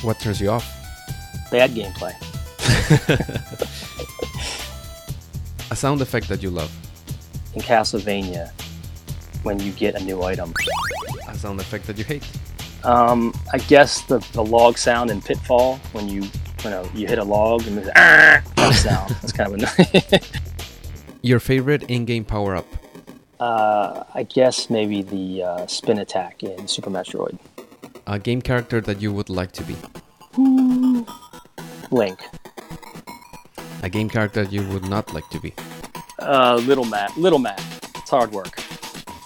What 0.05 0.20
turns 0.20 0.41
you 0.41 0.51
off? 0.51 0.64
Bad 1.51 1.72
gameplay. 1.72 2.14
A 5.72 5.76
sound 5.76 6.01
effect 6.01 6.28
that 6.28 6.41
you 6.43 6.51
love. 6.51 6.70
In 7.55 7.62
Castlevania, 7.62 8.51
when 9.43 9.59
you 9.59 9.72
get 9.72 10.01
a 10.01 10.05
new 10.05 10.22
item. 10.22 10.55
A 11.28 11.35
sound 11.37 11.61
effect 11.61 11.87
that 11.89 11.99
you 11.99 12.05
hate. 12.05 12.24
Um, 12.85 13.35
I 13.53 13.59
guess 13.59 14.03
the, 14.03 14.18
the 14.33 14.45
log 14.45 14.78
sound 14.78 15.11
in 15.11 15.20
Pitfall 15.20 15.76
when 15.93 16.09
you 16.09 16.22
you 16.64 16.70
know 16.70 16.89
you 16.95 17.09
hit 17.09 17.18
a 17.18 17.24
log 17.24 17.66
and 17.66 17.76
there's 17.76 17.89
ah 17.97 18.41
that 18.57 18.74
sound. 18.74 19.11
That's 19.20 19.33
kind 19.33 19.53
of 19.53 19.55
annoying. 19.55 20.03
Your 21.23 21.39
favorite 21.41 21.85
in-game 21.85 22.25
power-up. 22.25 22.66
uh, 23.41 24.05
I 24.14 24.25
guess 24.25 24.68
maybe 24.70 25.03
the 25.03 25.43
uh, 25.43 25.66
spin 25.66 25.99
attack 25.99 26.43
in 26.43 26.66
Super 26.68 26.91
Metroid. 26.91 27.39
A 28.07 28.18
game 28.18 28.43
character 28.43 28.81
that 28.81 29.01
you 29.01 29.12
would 29.12 29.29
like 29.31 29.53
to 29.53 29.62
be. 29.64 29.77
Link. 31.91 32.18
A 33.83 33.89
game 33.89 34.09
character 34.09 34.45
that 34.45 34.53
you 34.53 34.66
would 34.68 34.89
not 34.89 35.12
like 35.14 35.29
to 35.31 35.41
be. 35.41 35.55
Uh, 36.18 36.57
Little 36.66 36.85
Mac. 36.85 37.16
Little 37.16 37.39
Mac. 37.39 37.61
It's 37.97 38.11
hard 38.11 38.33
work. 38.33 38.61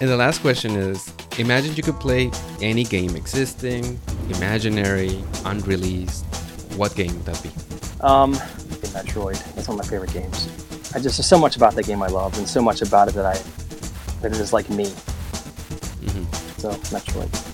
And 0.01 0.11
the 0.11 0.17
last 0.17 0.41
question 0.41 0.73
is 0.77 1.13
Imagine 1.39 1.75
you 1.77 1.83
could 1.83 2.01
play 2.01 2.31
any 2.63 2.85
game 2.85 3.15
existing, 3.17 3.99
imaginary, 4.37 5.23
unreleased. 5.45 6.25
What 6.77 6.95
game 6.95 7.13
would 7.15 7.27
that 7.27 7.43
be? 7.43 7.51
Um, 8.01 8.33
Metroid. 8.97 9.37
That's 9.55 9.69
one 9.69 9.79
of 9.79 9.85
my 9.85 9.91
favorite 9.91 10.13
games. 10.15 10.49
I 10.97 10.99
just 10.99 11.19
there's 11.19 11.27
so 11.27 11.37
much 11.37 11.57
about 11.57 11.75
that 11.75 11.85
game 11.85 12.03
I 12.03 12.07
love, 12.07 12.39
and 12.39 12.49
so 12.49 12.63
much 12.63 12.81
about 12.81 13.09
it 13.09 13.15
that 13.17 13.27
I 13.27 13.35
that 14.23 14.33
it 14.33 14.41
is 14.41 14.55
like 14.55 14.71
me. 14.71 14.87
hmm 14.87 16.25
So 16.57 16.71
Metroid. 16.89 17.46